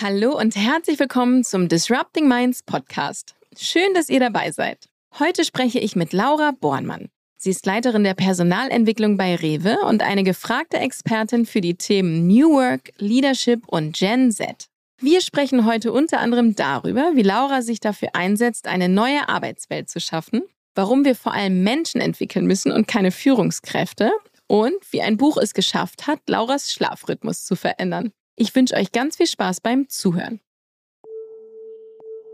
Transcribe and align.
Hallo 0.00 0.38
und 0.38 0.54
herzlich 0.54 1.00
willkommen 1.00 1.42
zum 1.42 1.66
Disrupting 1.68 2.28
Minds 2.28 2.62
Podcast. 2.62 3.34
Schön, 3.56 3.94
dass 3.94 4.08
ihr 4.08 4.20
dabei 4.20 4.52
seid. 4.52 4.88
Heute 5.18 5.44
spreche 5.44 5.80
ich 5.80 5.96
mit 5.96 6.12
Laura 6.12 6.52
Bornmann. 6.52 7.08
Sie 7.36 7.50
ist 7.50 7.66
Leiterin 7.66 8.04
der 8.04 8.14
Personalentwicklung 8.14 9.16
bei 9.16 9.34
Rewe 9.34 9.78
und 9.88 10.02
eine 10.02 10.22
gefragte 10.22 10.76
Expertin 10.76 11.46
für 11.46 11.60
die 11.60 11.74
Themen 11.74 12.28
New 12.28 12.48
Work, 12.50 12.92
Leadership 12.98 13.66
und 13.66 13.96
Gen 13.96 14.30
Z. 14.30 14.66
Wir 15.00 15.20
sprechen 15.20 15.66
heute 15.66 15.90
unter 15.90 16.20
anderem 16.20 16.54
darüber, 16.54 17.10
wie 17.14 17.22
Laura 17.22 17.62
sich 17.62 17.80
dafür 17.80 18.10
einsetzt, 18.12 18.68
eine 18.68 18.88
neue 18.88 19.28
Arbeitswelt 19.28 19.90
zu 19.90 19.98
schaffen, 19.98 20.42
warum 20.76 21.04
wir 21.04 21.16
vor 21.16 21.34
allem 21.34 21.64
Menschen 21.64 22.00
entwickeln 22.00 22.46
müssen 22.46 22.70
und 22.70 22.86
keine 22.86 23.10
Führungskräfte 23.10 24.12
und 24.46 24.76
wie 24.92 25.02
ein 25.02 25.16
Buch 25.16 25.38
es 25.38 25.54
geschafft 25.54 26.06
hat, 26.06 26.20
Lauras 26.28 26.72
Schlafrhythmus 26.72 27.44
zu 27.44 27.56
verändern. 27.56 28.12
Ich 28.40 28.54
wünsche 28.54 28.76
euch 28.76 28.92
ganz 28.92 29.16
viel 29.16 29.26
Spaß 29.26 29.60
beim 29.60 29.88
Zuhören. 29.88 30.40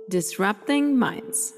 Disrupting 0.08 0.98
Minds 0.98 1.54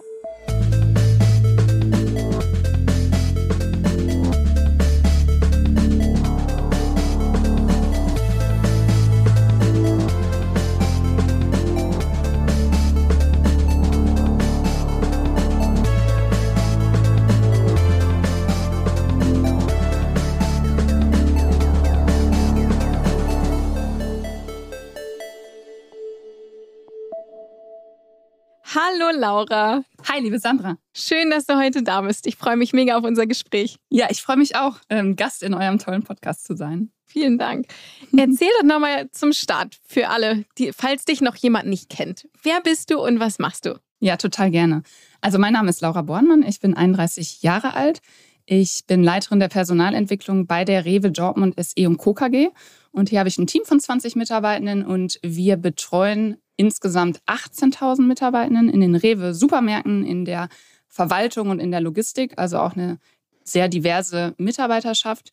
Hallo 28.79 29.19
Laura. 29.19 29.85
Hi, 30.07 30.21
liebe 30.21 30.39
Sandra. 30.39 30.77
Schön, 30.95 31.31
dass 31.31 31.47
du 31.47 31.57
heute 31.57 31.83
da 31.83 32.03
bist. 32.03 32.27
Ich 32.27 32.37
freue 32.37 32.59
mich 32.59 32.75
mega 32.75 32.99
auf 32.99 33.05
unser 33.05 33.27
Gespräch. 33.27 33.79
Ja, 33.89 34.09
ich 34.11 34.21
freue 34.21 34.37
mich 34.37 34.55
auch, 34.55 34.77
ähm, 34.91 35.17
Gast 35.17 35.43
in 35.43 35.55
eurem 35.55 35.79
tollen 35.79 36.03
Podcast 36.03 36.45
zu 36.45 36.57
sein. 36.57 36.91
Vielen 37.07 37.39
Dank. 37.39 37.69
Erzähl 38.15 38.51
doch 38.61 38.67
nochmal 38.67 39.11
zum 39.13 39.33
Start 39.33 39.79
für 39.87 40.11
alle, 40.11 40.45
die, 40.59 40.73
falls 40.75 41.07
dich 41.07 41.23
noch 41.23 41.37
jemand 41.37 41.69
nicht 41.69 41.89
kennt. 41.89 42.29
Wer 42.43 42.61
bist 42.61 42.91
du 42.91 43.03
und 43.03 43.19
was 43.19 43.39
machst 43.39 43.65
du? 43.65 43.81
Ja, 43.99 44.19
total 44.19 44.51
gerne. 44.51 44.83
Also 45.23 45.39
mein 45.39 45.55
Name 45.55 45.71
ist 45.71 45.81
Laura 45.81 46.03
Bornmann, 46.03 46.43
ich 46.43 46.61
bin 46.61 46.77
31 46.77 47.41
Jahre 47.41 47.73
alt. 47.73 48.03
Ich 48.45 48.83
bin 48.87 49.03
Leiterin 49.03 49.41
der 49.41 49.49
Personalentwicklung 49.49 50.47
bei 50.47 50.67
der 50.67 50.85
Rewe 50.85 51.11
Dortmund 51.11 51.55
SE 51.59 51.89
und 51.89 51.97
Co. 51.97 52.13
KG. 52.13 52.51
Und 52.97 53.11
hier 53.11 53.19
habe 53.19 53.29
ich 53.29 53.37
ein 53.37 53.47
Team 53.47 53.67
von 53.67 53.79
20 53.79 54.17
Mitarbeitenden 54.17 54.83
und 54.83 55.21
wir 55.23 55.59
betreuen 55.59 56.39
insgesamt 56.57 57.21
18.000 57.27 58.01
Mitarbeitenden 58.01 58.71
in 58.71 58.81
den 58.81 58.97
Rewe-Supermärkten, 58.97 60.03
in 60.07 60.25
der 60.25 60.49
Verwaltung 60.89 61.51
und 61.51 61.61
in 61.61 61.71
der 61.71 61.83
Logistik, 61.83 62.33
also 62.39 62.59
auch 62.59 62.75
eine 62.75 62.99
sehr 63.45 63.69
diverse 63.69 64.35
Mitarbeiterschaft. 64.39 65.31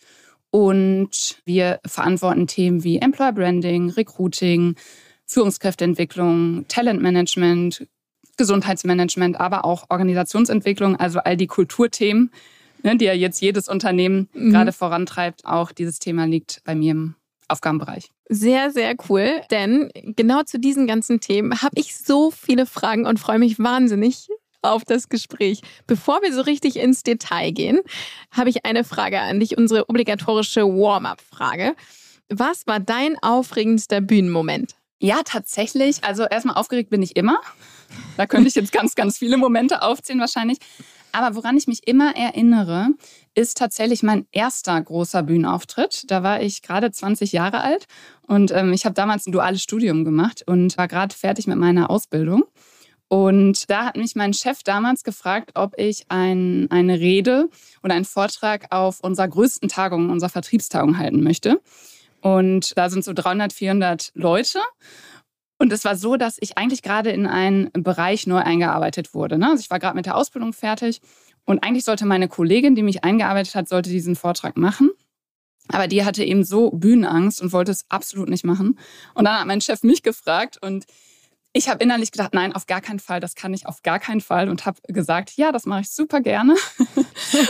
Und 0.52 1.38
wir 1.46 1.80
verantworten 1.88 2.48
Themen 2.48 2.84
wie 2.84 2.98
Employer 2.98 3.32
Branding, 3.32 3.90
Recruiting, 3.92 4.76
Führungskräfteentwicklung, 5.26 6.66
Talentmanagement, 6.68 7.88
Gesundheitsmanagement, 8.36 9.40
aber 9.40 9.64
auch 9.64 9.86
Organisationsentwicklung, 9.88 10.98
also 10.98 11.20
all 11.20 11.38
die 11.38 11.48
Kulturthemen, 11.48 12.30
ne, 12.84 12.98
die 12.98 13.06
ja 13.06 13.14
jetzt 13.14 13.40
jedes 13.40 13.70
Unternehmen 13.70 14.28
mhm. 14.34 14.52
gerade 14.52 14.74
vorantreibt. 14.74 15.46
Auch 15.46 15.72
dieses 15.72 16.00
Thema 16.00 16.26
liegt 16.26 16.62
bei 16.66 16.76
mir 16.76 16.92
im 16.92 17.16
Aufgabenbereich. 17.54 18.10
Sehr, 18.28 18.72
sehr 18.72 18.96
cool, 19.10 19.42
denn 19.52 19.90
genau 19.94 20.44
zu 20.44 20.60
diesen 20.60 20.88
ganzen 20.88 21.20
Themen 21.20 21.62
habe 21.62 21.76
ich 21.76 21.96
so 21.96 22.32
viele 22.32 22.66
Fragen 22.66 23.06
und 23.06 23.20
freue 23.20 23.40
mich 23.40 23.60
wahnsinnig 23.60 24.28
auf 24.62 24.84
das 24.86 25.10
Gespräch. 25.10 25.62
Bevor 25.88 26.22
wir 26.22 26.34
so 26.34 26.42
richtig 26.42 26.78
ins 26.78 27.04
Detail 27.04 27.52
gehen, 27.52 27.80
habe 28.32 28.50
ich 28.50 28.66
eine 28.66 28.84
Frage 28.84 29.20
an 29.20 29.40
dich, 29.40 29.58
unsere 29.58 29.90
obligatorische 29.90 30.62
Warm-up-Frage. 30.62 31.76
Was 32.30 32.66
war 32.66 32.80
dein 32.80 33.18
aufregendster 33.22 34.02
Bühnenmoment? 34.02 34.76
Ja, 35.00 35.22
tatsächlich. 35.26 36.04
Also 36.04 36.24
erstmal 36.24 36.56
aufgeregt 36.56 36.90
bin 36.90 37.02
ich 37.02 37.18
immer. 37.18 37.42
Da 38.18 38.26
könnte 38.26 38.48
ich 38.48 38.56
jetzt 38.56 38.72
ganz, 38.72 38.96
ganz 38.96 39.18
viele 39.18 39.38
Momente 39.38 39.82
aufzählen 39.82 40.20
wahrscheinlich. 40.20 40.60
Aber 41.14 41.36
woran 41.36 41.56
ich 41.56 41.68
mich 41.68 41.88
immer 41.88 42.16
erinnere, 42.16 42.90
ist 43.36 43.58
tatsächlich 43.58 44.02
mein 44.02 44.26
erster 44.32 44.82
großer 44.82 45.22
Bühnenauftritt. 45.24 46.10
Da 46.10 46.24
war 46.24 46.42
ich 46.42 46.64
gerade 46.64 46.92
20 46.92 47.32
Jahre 47.32 47.62
alt 47.62 47.86
und 48.28 48.52
ähm, 48.52 48.74
ich 48.74 48.84
habe 48.86 48.96
damals 48.96 49.28
ein 49.28 49.32
duales 49.32 49.62
Studium 49.62 50.04
gemacht 50.06 50.44
und 50.46 50.76
war 50.78 50.88
gerade 50.88 51.16
fertig 51.16 51.46
mit 51.46 51.58
meiner 51.58 51.92
Ausbildung. 51.92 52.44
Und 53.10 53.70
da 53.70 53.86
hat 53.86 53.96
mich 53.96 54.16
mein 54.16 54.34
Chef 54.34 54.64
damals 54.64 55.04
gefragt, 55.04 55.52
ob 55.54 55.78
ich 55.78 56.06
ein, 56.10 56.66
eine 56.72 57.00
Rede 57.00 57.48
oder 57.84 57.94
einen 57.94 58.06
Vortrag 58.06 58.66
auf 58.72 59.00
unserer 59.02 59.28
größten 59.28 59.70
Tagung, 59.70 60.10
unserer 60.10 60.32
Vertriebstagung 60.32 60.98
halten 60.98 61.22
möchte. 61.22 61.62
Und 62.22 62.76
da 62.76 62.90
sind 62.90 63.06
so 63.06 63.14
300, 63.14 63.54
400 63.54 64.12
Leute. 64.16 64.60
Und 65.64 65.72
es 65.72 65.86
war 65.86 65.96
so, 65.96 66.18
dass 66.18 66.36
ich 66.42 66.58
eigentlich 66.58 66.82
gerade 66.82 67.10
in 67.12 67.26
einen 67.26 67.72
Bereich 67.72 68.28
neu 68.28 68.40
eingearbeitet 68.40 69.14
wurde. 69.14 69.38
Ne? 69.38 69.50
Also 69.50 69.62
ich 69.62 69.70
war 69.70 69.80
gerade 69.80 69.96
mit 69.96 70.06
der 70.06 70.18
Ausbildung 70.18 70.52
fertig 70.52 71.00
und 71.46 71.64
eigentlich 71.64 71.86
sollte 71.86 72.06
meine 72.06 72.28
Kollegin, 72.28 72.76
die 72.76 72.84
mich 72.84 73.06
eingearbeitet 73.06 73.56
hat, 73.56 73.70
sollte 73.70 73.90
diesen 73.90 74.18
Vortrag 74.18 74.58
machen. 74.58 74.92
Aber 75.70 75.88
die 75.88 76.04
hatte 76.04 76.22
eben 76.22 76.44
so 76.44 76.70
Bühnenangst 76.72 77.42
und 77.42 77.54
wollte 77.54 77.72
es 77.72 77.86
absolut 77.88 78.28
nicht 78.28 78.44
machen. 78.44 78.78
Und 79.14 79.24
dann 79.24 79.40
hat 79.40 79.48
mein 79.48 79.62
Chef 79.62 79.84
mich 79.84 80.04
gefragt 80.04 80.60
und 80.62 80.84
ich 81.56 81.70
habe 81.70 81.84
innerlich 81.84 82.12
gedacht, 82.12 82.34
nein, 82.34 82.54
auf 82.54 82.66
gar 82.66 82.82
keinen 82.82 83.00
Fall, 83.00 83.20
das 83.20 83.36
kann 83.36 83.54
ich 83.54 83.68
auf 83.68 83.84
gar 83.84 84.00
keinen 84.00 84.22
Fall 84.22 84.50
und 84.50 84.66
habe 84.66 84.80
gesagt, 84.88 85.34
ja, 85.38 85.52
das 85.52 85.68
mache 85.68 85.82
ich 85.82 85.92
super 85.92 86.20
gerne. 86.20 86.56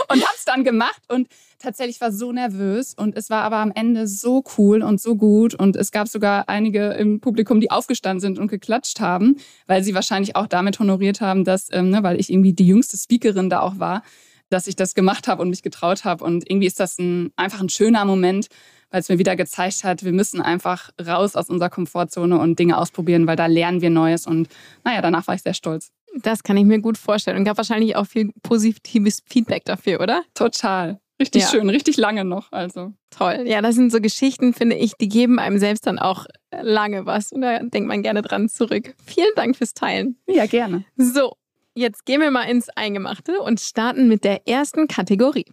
Und 0.08 0.22
habe 0.22 0.34
es 0.36 0.44
dann 0.44 0.64
gemacht 0.64 1.02
und 1.08 1.28
tatsächlich 1.58 2.00
war 2.00 2.12
so 2.12 2.32
nervös 2.32 2.94
und 2.94 3.16
es 3.16 3.28
war 3.28 3.42
aber 3.42 3.56
am 3.56 3.72
Ende 3.74 4.06
so 4.06 4.44
cool 4.56 4.82
und 4.82 5.00
so 5.00 5.16
gut 5.16 5.54
und 5.54 5.76
es 5.76 5.90
gab 5.90 6.08
sogar 6.08 6.48
einige 6.48 6.92
im 6.92 7.20
Publikum, 7.20 7.60
die 7.60 7.70
aufgestanden 7.70 8.20
sind 8.20 8.38
und 8.38 8.48
geklatscht 8.48 9.00
haben, 9.00 9.36
weil 9.66 9.82
sie 9.82 9.94
wahrscheinlich 9.94 10.36
auch 10.36 10.46
damit 10.46 10.78
honoriert 10.78 11.20
haben, 11.20 11.44
dass, 11.44 11.68
ähm, 11.72 11.90
ne, 11.90 12.02
weil 12.02 12.20
ich 12.20 12.30
irgendwie 12.30 12.52
die 12.52 12.66
jüngste 12.66 12.96
Speakerin 12.96 13.50
da 13.50 13.60
auch 13.60 13.78
war, 13.78 14.02
dass 14.48 14.66
ich 14.66 14.76
das 14.76 14.94
gemacht 14.94 15.28
habe 15.28 15.42
und 15.42 15.50
mich 15.50 15.62
getraut 15.62 16.04
habe 16.04 16.24
und 16.24 16.48
irgendwie 16.48 16.66
ist 16.66 16.80
das 16.80 16.98
ein, 16.98 17.32
einfach 17.36 17.60
ein 17.60 17.68
schöner 17.68 18.04
Moment, 18.04 18.48
weil 18.94 19.00
es 19.00 19.08
mir 19.08 19.18
wieder 19.18 19.34
gezeigt 19.34 19.82
hat, 19.82 20.04
wir 20.04 20.12
müssen 20.12 20.40
einfach 20.40 20.90
raus 21.04 21.34
aus 21.34 21.50
unserer 21.50 21.68
Komfortzone 21.68 22.38
und 22.38 22.60
Dinge 22.60 22.78
ausprobieren, 22.78 23.26
weil 23.26 23.34
da 23.34 23.46
lernen 23.46 23.80
wir 23.80 23.90
Neues. 23.90 24.24
Und 24.24 24.48
naja, 24.84 25.02
danach 25.02 25.26
war 25.26 25.34
ich 25.34 25.42
sehr 25.42 25.52
stolz. 25.52 25.90
Das 26.22 26.44
kann 26.44 26.56
ich 26.56 26.64
mir 26.64 26.78
gut 26.78 26.96
vorstellen 26.96 27.36
und 27.36 27.42
gab 27.42 27.56
wahrscheinlich 27.56 27.96
auch 27.96 28.06
viel 28.06 28.30
positives 28.44 29.24
Feedback 29.28 29.64
dafür, 29.64 30.00
oder? 30.00 30.22
Total. 30.34 31.00
Richtig 31.18 31.42
ja. 31.42 31.48
schön, 31.48 31.68
richtig 31.70 31.96
lange 31.96 32.24
noch. 32.24 32.52
Also 32.52 32.92
toll. 33.10 33.42
Ja, 33.46 33.62
das 33.62 33.74
sind 33.74 33.90
so 33.90 34.00
Geschichten, 34.00 34.54
finde 34.54 34.76
ich, 34.76 34.92
die 34.92 35.08
geben 35.08 35.40
einem 35.40 35.58
selbst 35.58 35.88
dann 35.88 35.98
auch 35.98 36.26
lange 36.52 37.04
was 37.04 37.32
und 37.32 37.40
da 37.40 37.58
denkt 37.64 37.88
man 37.88 38.00
gerne 38.00 38.22
dran 38.22 38.48
zurück. 38.48 38.94
Vielen 39.04 39.34
Dank 39.34 39.56
fürs 39.56 39.74
Teilen. 39.74 40.20
Ja, 40.28 40.46
gerne. 40.46 40.84
So, 40.96 41.32
jetzt 41.74 42.06
gehen 42.06 42.20
wir 42.20 42.30
mal 42.30 42.44
ins 42.44 42.68
Eingemachte 42.68 43.40
und 43.40 43.58
starten 43.58 44.06
mit 44.06 44.22
der 44.22 44.46
ersten 44.46 44.86
Kategorie. 44.86 45.46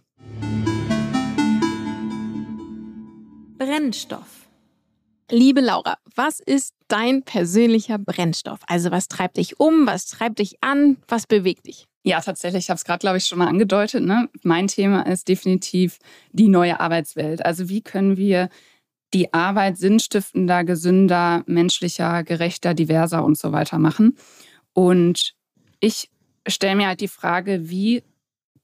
Brennstoff. 3.64 4.48
Liebe 5.30 5.60
Laura, 5.60 5.96
was 6.16 6.40
ist 6.40 6.74
dein 6.88 7.22
persönlicher 7.22 7.96
Brennstoff? 7.96 8.58
Also 8.66 8.90
was 8.90 9.06
treibt 9.06 9.36
dich 9.36 9.60
um, 9.60 9.86
was 9.86 10.06
treibt 10.06 10.40
dich 10.40 10.56
an, 10.62 10.96
was 11.06 11.28
bewegt 11.28 11.68
dich? 11.68 11.86
Ja, 12.02 12.20
tatsächlich, 12.20 12.64
ich 12.64 12.70
habe 12.70 12.78
es 12.78 12.84
gerade, 12.84 12.98
glaube 12.98 13.18
ich, 13.18 13.26
schon 13.26 13.38
mal 13.38 13.46
angedeutet. 13.46 14.02
Ne? 14.02 14.28
Mein 14.42 14.66
Thema 14.66 15.02
ist 15.02 15.28
definitiv 15.28 15.98
die 16.32 16.48
neue 16.48 16.80
Arbeitswelt. 16.80 17.46
Also 17.46 17.68
wie 17.68 17.82
können 17.82 18.16
wir 18.16 18.48
die 19.14 19.32
Arbeit 19.32 19.78
sinnstiftender, 19.78 20.64
gesünder, 20.64 21.44
menschlicher, 21.46 22.24
gerechter, 22.24 22.74
diverser 22.74 23.24
und 23.24 23.38
so 23.38 23.52
weiter 23.52 23.78
machen? 23.78 24.16
Und 24.72 25.34
ich 25.78 26.10
stelle 26.48 26.74
mir 26.74 26.88
halt 26.88 27.00
die 27.00 27.06
Frage, 27.06 27.70
wie 27.70 28.02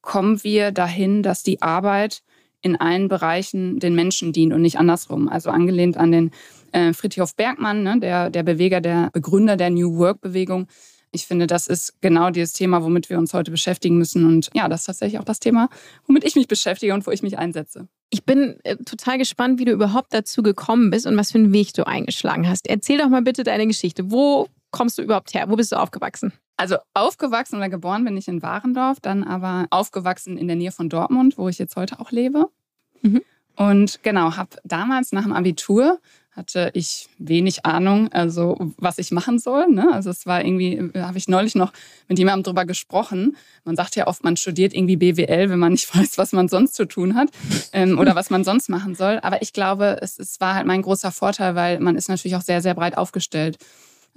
kommen 0.00 0.42
wir 0.42 0.72
dahin, 0.72 1.22
dass 1.22 1.44
die 1.44 1.62
Arbeit 1.62 2.24
in 2.62 2.76
allen 2.76 3.08
Bereichen 3.08 3.78
den 3.78 3.94
Menschen 3.94 4.32
dient 4.32 4.52
und 4.52 4.62
nicht 4.62 4.78
andersrum. 4.78 5.28
Also 5.28 5.50
angelehnt 5.50 5.96
an 5.96 6.12
den 6.12 6.30
äh, 6.72 6.92
Friedhof 6.92 7.34
Bergmann, 7.36 7.82
ne, 7.82 7.98
der, 8.00 8.30
der 8.30 8.42
Beweger, 8.42 8.80
der 8.80 9.10
Begründer 9.12 9.56
der 9.56 9.70
New 9.70 9.98
Work-Bewegung. 9.98 10.66
Ich 11.10 11.26
finde, 11.26 11.46
das 11.46 11.66
ist 11.68 11.94
genau 12.02 12.30
dieses 12.30 12.52
Thema, 12.52 12.82
womit 12.82 13.08
wir 13.08 13.18
uns 13.18 13.32
heute 13.32 13.50
beschäftigen 13.50 13.96
müssen. 13.96 14.26
Und 14.26 14.50
ja, 14.52 14.68
das 14.68 14.80
ist 14.80 14.86
tatsächlich 14.86 15.18
auch 15.18 15.24
das 15.24 15.40
Thema, 15.40 15.70
womit 16.06 16.24
ich 16.24 16.34
mich 16.36 16.48
beschäftige 16.48 16.92
und 16.92 17.06
wo 17.06 17.10
ich 17.10 17.22
mich 17.22 17.38
einsetze. 17.38 17.88
Ich 18.10 18.24
bin 18.24 18.58
äh, 18.64 18.76
total 18.76 19.16
gespannt, 19.16 19.58
wie 19.58 19.64
du 19.64 19.72
überhaupt 19.72 20.12
dazu 20.12 20.42
gekommen 20.42 20.90
bist 20.90 21.06
und 21.06 21.16
was 21.16 21.32
für 21.32 21.38
einen 21.38 21.52
Weg 21.52 21.72
du 21.72 21.86
eingeschlagen 21.86 22.48
hast. 22.48 22.68
Erzähl 22.68 22.98
doch 22.98 23.08
mal 23.08 23.22
bitte 23.22 23.42
deine 23.42 23.66
Geschichte. 23.66 24.10
Wo 24.10 24.48
kommst 24.70 24.98
du 24.98 25.02
überhaupt 25.02 25.32
her? 25.32 25.48
Wo 25.48 25.56
bist 25.56 25.72
du 25.72 25.76
aufgewachsen? 25.76 26.32
Also 26.58 26.76
aufgewachsen 26.92 27.56
oder 27.56 27.68
geboren 27.68 28.04
bin 28.04 28.16
ich 28.16 28.26
in 28.26 28.42
Warendorf, 28.42 28.98
dann 29.00 29.22
aber 29.22 29.66
aufgewachsen 29.70 30.36
in 30.36 30.48
der 30.48 30.56
Nähe 30.56 30.72
von 30.72 30.88
Dortmund, 30.88 31.38
wo 31.38 31.48
ich 31.48 31.58
jetzt 31.58 31.76
heute 31.76 32.00
auch 32.00 32.10
lebe. 32.10 32.48
Mhm. 33.02 33.22
Und 33.54 34.02
genau, 34.02 34.36
habe 34.36 34.50
damals 34.64 35.12
nach 35.12 35.22
dem 35.22 35.32
Abitur 35.32 36.00
hatte 36.38 36.70
ich 36.74 37.08
wenig 37.18 37.66
Ahnung, 37.66 38.12
also 38.12 38.56
was 38.76 38.98
ich 38.98 39.10
machen 39.10 39.38
soll. 39.38 39.68
Ne? 39.68 39.92
Also 39.92 40.10
es 40.10 40.24
war 40.24 40.44
irgendwie, 40.44 40.74
äh, 40.76 41.02
habe 41.02 41.18
ich 41.18 41.28
neulich 41.28 41.54
noch 41.54 41.72
mit 42.06 42.18
jemandem 42.18 42.44
drüber 42.44 42.64
gesprochen. 42.64 43.36
Man 43.64 43.76
sagt 43.76 43.96
ja 43.96 44.06
oft, 44.06 44.24
man 44.24 44.36
studiert 44.36 44.72
irgendwie 44.72 44.96
BWL, 44.96 45.50
wenn 45.50 45.58
man 45.58 45.72
nicht 45.74 45.94
weiß, 45.94 46.18
was 46.18 46.32
man 46.32 46.48
sonst 46.48 46.74
zu 46.74 46.86
tun 46.86 47.14
hat 47.14 47.30
ähm, 47.72 47.98
oder 47.98 48.14
was 48.14 48.30
man 48.30 48.44
sonst 48.44 48.68
machen 48.68 48.94
soll. 48.94 49.18
Aber 49.22 49.42
ich 49.42 49.52
glaube, 49.52 49.98
es, 50.00 50.18
es 50.18 50.40
war 50.40 50.54
halt 50.54 50.66
mein 50.66 50.82
großer 50.82 51.10
Vorteil, 51.10 51.54
weil 51.54 51.80
man 51.80 51.96
ist 51.96 52.08
natürlich 52.08 52.36
auch 52.36 52.42
sehr, 52.42 52.62
sehr 52.62 52.74
breit 52.74 52.96
aufgestellt. 52.96 53.58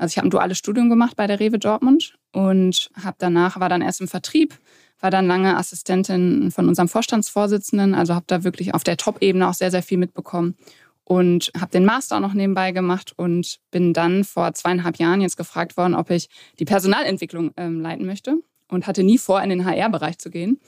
Also 0.02 0.14
ich 0.14 0.18
habe 0.18 0.28
ein 0.28 0.32
duales 0.32 0.58
Studium 0.58 0.90
gemacht 0.90 1.16
bei 1.16 1.28
der 1.28 1.40
Rewe 1.40 1.60
Dortmund 1.60 2.18
und 2.32 2.90
habe 3.04 3.18
danach 3.20 3.60
war 3.60 3.70
dann 3.70 3.84
erst 3.84 4.02
im 4.02 4.08
Vertrieb, 4.08 4.58
war 5.00 5.12
dann 5.12 5.28
lange 5.28 5.56
Assistentin 5.56 6.50
von 6.50 6.68
unserem 6.68 6.88
Vorstandsvorsitzenden, 6.88 7.94
also 7.94 8.16
habe 8.16 8.26
da 8.28 8.44
wirklich 8.44 8.74
auf 8.74 8.84
der 8.84 8.98
Top-Ebene 8.98 9.48
auch 9.48 9.54
sehr, 9.54 9.70
sehr 9.70 9.84
viel 9.84 10.00
mitbekommen 10.00 10.56
und 11.04 11.52
habe 11.56 11.72
den 11.72 11.86
Master 11.86 12.16
auch 12.16 12.20
noch 12.20 12.34
nebenbei 12.34 12.72
gemacht 12.72 13.14
und 13.16 13.60
bin 13.70 13.94
dann 13.94 14.24
vor 14.24 14.52
zweieinhalb 14.56 14.98
Jahren 14.98 15.22
jetzt 15.22 15.38
gefragt 15.38 15.78
worden, 15.78 15.94
ob 15.94 16.10
ich 16.10 16.30
die 16.58 16.66
Personalentwicklung 16.66 17.52
ähm, 17.56 17.80
leiten 17.80 18.08
möchte 18.08 18.38
und 18.70 18.88
hatte 18.88 19.04
nie 19.04 19.20
vor, 19.20 19.40
in 19.44 19.52
den 19.52 19.66
HR-Bereich 19.66 20.18
zu 20.18 20.32
gehen. 20.32 20.60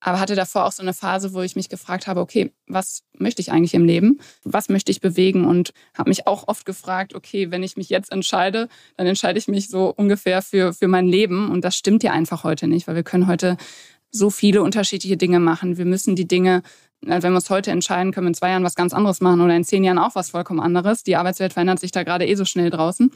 Aber 0.00 0.20
hatte 0.20 0.34
davor 0.34 0.66
auch 0.66 0.72
so 0.72 0.82
eine 0.82 0.92
Phase, 0.92 1.32
wo 1.32 1.40
ich 1.40 1.56
mich 1.56 1.68
gefragt 1.68 2.06
habe, 2.06 2.20
okay, 2.20 2.52
was 2.66 3.04
möchte 3.18 3.40
ich 3.40 3.52
eigentlich 3.52 3.74
im 3.74 3.84
Leben? 3.84 4.20
Was 4.44 4.68
möchte 4.68 4.90
ich 4.90 5.00
bewegen? 5.00 5.46
Und 5.46 5.72
habe 5.96 6.10
mich 6.10 6.26
auch 6.26 6.46
oft 6.46 6.66
gefragt, 6.66 7.14
okay, 7.14 7.50
wenn 7.50 7.62
ich 7.62 7.76
mich 7.76 7.88
jetzt 7.88 8.12
entscheide, 8.12 8.68
dann 8.96 9.06
entscheide 9.06 9.38
ich 9.38 9.48
mich 9.48 9.70
so 9.70 9.94
ungefähr 9.96 10.42
für, 10.42 10.74
für 10.74 10.88
mein 10.88 11.06
Leben. 11.06 11.50
Und 11.50 11.64
das 11.64 11.76
stimmt 11.76 12.02
ja 12.02 12.12
einfach 12.12 12.44
heute 12.44 12.66
nicht, 12.66 12.86
weil 12.86 12.96
wir 12.96 13.02
können 13.02 13.26
heute 13.26 13.56
so 14.10 14.30
viele 14.30 14.62
unterschiedliche 14.62 15.16
Dinge 15.16 15.40
machen. 15.40 15.78
Wir 15.78 15.86
müssen 15.86 16.16
die 16.16 16.28
Dinge 16.28 16.62
wenn 17.06 17.22
wir 17.22 17.36
uns 17.36 17.50
heute 17.50 17.70
entscheiden, 17.70 18.12
können 18.12 18.26
wir 18.26 18.30
in 18.30 18.34
zwei 18.34 18.50
Jahren 18.50 18.64
was 18.64 18.74
ganz 18.74 18.92
anderes 18.92 19.20
machen 19.20 19.40
oder 19.40 19.54
in 19.54 19.64
zehn 19.64 19.84
Jahren 19.84 19.98
auch 19.98 20.14
was 20.14 20.30
vollkommen 20.30 20.60
anderes. 20.60 21.02
Die 21.02 21.16
Arbeitswelt 21.16 21.52
verändert 21.52 21.80
sich 21.80 21.92
da 21.92 22.02
gerade 22.02 22.26
eh 22.26 22.34
so 22.34 22.44
schnell 22.44 22.70
draußen. 22.70 23.10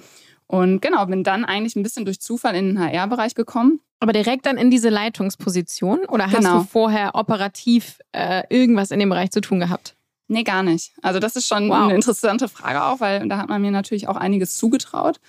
Und 0.47 0.81
genau, 0.81 1.05
bin 1.07 1.25
dann 1.25 1.45
eigentlich 1.45 1.77
ein 1.77 1.83
bisschen 1.83 2.05
durch 2.05 2.21
Zufall 2.21 2.55
in 2.55 2.75
den 2.75 2.81
HR-Bereich 2.81 3.35
gekommen. 3.35 3.81
Aber 4.01 4.13
direkt 4.13 4.47
dann 4.47 4.57
in 4.57 4.71
diese 4.71 4.91
Leitungsposition? 4.91 6.01
Oder 6.09 6.27
hast 6.27 6.37
genau. 6.37 6.59
du 6.59 6.65
vorher 6.65 7.15
operativ 7.15 7.99
äh, 8.13 8.43
irgendwas 8.49 8.91
in 8.91 9.01
dem 9.01 9.09
Bereich 9.09 9.31
zu 9.31 9.41
tun 9.41 9.59
gehabt? 9.59 9.97
Nee, 10.29 10.45
gar 10.45 10.63
nicht. 10.63 10.93
Also 11.03 11.21
das 11.21 11.37
ist 11.37 11.49
schon 11.49 11.69
wow. 11.69 11.85
eine 11.85 11.95
interessante 11.95 12.49
Frage 12.49 12.85
auch, 12.85 13.01
weil 13.01 13.27
da 13.29 13.39
hat 13.39 13.49
man 13.49 13.63
mir 13.63 13.71
natürlich 13.71 14.09
auch 14.09 14.17
einiges 14.17 14.57
zugetraut. 14.59 15.21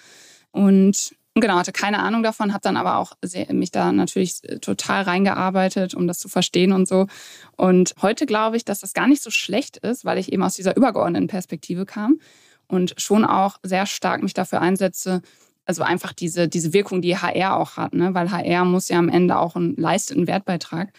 Und 0.51 1.15
genau, 1.35 1.55
hatte 1.55 1.71
keine 1.71 1.99
Ahnung 1.99 2.21
davon, 2.21 2.51
habe 2.51 2.61
dann 2.61 2.77
aber 2.77 2.97
auch 2.97 3.13
sehr, 3.21 3.51
mich 3.53 3.71
da 3.71 3.91
natürlich 3.91 4.43
äh, 4.43 4.59
total 4.59 5.03
reingearbeitet, 5.03 5.95
um 5.95 6.05
das 6.05 6.19
zu 6.19 6.27
verstehen 6.27 6.73
und 6.73 6.87
so. 6.87 7.07
Und 7.55 7.93
heute 8.01 8.25
glaube 8.25 8.57
ich, 8.57 8.65
dass 8.65 8.81
das 8.81 8.93
gar 8.93 9.07
nicht 9.07 9.23
so 9.23 9.31
schlecht 9.31 9.77
ist, 9.77 10.05
weil 10.05 10.17
ich 10.17 10.31
eben 10.33 10.43
aus 10.43 10.55
dieser 10.55 10.75
übergeordneten 10.75 11.27
Perspektive 11.27 11.85
kam 11.85 12.19
und 12.67 12.93
schon 12.97 13.25
auch 13.25 13.57
sehr 13.63 13.85
stark 13.85 14.21
mich 14.21 14.33
dafür 14.33 14.61
einsetze, 14.61 15.21
also 15.69 15.83
einfach 15.83 16.13
diese, 16.13 16.47
diese 16.47 16.73
Wirkung, 16.73 16.99
die 16.99 17.15
HR 17.15 17.55
auch 17.55 17.77
hat, 17.77 17.93
ne? 17.93 18.15
weil 18.15 18.31
HR 18.31 18.65
muss 18.65 18.89
ja 18.89 18.97
am 18.97 19.07
Ende 19.07 19.37
auch 19.37 19.55
einen 19.55 19.75
leisteten 19.75 20.25
Wertbeitrag 20.25 20.91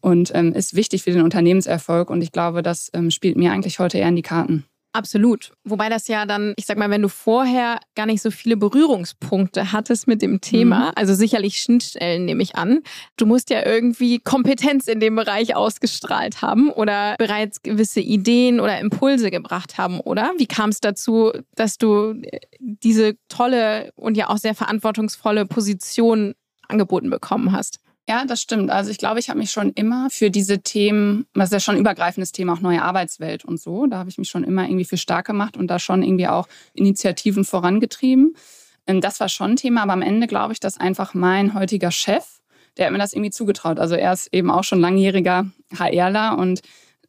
und 0.00 0.32
ähm, 0.34 0.52
ist 0.52 0.74
wichtig 0.74 1.04
für 1.04 1.12
den 1.12 1.22
Unternehmenserfolg. 1.22 2.10
Und 2.10 2.22
ich 2.22 2.32
glaube, 2.32 2.62
das 2.62 2.90
ähm, 2.92 3.12
spielt 3.12 3.36
mir 3.36 3.52
eigentlich 3.52 3.78
heute 3.78 3.98
eher 3.98 4.08
in 4.08 4.16
die 4.16 4.22
Karten. 4.22 4.64
Absolut. 4.92 5.52
Wobei 5.64 5.90
das 5.90 6.08
ja 6.08 6.24
dann, 6.24 6.54
ich 6.56 6.64
sag 6.64 6.78
mal, 6.78 6.88
wenn 6.88 7.02
du 7.02 7.10
vorher 7.10 7.80
gar 7.94 8.06
nicht 8.06 8.22
so 8.22 8.30
viele 8.30 8.56
Berührungspunkte 8.56 9.72
hattest 9.72 10.06
mit 10.06 10.22
dem 10.22 10.40
Thema, 10.40 10.86
mhm. 10.86 10.92
also 10.96 11.12
sicherlich 11.14 11.60
Schnittstellen 11.60 12.24
nehme 12.24 12.42
ich 12.42 12.56
an, 12.56 12.80
du 13.18 13.26
musst 13.26 13.50
ja 13.50 13.66
irgendwie 13.66 14.20
Kompetenz 14.20 14.88
in 14.88 15.00
dem 15.00 15.16
Bereich 15.16 15.54
ausgestrahlt 15.54 16.40
haben 16.40 16.70
oder 16.70 17.16
bereits 17.18 17.62
gewisse 17.62 18.00
Ideen 18.00 18.58
oder 18.58 18.80
Impulse 18.80 19.30
gebracht 19.30 19.76
haben, 19.76 20.00
oder? 20.00 20.32
Wie 20.38 20.46
kam 20.46 20.70
es 20.70 20.80
dazu, 20.80 21.30
dass 21.54 21.76
du 21.76 22.12
äh, 22.22 22.40
diese 22.58 23.16
tolle 23.28 23.92
und 23.96 24.16
ja 24.16 24.30
auch 24.30 24.38
sehr 24.38 24.54
verantwortungsvolle 24.54 25.44
Position 25.44 26.34
angeboten 26.68 27.10
bekommen 27.10 27.52
hast? 27.52 27.80
Ja, 28.08 28.24
das 28.24 28.40
stimmt. 28.40 28.70
Also 28.70 28.92
ich 28.92 28.98
glaube, 28.98 29.18
ich 29.18 29.30
habe 29.30 29.40
mich 29.40 29.50
schon 29.50 29.72
immer 29.72 30.10
für 30.10 30.30
diese 30.30 30.60
Themen, 30.60 31.26
das 31.34 31.46
ist 31.46 31.52
ja 31.54 31.60
schon 31.60 31.74
ein 31.74 31.80
übergreifendes 31.80 32.30
Thema, 32.30 32.52
auch 32.52 32.60
neue 32.60 32.82
Arbeitswelt 32.82 33.44
und 33.44 33.60
so, 33.60 33.86
da 33.86 33.98
habe 33.98 34.08
ich 34.08 34.16
mich 34.16 34.28
schon 34.28 34.44
immer 34.44 34.64
irgendwie 34.64 34.84
für 34.84 34.96
stark 34.96 35.26
gemacht 35.26 35.56
und 35.56 35.66
da 35.66 35.80
schon 35.80 36.04
irgendwie 36.04 36.28
auch 36.28 36.46
Initiativen 36.72 37.44
vorangetrieben. 37.44 38.36
Ähm, 38.86 39.00
das 39.00 39.18
war 39.18 39.28
schon 39.28 39.52
ein 39.52 39.56
Thema, 39.56 39.82
aber 39.82 39.92
am 39.92 40.02
Ende 40.02 40.28
glaube 40.28 40.52
ich, 40.52 40.60
dass 40.60 40.78
einfach 40.78 41.14
mein 41.14 41.54
heutiger 41.54 41.90
Chef, 41.90 42.24
der 42.76 42.86
hat 42.86 42.92
mir 42.92 42.98
das 42.98 43.12
irgendwie 43.12 43.30
zugetraut. 43.30 43.80
Also 43.80 43.96
er 43.96 44.12
ist 44.12 44.32
eben 44.32 44.52
auch 44.52 44.62
schon 44.62 44.80
langjähriger 44.80 45.50
HRler 45.76 46.38
und 46.38 46.62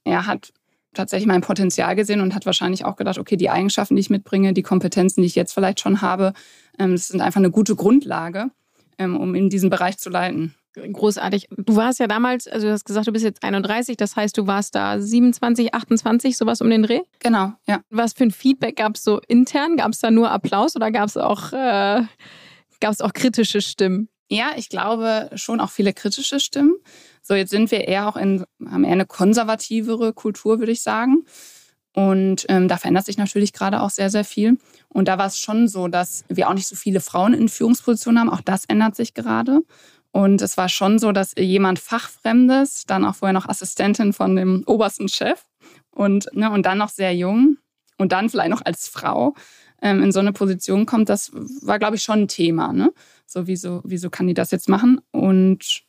er 0.04 0.26
hat 0.26 0.52
tatsächlich 0.96 1.28
mein 1.28 1.42
Potenzial 1.42 1.96
gesehen 1.96 2.22
und 2.22 2.34
hat 2.34 2.48
wahrscheinlich 2.48 2.86
auch 2.86 2.96
gedacht, 2.96 3.20
okay, 3.20 3.38
die 3.38 3.52
Eigenschaften, 3.52 3.96
die 3.96 4.00
ich 4.02 4.10
mitbringe, 4.10 4.54
die 4.54 4.64
Kompetenzen, 4.64 5.22
die 5.22 5.28
ich 5.28 5.36
jetzt 5.36 5.54
vielleicht 5.54 5.80
schon 5.80 6.02
habe, 6.02 6.34
ähm, 6.80 6.94
das 6.94 7.10
sind 7.10 7.22
einfach 7.22 7.40
eine 7.40 7.52
gute 7.52 7.76
Grundlage, 7.76 8.50
ähm, 8.98 9.16
um 9.16 9.36
in 9.36 9.52
diesem 9.52 9.70
Bereich 9.70 10.00
zu 10.00 10.10
leiten 10.10 10.56
großartig. 10.92 11.48
Du 11.58 11.76
warst 11.76 12.00
ja 12.00 12.08
damals, 12.08 12.48
also 12.48 12.68
du 12.68 12.74
hast 12.74 12.86
gesagt, 12.86 13.08
du 13.08 13.12
bist 13.12 13.26
jetzt 13.26 13.44
31, 13.44 13.98
das 13.98 14.16
heißt, 14.16 14.38
du 14.38 14.48
warst 14.48 14.76
da 14.76 15.00
27, 15.00 15.74
28, 15.74 16.38
sowas 16.38 16.62
um 16.62 16.70
den 16.70 16.84
Dreh? 16.84 17.02
Genau, 17.20 17.54
ja. 17.68 17.82
Was 17.90 18.14
für 18.14 18.24
ein 18.24 18.32
Feedback 18.32 18.78
gab 18.78 18.96
es 18.96 19.04
so 19.04 19.20
intern? 19.28 19.78
Gab 19.78 19.92
es 19.92 20.00
da 20.00 20.12
nur 20.12 20.32
Applaus 20.32 20.76
oder 20.76 20.92
gab 20.92 21.08
es 21.08 21.18
auch, 21.18 21.54
äh, 21.54 22.04
auch 22.82 23.14
kritische 23.14 23.62
Stimmen? 23.62 24.10
Ja, 24.30 24.52
ich 24.58 24.70
glaube 24.70 25.30
schon 25.36 25.60
auch 25.60 25.70
viele 25.70 25.94
kritische 25.94 26.40
Stimmen. 26.40 26.76
So, 27.22 27.34
jetzt 27.34 27.50
sind 27.50 27.72
wir 27.72 27.88
eher 27.88 28.08
auch 28.08 28.18
in, 28.18 28.46
haben 28.70 28.84
eher 28.84 28.92
eine 28.92 29.06
konservativere 29.06 30.14
Kultur, 30.14 30.60
würde 30.60 30.72
ich 30.72 30.82
sagen. 30.82 31.26
Und 31.98 32.46
ähm, 32.50 32.68
da 32.68 32.78
verändert 32.78 33.06
sich 33.06 33.18
natürlich 33.18 33.54
gerade 33.54 33.82
auch 33.82 33.90
sehr, 33.90 34.12
sehr 34.12 34.24
viel. 34.24 34.60
Und 34.88 35.08
da 35.08 35.18
war 35.18 35.26
es 35.26 35.40
schon 35.40 35.68
so, 35.68 35.88
dass 35.88 36.26
wir 36.28 36.48
auch 36.48 36.54
nicht 36.54 36.68
so 36.68 36.76
viele 36.76 37.02
Frauen 37.02 37.34
in 37.34 37.50
Führungspositionen 37.50 38.20
haben. 38.20 38.30
Auch 38.30 38.42
das 38.42 38.66
ändert 38.66 38.96
sich 38.96 39.16
gerade. 39.16 39.62
Und 40.18 40.42
es 40.42 40.58
war 40.58 40.68
schon 40.68 40.98
so, 40.98 41.12
dass 41.12 41.36
jemand 41.38 41.78
Fachfremdes, 41.78 42.86
dann 42.88 43.06
auch 43.06 43.14
vorher 43.14 43.34
noch 43.34 43.48
Assistentin 43.48 44.14
von 44.14 44.36
dem 44.36 44.64
obersten 44.66 45.10
Chef 45.10 45.44
und, 45.92 46.28
ne, 46.34 46.50
und 46.50 46.66
dann 46.66 46.80
noch 46.80 46.90
sehr 46.90 47.16
jung 47.16 47.58
und 48.00 48.14
dann 48.14 48.28
vielleicht 48.28 48.50
noch 48.50 48.66
als 48.66 48.88
Frau 48.88 49.36
ähm, 49.80 50.02
in 50.02 50.12
so 50.12 50.20
eine 50.20 50.34
Position 50.34 50.88
kommt, 50.88 51.10
das 51.10 51.32
war, 51.62 51.78
glaube 51.78 51.98
ich, 51.98 52.02
schon 52.02 52.22
ein 52.22 52.28
Thema. 52.28 52.74
Ne? 52.74 52.92
So, 53.28 53.46
wieso, 53.46 53.82
wieso 53.84 54.10
kann 54.10 54.26
die 54.26 54.34
das 54.34 54.50
jetzt 54.50 54.68
machen? 54.68 55.02
Und 55.12 55.84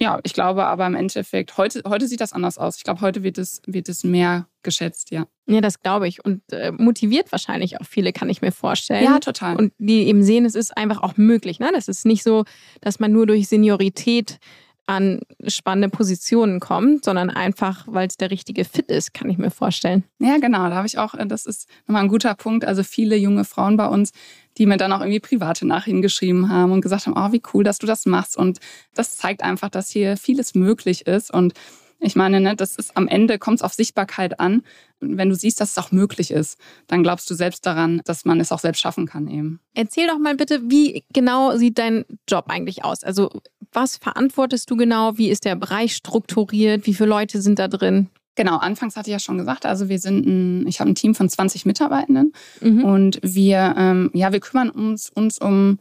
ja, 0.00 0.18
ich 0.22 0.32
glaube 0.32 0.66
aber 0.66 0.86
im 0.86 0.94
Endeffekt, 0.94 1.58
heute, 1.58 1.82
heute 1.86 2.08
sieht 2.08 2.20
das 2.20 2.32
anders 2.32 2.56
aus. 2.56 2.76
Ich 2.76 2.84
glaube, 2.84 3.02
heute 3.02 3.22
wird 3.22 3.36
es, 3.36 3.60
wird 3.66 3.88
es 3.88 4.02
mehr 4.02 4.46
geschätzt, 4.62 5.10
ja. 5.10 5.26
Ja, 5.46 5.60
das 5.60 5.80
glaube 5.80 6.08
ich. 6.08 6.24
Und 6.24 6.40
äh, 6.52 6.72
motiviert 6.72 7.30
wahrscheinlich 7.32 7.80
auch 7.80 7.84
viele, 7.84 8.12
kann 8.12 8.30
ich 8.30 8.40
mir 8.40 8.52
vorstellen. 8.52 9.04
Ja, 9.04 9.18
total. 9.18 9.56
Und 9.56 9.72
die 9.78 10.06
eben 10.06 10.22
sehen, 10.22 10.44
es 10.44 10.54
ist 10.54 10.76
einfach 10.76 11.02
auch 11.02 11.16
möglich. 11.16 11.58
Ne? 11.58 11.70
Das 11.74 11.88
ist 11.88 12.06
nicht 12.06 12.22
so, 12.22 12.44
dass 12.80 13.00
man 13.00 13.12
nur 13.12 13.26
durch 13.26 13.48
Seniorität 13.48 14.38
an 14.86 15.20
spannende 15.46 15.88
Positionen 15.88 16.58
kommt, 16.58 17.04
sondern 17.04 17.30
einfach, 17.30 17.84
weil 17.86 18.08
es 18.08 18.16
der 18.16 18.30
richtige 18.32 18.64
Fit 18.64 18.90
ist, 18.90 19.14
kann 19.14 19.30
ich 19.30 19.38
mir 19.38 19.50
vorstellen. 19.50 20.02
Ja, 20.18 20.38
genau. 20.38 20.68
Da 20.68 20.74
habe 20.74 20.86
ich 20.86 20.98
auch, 20.98 21.14
äh, 21.14 21.26
das 21.26 21.46
ist 21.46 21.68
nochmal 21.86 22.02
ein 22.02 22.08
guter 22.08 22.34
Punkt. 22.34 22.64
Also 22.64 22.82
viele 22.82 23.16
junge 23.16 23.44
Frauen 23.44 23.76
bei 23.76 23.86
uns, 23.86 24.12
die 24.60 24.66
mir 24.66 24.76
dann 24.76 24.92
auch 24.92 25.00
irgendwie 25.00 25.20
private 25.20 25.66
Nachrichten 25.66 26.02
geschrieben 26.02 26.50
haben 26.50 26.70
und 26.70 26.82
gesagt 26.82 27.06
haben, 27.06 27.14
oh, 27.16 27.32
wie 27.32 27.42
cool, 27.54 27.64
dass 27.64 27.78
du 27.78 27.86
das 27.86 28.04
machst. 28.04 28.36
Und 28.36 28.58
das 28.94 29.16
zeigt 29.16 29.42
einfach, 29.42 29.70
dass 29.70 29.88
hier 29.88 30.18
vieles 30.18 30.54
möglich 30.54 31.06
ist. 31.06 31.32
Und 31.32 31.54
ich 31.98 32.14
meine, 32.14 32.40
ne, 32.40 32.54
das 32.56 32.76
ist 32.76 32.94
am 32.94 33.08
Ende 33.08 33.38
kommt 33.38 33.60
es 33.60 33.62
auf 33.62 33.72
Sichtbarkeit 33.72 34.38
an. 34.38 34.62
Wenn 35.00 35.30
du 35.30 35.34
siehst, 35.34 35.62
dass 35.62 35.70
es 35.70 35.78
auch 35.78 35.92
möglich 35.92 36.30
ist, 36.30 36.58
dann 36.88 37.02
glaubst 37.02 37.30
du 37.30 37.34
selbst 37.34 37.64
daran, 37.64 38.02
dass 38.04 38.26
man 38.26 38.38
es 38.38 38.52
auch 38.52 38.58
selbst 38.58 38.80
schaffen 38.80 39.06
kann 39.06 39.28
eben. 39.28 39.60
Erzähl 39.72 40.06
doch 40.06 40.18
mal 40.18 40.36
bitte, 40.36 40.60
wie 40.66 41.04
genau 41.10 41.56
sieht 41.56 41.78
dein 41.78 42.04
Job 42.28 42.44
eigentlich 42.48 42.84
aus? 42.84 43.02
Also 43.02 43.30
was 43.72 43.96
verantwortest 43.96 44.70
du 44.70 44.76
genau? 44.76 45.16
Wie 45.16 45.30
ist 45.30 45.46
der 45.46 45.56
Bereich 45.56 45.96
strukturiert? 45.96 46.86
Wie 46.86 46.92
viele 46.92 47.08
Leute 47.08 47.40
sind 47.40 47.58
da 47.58 47.66
drin? 47.66 48.10
Genau, 48.40 48.56
anfangs 48.56 48.96
hatte 48.96 49.10
ich 49.10 49.12
ja 49.12 49.18
schon 49.18 49.36
gesagt, 49.36 49.66
also 49.66 49.90
wir 49.90 49.98
sind 49.98 50.24
ein, 50.24 50.66
ich 50.66 50.80
habe 50.80 50.88
ein 50.88 50.94
Team 50.94 51.14
von 51.14 51.28
20 51.28 51.66
Mitarbeitenden 51.66 52.32
mhm. 52.62 52.82
und 52.86 53.20
wir, 53.22 53.74
ähm, 53.76 54.10
ja, 54.14 54.32
wir 54.32 54.40
kümmern 54.40 54.70
uns, 54.70 55.10
uns 55.10 55.36
um 55.36 55.78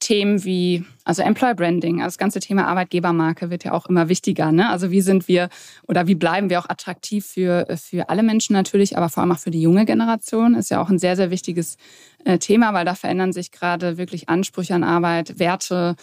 Themen 0.00 0.44
wie, 0.44 0.84
also 1.04 1.22
Employer 1.22 1.54
Branding, 1.54 2.02
also 2.02 2.08
das 2.08 2.18
ganze 2.18 2.40
Thema 2.40 2.66
Arbeitgebermarke 2.66 3.48
wird 3.48 3.64
ja 3.64 3.72
auch 3.72 3.86
immer 3.86 4.10
wichtiger. 4.10 4.52
Ne? 4.52 4.68
Also 4.68 4.90
wie 4.90 5.00
sind 5.00 5.28
wir 5.28 5.48
oder 5.88 6.06
wie 6.06 6.14
bleiben 6.14 6.50
wir 6.50 6.58
auch 6.58 6.68
attraktiv 6.68 7.24
für, 7.24 7.66
für 7.82 8.10
alle 8.10 8.22
Menschen 8.22 8.52
natürlich, 8.52 8.98
aber 8.98 9.08
vor 9.08 9.22
allem 9.22 9.32
auch 9.32 9.38
für 9.38 9.50
die 9.50 9.62
junge 9.62 9.86
Generation, 9.86 10.56
ist 10.56 10.70
ja 10.70 10.82
auch 10.82 10.90
ein 10.90 10.98
sehr, 10.98 11.16
sehr 11.16 11.30
wichtiges 11.30 11.78
äh, 12.26 12.36
Thema, 12.36 12.74
weil 12.74 12.84
da 12.84 12.94
verändern 12.94 13.32
sich 13.32 13.50
gerade 13.50 13.96
wirklich 13.96 14.28
Ansprüche 14.28 14.74
an 14.74 14.84
Arbeit, 14.84 15.38
Werte 15.38 15.96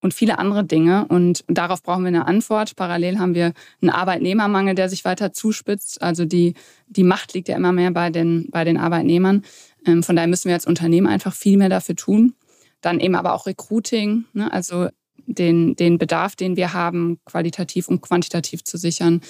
und 0.00 0.14
viele 0.14 0.38
andere 0.38 0.64
Dinge. 0.64 1.06
Und 1.08 1.44
darauf 1.48 1.82
brauchen 1.82 2.02
wir 2.02 2.08
eine 2.08 2.26
Antwort. 2.26 2.76
Parallel 2.76 3.18
haben 3.18 3.34
wir 3.34 3.52
einen 3.80 3.90
Arbeitnehmermangel, 3.90 4.74
der 4.74 4.88
sich 4.88 5.04
weiter 5.04 5.32
zuspitzt. 5.32 6.00
Also 6.02 6.24
die, 6.24 6.54
die 6.88 7.04
Macht 7.04 7.34
liegt 7.34 7.48
ja 7.48 7.56
immer 7.56 7.72
mehr 7.72 7.90
bei 7.90 8.10
den, 8.10 8.48
bei 8.50 8.64
den 8.64 8.76
Arbeitnehmern. 8.76 9.44
Ähm, 9.86 10.02
von 10.02 10.16
daher 10.16 10.28
müssen 10.28 10.48
wir 10.48 10.54
als 10.54 10.66
Unternehmen 10.66 11.06
einfach 11.06 11.34
viel 11.34 11.56
mehr 11.56 11.68
dafür 11.68 11.96
tun. 11.96 12.34
Dann 12.80 13.00
eben 13.00 13.14
aber 13.14 13.34
auch 13.34 13.46
Recruiting, 13.46 14.24
ne? 14.32 14.50
also 14.52 14.88
den, 15.26 15.76
den 15.76 15.98
Bedarf, 15.98 16.34
den 16.34 16.56
wir 16.56 16.72
haben, 16.72 17.20
qualitativ 17.24 17.88
und 17.88 18.00
quantitativ 18.00 18.64
zu 18.64 18.78
sichern. 18.78 19.20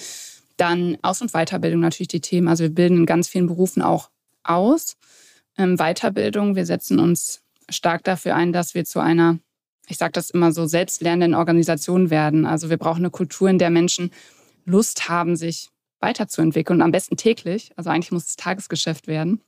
Dann 0.57 0.97
Aus- 1.01 1.21
und 1.21 1.31
Weiterbildung 1.33 1.81
natürlich 1.81 2.07
die 2.07 2.21
Themen. 2.21 2.47
Also 2.47 2.63
wir 2.63 2.73
bilden 2.73 2.97
in 2.97 3.05
ganz 3.05 3.27
vielen 3.27 3.47
Berufen 3.47 3.81
auch 3.81 4.09
aus. 4.43 4.95
ähm, 5.57 5.77
Weiterbildung. 5.77 6.55
Wir 6.55 6.65
setzen 6.65 6.99
uns 6.99 7.41
stark 7.69 8.03
dafür 8.03 8.35
ein, 8.35 8.53
dass 8.53 8.73
wir 8.73 8.85
zu 8.85 8.99
einer, 8.99 9.39
ich 9.91 9.97
sage 9.97 10.13
das 10.13 10.29
immer 10.29 10.51
so, 10.51 10.65
selbstlernenden 10.65 11.35
Organisation 11.35 12.09
werden. 12.09 12.45
Also 12.45 12.69
wir 12.69 12.77
brauchen 12.77 12.99
eine 12.99 13.11
Kultur, 13.11 13.49
in 13.49 13.59
der 13.59 13.69
Menschen 13.69 14.11
Lust 14.65 15.09
haben, 15.09 15.35
sich 15.35 15.69
weiterzuentwickeln 15.99 16.79
und 16.79 16.83
am 16.83 16.91
besten 16.91 17.17
täglich. 17.17 17.71
Also 17.75 17.89
eigentlich 17.89 18.11
muss 18.11 18.25
es 18.25 18.35
Tagesgeschäft 18.37 19.07
werden, 19.07 19.41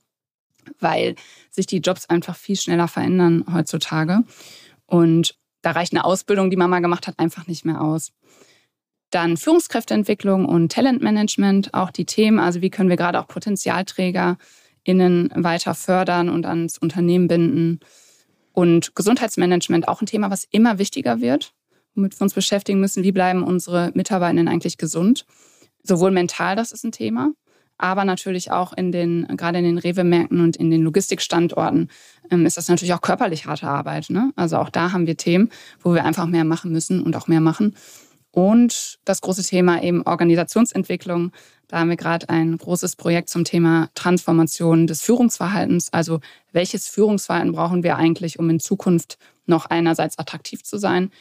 weil 0.78 1.16
sich 1.50 1.66
die 1.66 1.78
Jobs 1.78 2.08
einfach 2.08 2.36
viel 2.36 2.56
schneller 2.56 2.88
verändern 2.88 3.44
heutzutage. 3.52 4.22
Und 4.86 5.36
da 5.62 5.72
reicht 5.72 5.92
eine 5.92 6.04
Ausbildung, 6.04 6.50
die 6.50 6.56
man 6.56 6.70
mal 6.70 6.80
gemacht 6.80 7.06
hat, 7.06 7.18
einfach 7.18 7.46
nicht 7.46 7.64
mehr 7.64 7.80
aus. 7.80 8.12
Dann 9.10 9.36
Führungskräfteentwicklung 9.36 10.44
und 10.44 10.72
Talentmanagement, 10.72 11.72
auch 11.72 11.90
die 11.90 12.04
Themen, 12.04 12.38
also 12.38 12.60
wie 12.60 12.70
können 12.70 12.90
wir 12.90 12.96
gerade 12.96 13.20
auch 13.20 13.28
PotenzialträgerInnen 13.28 15.30
weiter 15.36 15.74
fördern 15.74 16.28
und 16.28 16.46
ans 16.46 16.78
Unternehmen 16.78 17.28
binden. 17.28 17.80
Und 18.54 18.94
Gesundheitsmanagement, 18.94 19.88
auch 19.88 20.00
ein 20.00 20.06
Thema, 20.06 20.30
was 20.30 20.44
immer 20.44 20.78
wichtiger 20.78 21.20
wird, 21.20 21.52
womit 21.94 22.18
wir 22.18 22.22
uns 22.22 22.34
beschäftigen 22.34 22.78
müssen. 22.78 23.02
Wie 23.02 23.12
bleiben 23.12 23.42
unsere 23.42 23.90
Mitarbeitenden 23.94 24.46
eigentlich 24.48 24.78
gesund? 24.78 25.26
Sowohl 25.82 26.12
mental, 26.12 26.54
das 26.54 26.70
ist 26.70 26.84
ein 26.84 26.92
Thema, 26.92 27.32
aber 27.78 28.04
natürlich 28.04 28.52
auch 28.52 28.72
in 28.72 28.92
den, 28.92 29.26
gerade 29.36 29.58
in 29.58 29.64
den 29.64 29.78
Rewe-Märkten 29.78 30.40
und 30.40 30.56
in 30.56 30.70
den 30.70 30.82
Logistikstandorten 30.82 31.90
ähm, 32.30 32.46
ist 32.46 32.56
das 32.56 32.68
natürlich 32.68 32.94
auch 32.94 33.00
körperlich 33.00 33.46
harte 33.46 33.66
Arbeit. 33.66 34.08
Ne? 34.08 34.32
Also 34.36 34.56
auch 34.58 34.70
da 34.70 34.92
haben 34.92 35.08
wir 35.08 35.16
Themen, 35.16 35.50
wo 35.82 35.92
wir 35.92 36.04
einfach 36.04 36.26
mehr 36.26 36.44
machen 36.44 36.70
müssen 36.70 37.02
und 37.02 37.16
auch 37.16 37.26
mehr 37.26 37.40
machen. 37.40 37.74
Und 38.34 38.98
das 39.04 39.20
große 39.20 39.44
Thema 39.44 39.80
eben 39.80 40.02
Organisationsentwicklung. 40.02 41.30
Da 41.68 41.78
haben 41.78 41.88
wir 41.88 41.96
gerade 41.96 42.28
ein 42.28 42.58
großes 42.58 42.96
Projekt 42.96 43.28
zum 43.30 43.44
Thema 43.44 43.90
Transformation 43.94 44.88
des 44.88 45.02
Führungsverhaltens. 45.02 45.92
Also 45.92 46.18
welches 46.50 46.88
Führungsverhalten 46.88 47.52
brauchen 47.52 47.84
wir 47.84 47.94
eigentlich, 47.96 48.40
um 48.40 48.50
in 48.50 48.58
Zukunft 48.58 49.18
noch 49.46 49.66
einerseits 49.66 50.18
attraktiv 50.18 50.64
zu 50.64 50.78
sein 50.78 51.12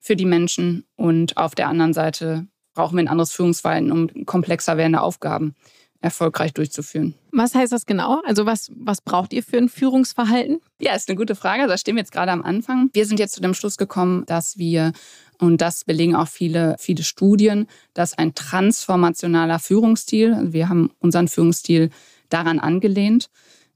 für 0.00 0.16
die 0.16 0.24
Menschen 0.24 0.84
und 0.96 1.36
auf 1.36 1.54
der 1.54 1.68
anderen 1.68 1.92
Seite 1.92 2.48
brauchen 2.74 2.96
wir 2.96 3.04
ein 3.04 3.08
anderes 3.08 3.30
Führungsverhalten, 3.30 3.92
um 3.92 4.26
komplexer 4.26 4.76
werdende 4.76 5.02
Aufgaben 5.02 5.54
erfolgreich 6.00 6.52
durchzuführen. 6.52 7.14
Was 7.32 7.54
heißt 7.54 7.72
das 7.72 7.86
genau? 7.86 8.22
Also 8.24 8.46
was, 8.46 8.70
was 8.74 9.00
braucht 9.00 9.32
ihr 9.32 9.42
für 9.42 9.58
ein 9.58 9.68
Führungsverhalten? 9.68 10.60
Ja, 10.80 10.94
ist 10.94 11.08
eine 11.08 11.16
gute 11.16 11.34
Frage. 11.34 11.66
Da 11.66 11.76
stehen 11.76 11.96
wir 11.96 12.00
jetzt 12.00 12.12
gerade 12.12 12.32
am 12.32 12.42
Anfang. 12.42 12.90
Wir 12.92 13.06
sind 13.06 13.18
jetzt 13.18 13.34
zu 13.34 13.40
dem 13.40 13.54
Schluss 13.54 13.76
gekommen, 13.76 14.24
dass 14.26 14.58
wir 14.58 14.92
und 15.38 15.60
das 15.60 15.84
belegen 15.84 16.14
auch 16.14 16.28
viele, 16.28 16.76
viele 16.78 17.02
Studien, 17.02 17.66
dass 17.94 18.16
ein 18.16 18.34
transformationaler 18.34 19.58
Führungsstil, 19.58 20.34
also 20.34 20.52
wir 20.52 20.68
haben 20.68 20.90
unseren 20.98 21.28
Führungsstil 21.28 21.90
daran 22.28 22.58
angelehnt, 22.58 23.28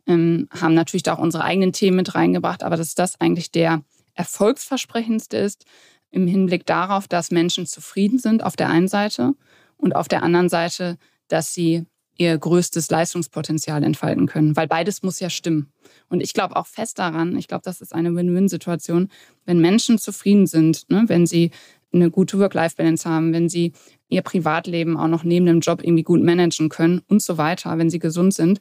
ähm, 0.07 0.49
haben 0.51 0.75
natürlich 0.75 1.03
da 1.03 1.15
auch 1.15 1.19
unsere 1.19 1.45
eigenen 1.45 1.73
Themen 1.73 1.97
mit 1.97 2.15
reingebracht, 2.15 2.63
aber 2.63 2.77
dass 2.77 2.95
das 2.95 3.21
eigentlich 3.21 3.51
der 3.51 3.83
erfolgsversprechendste 4.15 5.37
ist 5.37 5.65
im 6.11 6.27
Hinblick 6.27 6.67
darauf, 6.67 7.09
dass 7.09 7.31
Menschen 7.31 7.67
zufrieden 7.67 8.19
sind 8.19 8.43
auf 8.43 8.57
der 8.57 8.69
einen 8.69 8.89
Seite 8.89 9.35
und 9.77 9.95
auf 9.95 10.09
der 10.09 10.23
anderen 10.23 10.49
Seite, 10.49 10.99
dass 11.29 11.55
sie 11.55 11.87
ihr 12.21 12.37
größtes 12.37 12.91
Leistungspotenzial 12.91 13.83
entfalten 13.83 14.27
können, 14.27 14.55
weil 14.55 14.69
beides 14.69 15.03
muss 15.03 15.21
ja 15.21 15.31
stimmen. 15.31 15.73
Und 16.09 16.21
ich 16.21 16.35
glaube 16.35 16.57
auch 16.57 16.67
fest 16.67 16.99
daran, 16.99 17.37
ich 17.37 17.49
glaube, 17.49 17.63
das 17.65 17.81
ist 17.81 17.95
eine 17.95 18.15
Win-Win-Situation, 18.15 19.09
wenn 19.47 19.61
Menschen 19.61 19.99
zufrieden 19.99 20.47
sind, 20.47 20.89
ne, 20.91 21.05
wenn 21.07 21.27
sie 21.27 21.51
eine 21.93 22.11
gute 22.11 22.39
Work-Life-Balance 22.39 23.09
haben, 23.09 23.33
wenn 23.33 23.49
sie 23.49 23.73
ihr 24.09 24.23
Privatleben 24.23 24.97
auch 24.97 25.09
noch 25.09 25.25
neben 25.25 25.47
dem 25.47 25.61
Job 25.61 25.83
irgendwie 25.83 26.03
gut 26.03 26.23
managen 26.23 26.69
können 26.69 27.01
und 27.09 27.23
so 27.23 27.39
weiter, 27.39 27.79
wenn 27.79 27.91
sie 27.91 27.99
gesund 27.99 28.35
sind, 28.35 28.61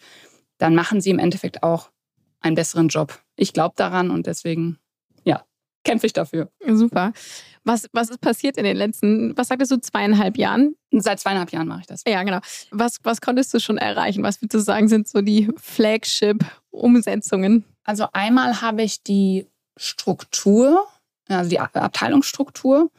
dann 0.57 0.73
machen 0.73 1.01
sie 1.01 1.09
im 1.09 1.19
Endeffekt 1.19 1.61
auch 1.61 1.91
einen 2.39 2.55
besseren 2.55 2.87
Job. 2.87 3.19
Ich 3.35 3.53
glaube 3.53 3.73
daran 3.75 4.09
und 4.09 4.25
deswegen, 4.25 4.79
ja, 5.25 5.43
kämpfe 5.83 6.07
ich 6.07 6.13
dafür. 6.13 6.49
Super. 6.65 7.13
Was, 7.63 7.87
was 7.91 8.09
ist 8.09 8.21
passiert 8.21 8.57
in 8.57 8.63
den 8.63 8.77
letzten, 8.77 9.37
was 9.37 9.49
sagtest 9.49 9.71
du, 9.71 9.79
zweieinhalb 9.79 10.37
Jahren? 10.37 10.75
Seit 10.91 11.19
zweieinhalb 11.19 11.51
Jahren 11.51 11.67
mache 11.67 11.81
ich 11.81 11.87
das. 11.87 12.03
Ja, 12.07 12.23
genau. 12.23 12.39
Was, 12.71 12.97
was 13.03 13.21
konntest 13.21 13.53
du 13.53 13.59
schon 13.59 13.77
erreichen? 13.77 14.23
Was 14.23 14.41
würdest 14.41 14.53
du 14.53 14.59
sagen, 14.59 14.87
sind 14.87 15.07
so 15.07 15.21
die 15.21 15.49
Flagship-Umsetzungen? 15.57 17.65
Also 17.83 18.07
einmal 18.13 18.61
habe 18.61 18.83
ich 18.83 19.03
die 19.03 19.47
Struktur, 19.77 20.85
also 21.27 21.49
die 21.49 21.59
Abteilungsstruktur 21.59 22.89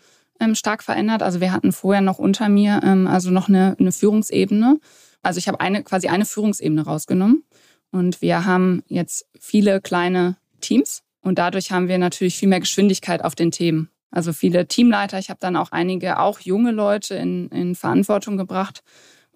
ähm, 0.40 0.55
stark 0.55 0.83
verändert. 0.83 1.23
Also 1.23 1.40
wir 1.40 1.52
hatten 1.52 1.73
vorher 1.73 2.00
noch 2.00 2.19
unter 2.19 2.49
mir, 2.49 2.81
ähm, 2.83 3.07
also 3.07 3.31
noch 3.31 3.49
eine, 3.49 3.76
eine 3.79 3.93
Führungsebene. 3.93 4.81
Also 5.23 5.38
ich 5.38 5.49
habe 5.49 5.61
eine, 5.61 5.83
quasi 5.83 6.09
eine 6.09 6.25
Führungsebene 6.25 6.83
rausgenommen. 6.83 7.45
Und 7.93 8.23
wir 8.23 8.47
haben 8.47 8.83
jetzt 8.88 9.26
viele 9.38 9.81
kleine 9.81 10.37
Teams. 10.61 11.02
Und 11.23 11.38
dadurch 11.38 11.71
haben 11.71 11.88
wir 11.88 11.99
natürlich 11.99 12.37
viel 12.37 12.49
mehr 12.49 12.61
Geschwindigkeit 12.61 13.23
auf 13.23 13.35
den 13.35 13.50
Themen. 13.50 13.90
Also 14.11 14.33
viele 14.33 14.67
Teamleiter. 14.67 15.19
Ich 15.19 15.31
habe 15.31 15.40
dann 15.40 15.57
auch 15.57 15.73
einige, 15.73 16.19
auch 16.19 16.40
junge 16.40 16.73
Leute 16.73 17.14
in, 17.14 17.49
in 17.49 17.75
Verantwortung 17.75 18.37
gebracht 18.37 18.83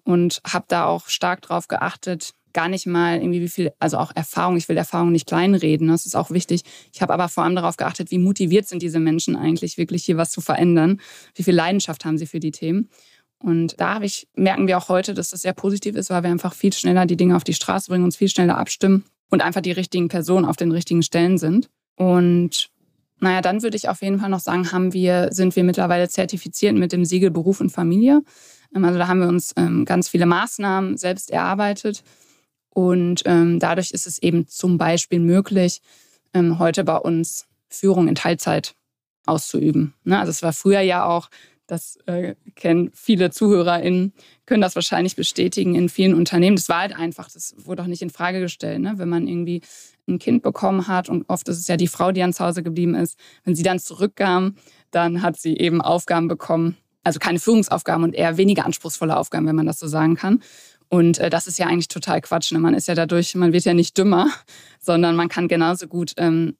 und 0.03 0.41
habe 0.47 0.65
da 0.67 0.85
auch 0.85 1.07
stark 1.07 1.41
drauf 1.41 1.67
geachtet, 1.67 2.33
gar 2.53 2.69
nicht 2.69 2.85
mal 2.85 3.17
irgendwie 3.17 3.41
wie 3.41 3.49
viel, 3.49 3.71
also 3.79 3.97
auch 3.97 4.11
Erfahrung, 4.15 4.55
ich 4.55 4.69
will 4.69 4.77
Erfahrung 4.77 5.11
nicht 5.11 5.27
kleinreden, 5.27 5.89
das 5.89 6.05
ist 6.05 6.15
auch 6.15 6.31
wichtig. 6.31 6.63
Ich 6.93 7.01
habe 7.01 7.13
aber 7.13 7.27
vor 7.27 7.43
allem 7.43 7.55
darauf 7.55 7.75
geachtet, 7.75 8.11
wie 8.11 8.17
motiviert 8.17 8.67
sind 8.67 8.81
diese 8.81 8.99
Menschen 8.99 9.35
eigentlich 9.35 9.77
wirklich 9.77 10.05
hier 10.05 10.17
was 10.17 10.31
zu 10.31 10.41
verändern, 10.41 11.01
wie 11.35 11.43
viel 11.43 11.53
Leidenschaft 11.53 12.05
haben 12.05 12.17
sie 12.17 12.25
für 12.25 12.39
die 12.39 12.51
Themen. 12.51 12.89
Und 13.39 13.79
da 13.79 14.01
ich, 14.01 14.27
merken 14.35 14.67
wir 14.67 14.77
auch 14.77 14.89
heute, 14.89 15.13
dass 15.13 15.31
das 15.31 15.41
sehr 15.41 15.53
positiv 15.53 15.95
ist, 15.95 16.09
weil 16.09 16.23
wir 16.23 16.31
einfach 16.31 16.53
viel 16.53 16.71
schneller 16.71 17.05
die 17.05 17.17
Dinge 17.17 17.35
auf 17.35 17.43
die 17.43 17.53
Straße 17.53 17.89
bringen, 17.89 18.05
uns 18.05 18.15
viel 18.15 18.29
schneller 18.29 18.57
abstimmen 18.57 19.03
und 19.29 19.41
einfach 19.41 19.61
die 19.61 19.73
richtigen 19.73 20.07
Personen 20.07 20.45
auf 20.45 20.55
den 20.55 20.71
richtigen 20.71 21.03
Stellen 21.03 21.37
sind. 21.37 21.69
Und 21.97 22.69
naja, 23.25 23.41
dann 23.41 23.63
würde 23.63 23.75
ich 23.75 23.89
auf 23.89 24.01
jeden 24.01 24.19
Fall 24.19 24.29
noch 24.29 24.39
sagen, 24.39 24.71
haben 24.71 24.93
wir, 24.93 25.29
sind 25.31 25.55
wir 25.55 25.63
mittlerweile 25.63 26.07
zertifiziert 26.07 26.75
mit 26.75 26.91
dem 26.91 27.05
Siegel 27.05 27.31
Beruf 27.31 27.59
und 27.59 27.71
Familie. 27.71 28.21
Ähm, 28.75 28.85
also 28.85 28.99
da 28.99 29.07
haben 29.07 29.19
wir 29.19 29.27
uns 29.27 29.51
ähm, 29.57 29.83
ganz 29.83 30.09
viele 30.09 30.25
Maßnahmen 30.25 30.97
selbst 30.97 31.31
erarbeitet. 31.31 32.03
Und 32.69 33.23
ähm, 33.25 33.59
dadurch 33.59 33.91
ist 33.91 34.05
es 34.05 34.19
eben 34.19 34.47
zum 34.47 34.77
Beispiel 34.77 35.19
möglich, 35.19 35.81
heute 36.37 36.83
bei 36.83 36.97
uns 36.97 37.47
Führung 37.69 38.09
in 38.09 38.15
Teilzeit 38.15 38.75
auszuüben. 39.25 39.93
Ne? 40.03 40.19
Also 40.19 40.31
es 40.31 40.43
war 40.43 40.51
früher 40.51 40.81
ja 40.81 41.05
auch, 41.05 41.29
das 41.67 41.97
äh, 42.05 42.35
kennen 42.55 42.91
viele 42.93 43.31
ZuhörerInnen, 43.31 44.13
können 44.45 44.61
das 44.61 44.75
wahrscheinlich 44.75 45.15
bestätigen 45.15 45.75
in 45.75 45.89
vielen 45.89 46.13
Unternehmen. 46.13 46.55
Das 46.55 46.69
war 46.69 46.81
halt 46.81 46.95
einfach, 46.95 47.29
das 47.31 47.55
wurde 47.57 47.83
auch 47.83 47.87
nicht 47.87 48.01
in 48.01 48.09
Frage 48.09 48.39
gestellt. 48.39 48.81
Ne? 48.81 48.93
Wenn 48.97 49.09
man 49.09 49.27
irgendwie 49.27 49.61
ein 50.07 50.19
Kind 50.19 50.43
bekommen 50.43 50.87
hat 50.87 51.09
und 51.09 51.27
oft 51.27 51.47
ist 51.49 51.59
es 51.59 51.67
ja 51.67 51.77
die 51.77 51.87
Frau, 51.87 52.11
die 52.11 52.29
zu 52.31 52.45
Hause 52.45 52.61
geblieben 52.61 52.93
ist, 52.95 53.17
wenn 53.43 53.55
sie 53.55 53.63
dann 53.63 53.79
zurückkam, 53.79 54.55
dann 54.91 55.21
hat 55.21 55.37
sie 55.37 55.57
eben 55.57 55.81
Aufgaben 55.81 56.27
bekommen, 56.27 56.77
also 57.03 57.19
keine 57.19 57.39
Führungsaufgaben 57.39 58.03
und 58.03 58.13
eher 58.13 58.37
weniger 58.37 58.65
anspruchsvolle 58.65 59.17
Aufgaben, 59.17 59.47
wenn 59.47 59.55
man 59.55 59.65
das 59.65 59.79
so 59.79 59.87
sagen 59.87 60.15
kann. 60.15 60.41
Und 60.87 61.17
äh, 61.17 61.29
das 61.29 61.47
ist 61.47 61.57
ja 61.57 61.65
eigentlich 61.65 61.87
total 61.87 62.21
Quatsch. 62.21 62.51
Ne? 62.51 62.59
Man 62.59 62.75
ist 62.75 62.87
ja 62.87 62.93
dadurch, 62.93 63.33
man 63.35 63.53
wird 63.53 63.65
ja 63.65 63.73
nicht 63.73 63.97
dümmer, 63.97 64.29
sondern 64.79 65.15
man 65.15 65.29
kann 65.29 65.47
genauso 65.47 65.87
gut 65.87 66.13
ähm, 66.17 66.55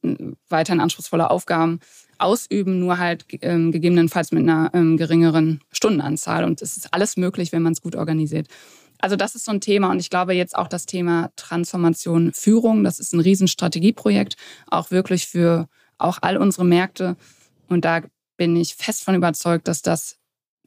weiterhin 0.50 0.82
anspruchsvolle 0.82 1.30
Aufgaben 1.30 1.80
ausüben, 2.18 2.80
nur 2.80 2.98
halt 2.98 3.26
ähm, 3.42 3.72
gegebenenfalls 3.72 4.32
mit 4.32 4.44
einer 4.44 4.72
ähm, 4.74 4.98
geringeren 4.98 5.62
Stundenanzahl. 5.72 6.44
Und 6.44 6.62
es 6.62 6.78
ist 6.78 6.94
alles 6.94 7.18
möglich, 7.18 7.52
wenn 7.52 7.62
man 7.62 7.74
es 7.74 7.82
gut 7.82 7.96
organisiert. 7.96 8.48
Also 9.00 9.16
das 9.16 9.36
ist 9.36 9.46
so 9.46 9.52
ein 9.52 9.62
Thema 9.62 9.92
und 9.92 10.00
ich 10.00 10.10
glaube 10.10 10.34
jetzt 10.34 10.56
auch 10.56 10.68
das 10.68 10.86
Thema 10.86 11.30
Transformation 11.36 12.32
Führung, 12.34 12.84
das 12.84 13.00
ist 13.00 13.14
ein 13.14 13.20
Riesenstrategieprojekt, 13.20 14.38
auch 14.68 14.90
wirklich 14.90 15.28
für 15.28 15.68
auch 15.98 16.20
all 16.22 16.38
unsere 16.38 16.66
Märkte. 16.66 17.18
Und 17.68 17.86
da 17.86 18.02
bin 18.38 18.56
ich 18.56 18.76
fest 18.76 19.04
von 19.04 19.16
überzeugt, 19.16 19.68
dass 19.68 19.82
das 19.82 20.18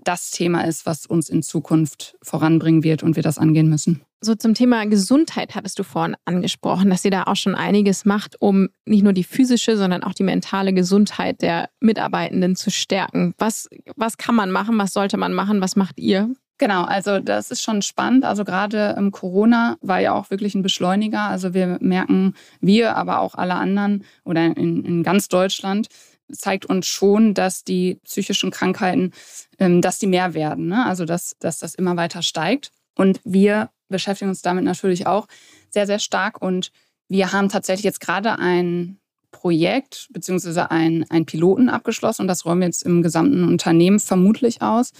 das 0.05 0.31
Thema 0.31 0.63
ist, 0.63 0.87
was 0.87 1.07
uns 1.07 1.29
in 1.29 1.43
Zukunft 1.43 2.17
voranbringen 2.23 2.83
wird 2.83 3.03
und 3.03 3.17
wir 3.17 3.23
das 3.23 3.39
angehen 3.39 3.69
müssen. 3.69 4.03
So 4.21 4.35
zum 4.35 4.55
Thema 4.55 4.85
Gesundheit 4.87 5.55
hattest 5.55 5.79
du 5.79 5.85
vorhin 5.85 6.17
angesprochen, 6.25 6.91
dass 6.91 7.05
ihr 7.05 7.13
da 7.13 7.25
auch 7.25 7.37
schon 7.37 7.55
einiges 7.55 8.05
macht, 8.05 8.41
um 8.41 8.69
nicht 8.85 9.05
nur 9.05 9.13
die 9.13 9.23
physische, 9.23 9.77
sondern 9.77 10.03
auch 10.03 10.13
die 10.13 10.25
mentale 10.25 10.73
Gesundheit 10.73 11.41
der 11.41 11.69
Mitarbeitenden 11.79 12.57
zu 12.57 12.71
stärken. 12.71 13.35
Was, 13.39 13.69
was 13.95 14.17
kann 14.17 14.35
man 14.35 14.51
machen? 14.51 14.77
Was 14.77 14.93
sollte 14.93 15.19
man 15.19 15.35
machen? 15.35 15.61
Was 15.61 15.77
macht 15.77 16.01
ihr? 16.01 16.35
Genau, 16.59 16.83
also 16.83 17.21
das 17.21 17.53
ist 17.53 17.63
schon 17.63 17.83
spannend. 17.83 18.25
Also 18.25 18.45
gerade 18.45 18.97
im 18.99 19.13
Corona 19.13 19.77
war 19.81 20.01
ja 20.01 20.13
auch 20.13 20.31
wirklich 20.31 20.57
ein 20.57 20.63
Beschleuniger. 20.63 21.23
Also 21.23 21.55
wir 21.55 21.79
merken, 21.81 22.35
wir, 22.61 22.97
aber 22.97 23.21
auch 23.21 23.37
alle 23.37 23.55
anderen 23.55 24.05
oder 24.25 24.45
in, 24.45 24.85
in 24.85 25.03
ganz 25.05 25.29
Deutschland, 25.29 25.87
zeigt 26.33 26.67
uns 26.67 26.87
schon, 26.87 27.35
dass 27.35 27.65
die 27.65 27.99
psychischen 28.05 28.51
Krankheiten, 28.51 29.13
ähm, 29.59 29.81
dass 29.81 29.99
die 29.99 30.07
mehr 30.07 30.35
werden. 30.35 30.67
Ne? 30.67 30.85
Also 30.85 31.05
dass, 31.05 31.37
dass 31.39 31.59
das 31.59 31.75
immer 31.75 31.97
weiter 31.97 32.23
steigt. 32.23 32.71
Und 32.95 33.21
wir 33.25 33.71
beschäftigen 33.89 34.31
uns 34.31 34.43
damit 34.43 34.65
natürlich 34.65 35.07
auch 35.07 35.27
sehr, 35.71 35.87
sehr 35.87 35.99
stark. 35.99 36.43
Und 36.43 36.71
wir 37.09 37.33
haben 37.33 37.49
tatsächlich 37.49 37.85
jetzt 37.85 38.01
gerade 38.01 38.39
ein 38.39 38.99
Projekt 39.31 40.09
beziehungsweise 40.11 40.71
ein, 40.71 41.05
ein 41.11 41.27
Piloten 41.27 41.69
abgeschlossen 41.69 42.23
und 42.23 42.29
das 42.29 42.45
räumen 42.45 42.63
wir 42.63 42.69
jetzt 42.69 42.83
im 42.83 43.03
gesamten 43.03 43.45
Unternehmen 43.45 44.01
vermutlich 44.01 44.63
aus. 44.63 44.93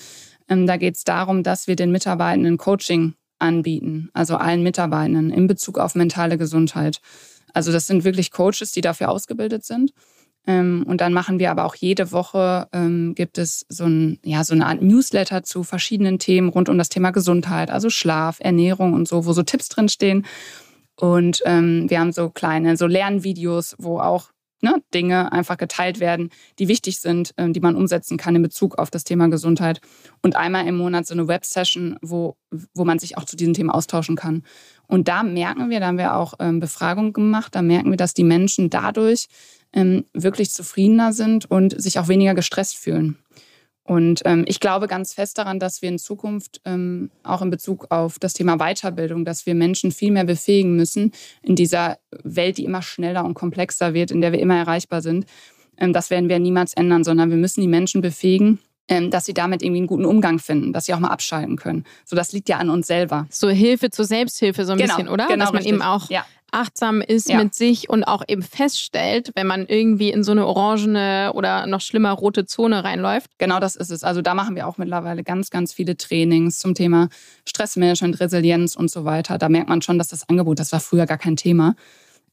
Ähm, 0.49 0.67
da 0.67 0.77
geht 0.77 0.97
es 0.97 1.05
darum, 1.05 1.43
dass 1.43 1.67
wir 1.67 1.77
den 1.77 1.91
Mitarbeitenden 1.91 2.57
Coaching 2.57 3.15
anbieten, 3.39 4.11
also 4.13 4.37
allen 4.37 4.63
Mitarbeitenden 4.63 5.31
in 5.31 5.47
Bezug 5.47 5.79
auf 5.79 5.95
mentale 5.95 6.39
Gesundheit. 6.39 7.01
Also 7.55 7.73
das 7.73 7.87
sind 7.87 8.05
wirklich 8.05 8.31
Coaches, 8.31 8.73
die 8.73 8.81
dafür 8.81 9.09
ausgebildet 9.09 9.65
sind. 9.65 9.93
Ähm, 10.49 10.83
und 10.89 11.03
dann 11.03 11.13
machen 11.13 11.39
wir 11.39 11.51
aber 11.51 11.67
auch 11.67 11.75
jede 11.75 12.11
Woche, 12.11 12.69
ähm, 12.73 13.15
gibt 13.15 13.37
es 13.37 13.67
so, 13.69 13.85
ein, 13.85 14.19
ja, 14.25 14.43
so 14.45 14.55
eine 14.55 14.67
Art 14.67 14.81
Newsletter 14.81 15.43
zu 15.43 15.63
verschiedenen 15.63 16.19
Themen 16.19 16.49
rund 16.49 16.71
um 16.71 16.79
das 16.79 16.89
Thema 16.89 17.11
Gesundheit, 17.11 17.71
also 17.71 17.91
Schlaf, 17.91 18.39
Ernährung 18.41 18.95
und 18.95 19.07
so, 19.07 19.27
wo 19.27 19.35
so 19.35 19.43
Tipps 19.43 19.69
drinstehen. 19.69 20.25
Und 20.97 21.43
ähm, 21.45 21.91
wir 21.91 22.01
haben 22.01 22.13
so 22.13 22.31
kleine, 22.31 22.79
so 22.79 22.87
Lernvideos, 22.87 23.77
wo 23.79 24.01
auch 24.01 24.31
ne, 24.63 24.83
Dinge 24.95 25.33
einfach 25.33 25.59
geteilt 25.59 26.01
werden, 26.01 26.31
die 26.59 26.67
wichtig 26.67 26.99
sind, 26.99 27.35
ähm, 27.37 27.53
die 27.53 27.61
man 27.61 27.77
umsetzen 27.77 28.17
kann 28.17 28.35
in 28.35 28.43
Bezug 28.43 28.79
auf 28.79 28.91
das 28.91 29.05
Thema 29.05 29.29
Gesundheit. 29.29 29.83
Und 30.23 30.35
einmal 30.35 30.67
im 30.67 30.79
Monat 30.79 31.07
so 31.07 31.13
eine 31.13 31.29
Web-Session, 31.29 31.99
wo, 32.01 32.37
wo 32.73 32.87
man 32.87 32.99
sich 32.99 33.19
auch 33.19 33.25
zu 33.25 33.37
diesem 33.37 33.53
Thema 33.53 33.75
austauschen 33.75 34.17
kann. 34.17 34.45
Und 34.87 35.09
da 35.09 35.23
merken 35.23 35.69
wir, 35.69 35.79
da 35.79 35.89
haben 35.89 35.99
wir 35.99 36.17
auch 36.17 36.35
ähm, 36.41 36.59
Befragungen 36.59 37.13
gemacht, 37.13 37.55
da 37.55 37.61
merken 37.61 37.91
wir, 37.91 37.99
dass 37.99 38.15
die 38.15 38.25
Menschen 38.25 38.71
dadurch 38.71 39.27
ähm, 39.73 40.05
wirklich 40.13 40.51
zufriedener 40.51 41.13
sind 41.13 41.51
und 41.51 41.81
sich 41.81 41.99
auch 41.99 42.09
weniger 42.09 42.35
gestresst 42.35 42.77
fühlen. 42.77 43.19
Und 43.89 44.21
ähm, 44.27 44.45
ich 44.47 44.61
glaube 44.61 44.87
ganz 44.87 45.15
fest 45.15 45.39
daran, 45.39 45.59
dass 45.59 45.81
wir 45.81 45.89
in 45.89 45.99
Zukunft 45.99 46.61
ähm, 46.67 47.11
auch 47.23 47.41
in 47.41 47.49
Bezug 47.49 47.87
auf 47.89 48.19
das 48.19 48.35
Thema 48.35 48.59
Weiterbildung, 48.59 49.25
dass 49.25 49.47
wir 49.47 49.55
Menschen 49.55 49.93
viel 49.93 50.13
mehr 50.13 50.25
befähigen 50.25 50.77
müssen 50.77 51.13
in 51.43 51.57
dieser 51.57 51.97
Welt, 52.23 52.59
die 52.59 52.65
immer 52.65 52.83
schneller 52.83 53.25
und 53.25 53.33
komplexer 53.33 53.95
wird, 53.95 54.11
in 54.11 54.21
der 54.21 54.33
wir 54.33 54.41
immer 54.41 54.59
erreichbar 54.59 55.01
sind. 55.01 55.25
Ähm, 55.79 55.95
das 55.95 56.11
werden 56.11 56.29
wir 56.29 56.39
niemals 56.39 56.75
ändern, 56.75 57.03
sondern 57.03 57.31
wir 57.31 57.39
müssen 57.39 57.63
die 57.63 57.69
Menschen 57.69 58.03
befähigen, 58.03 58.59
dass 59.11 59.27
sie 59.27 59.35
damit 59.35 59.63
irgendwie 59.63 59.81
einen 59.81 59.87
guten 59.87 60.05
Umgang 60.05 60.39
finden, 60.39 60.73
dass 60.73 60.87
sie 60.87 60.95
auch 60.95 60.99
mal 60.99 61.09
abschalten 61.09 61.57
können. 61.57 61.85
So, 62.05 62.17
das 62.17 62.33
liegt 62.33 62.49
ja 62.49 62.57
an 62.57 62.71
uns 62.71 62.87
selber. 62.87 63.27
So 63.31 63.49
Hilfe 63.49 63.91
zur 63.91 64.05
Selbsthilfe 64.05 64.65
so 64.65 64.73
ein 64.73 64.79
genau, 64.79 64.97
bisschen, 64.97 65.09
oder? 65.09 65.27
Genau, 65.27 65.45
dass 65.45 65.53
man 65.53 65.63
richtig. 65.63 65.75
eben 65.75 65.83
auch 65.83 66.11
ja 66.11 66.25
achtsam 66.51 67.01
ist 67.01 67.29
ja. 67.29 67.37
mit 67.43 67.55
sich 67.55 67.91
und 67.91 68.05
auch 68.05 68.23
eben 68.27 68.43
feststellt, 68.43 69.33
wenn 69.35 69.47
man 69.47 69.67
irgendwie 69.67 70.11
in 70.11 70.25
so 70.25 70.33
eine 70.33 70.47
orangene 70.47 71.33
oder 71.35 71.67
noch 71.67 71.81
schlimmer 71.81 72.13
rote 72.13 72.47
Zone 72.47 72.85
reinläuft. 72.85 73.31
Genau 73.39 73.61
das 73.61 73.77
ist 73.77 73.91
es. 73.91 74.05
Also 74.05 74.23
da 74.23 74.35
machen 74.35 74.57
wir 74.57 74.67
auch 74.67 74.79
mittlerweile 74.79 75.23
ganz, 75.23 75.51
ganz 75.51 75.73
viele 75.73 75.97
Trainings 75.97 76.59
zum 76.59 76.75
Thema 76.75 77.09
Stressmanagement, 77.45 78.21
Resilienz 78.21 78.77
und 78.77 78.91
so 78.91 79.05
weiter. 79.05 79.39
Da 79.39 79.49
merkt 79.49 79.69
man 79.69 79.83
schon, 79.83 79.99
dass 79.99 80.09
das 80.09 80.29
Angebot, 80.29 80.59
das 80.59 80.73
war 80.73 80.81
früher 80.81 81.07
gar 81.07 81.19
kein 81.19 81.37
Thema. 81.37 81.75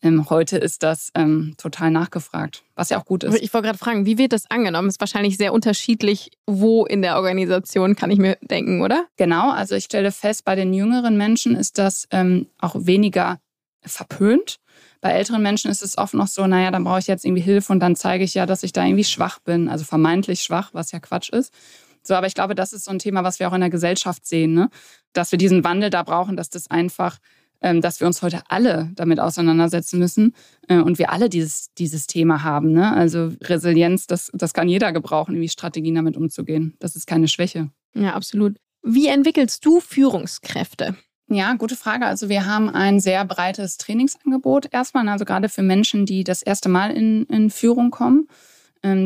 Ähm, 0.01 0.29
heute 0.29 0.57
ist 0.57 0.83
das 0.83 1.11
ähm, 1.15 1.55
total 1.57 1.91
nachgefragt, 1.91 2.63
was 2.75 2.89
ja 2.89 2.99
auch 2.99 3.05
gut 3.05 3.23
ist. 3.23 3.41
Ich 3.41 3.53
wollte 3.53 3.67
gerade 3.67 3.77
fragen, 3.77 4.05
wie 4.05 4.17
wird 4.17 4.33
das 4.33 4.49
angenommen? 4.49 4.89
Ist 4.89 4.99
wahrscheinlich 4.99 5.37
sehr 5.37 5.53
unterschiedlich, 5.53 6.31
wo 6.45 6.85
in 6.85 7.01
der 7.01 7.15
Organisation, 7.17 7.95
kann 7.95 8.11
ich 8.11 8.19
mir 8.19 8.37
denken, 8.41 8.81
oder? 8.81 9.05
Genau, 9.17 9.51
also 9.51 9.75
ich 9.75 9.85
stelle 9.85 10.11
fest, 10.11 10.45
bei 10.45 10.55
den 10.55 10.73
jüngeren 10.73 11.17
Menschen 11.17 11.55
ist 11.55 11.77
das 11.77 12.07
ähm, 12.11 12.47
auch 12.59 12.75
weniger 12.77 13.39
verpönt. 13.81 14.57
Bei 15.01 15.11
älteren 15.11 15.43
Menschen 15.43 15.69
ist 15.69 15.83
es 15.83 15.97
oft 15.97 16.13
noch 16.13 16.27
so, 16.27 16.47
naja, 16.47 16.71
dann 16.71 16.83
brauche 16.83 16.99
ich 16.99 17.07
jetzt 17.07 17.25
irgendwie 17.25 17.43
Hilfe 17.43 17.71
und 17.71 17.79
dann 17.79 17.95
zeige 17.95 18.23
ich 18.23 18.33
ja, 18.33 18.45
dass 18.45 18.63
ich 18.63 18.73
da 18.73 18.83
irgendwie 18.85 19.03
schwach 19.03 19.39
bin, 19.39 19.69
also 19.69 19.85
vermeintlich 19.85 20.41
schwach, 20.41 20.71
was 20.73 20.91
ja 20.91 20.99
Quatsch 20.99 21.29
ist. 21.29 21.53
So, 22.01 22.13
aber 22.13 22.27
ich 22.27 22.35
glaube, 22.35 22.55
das 22.55 22.73
ist 22.73 22.85
so 22.85 22.91
ein 22.91 22.99
Thema, 22.99 23.23
was 23.23 23.39
wir 23.39 23.47
auch 23.47 23.53
in 23.53 23.61
der 23.61 23.69
Gesellschaft 23.69 24.25
sehen, 24.25 24.53
ne? 24.53 24.69
dass 25.13 25.31
wir 25.31 25.37
diesen 25.37 25.63
Wandel 25.63 25.89
da 25.89 26.03
brauchen, 26.03 26.35
dass 26.35 26.49
das 26.49 26.69
einfach, 26.69 27.17
dass 27.73 27.99
wir 27.99 28.07
uns 28.07 28.21
heute 28.21 28.41
alle 28.49 28.91
damit 28.95 29.19
auseinandersetzen 29.19 29.99
müssen 29.99 30.35
äh, 30.67 30.77
und 30.77 30.99
wir 30.99 31.11
alle 31.11 31.29
dieses, 31.29 31.73
dieses 31.73 32.07
Thema 32.07 32.43
haben. 32.43 32.73
Ne? 32.73 32.93
Also 32.93 33.31
Resilienz, 33.41 34.07
das, 34.07 34.31
das 34.33 34.53
kann 34.53 34.69
jeder 34.69 34.91
gebrauchen, 34.91 35.33
irgendwie 35.35 35.49
Strategien 35.49 35.95
damit 35.95 36.17
umzugehen. 36.17 36.75
Das 36.79 36.95
ist 36.95 37.07
keine 37.07 37.27
Schwäche. 37.27 37.69
Ja, 37.93 38.13
absolut. 38.13 38.57
Wie 38.83 39.07
entwickelst 39.07 39.65
du 39.65 39.79
Führungskräfte? 39.79 40.95
Ja, 41.27 41.55
gute 41.55 41.75
Frage. 41.75 42.05
Also 42.05 42.29
wir 42.29 42.45
haben 42.45 42.69
ein 42.69 42.99
sehr 42.99 43.25
breites 43.25 43.77
Trainingsangebot 43.77 44.71
erstmal, 44.71 45.09
also 45.09 45.25
gerade 45.25 45.49
für 45.49 45.63
Menschen, 45.63 46.05
die 46.05 46.23
das 46.23 46.43
erste 46.43 46.69
Mal 46.69 46.91
in, 46.91 47.23
in 47.25 47.49
Führung 47.49 47.89
kommen, 47.89 48.27
ähm, 48.27 48.35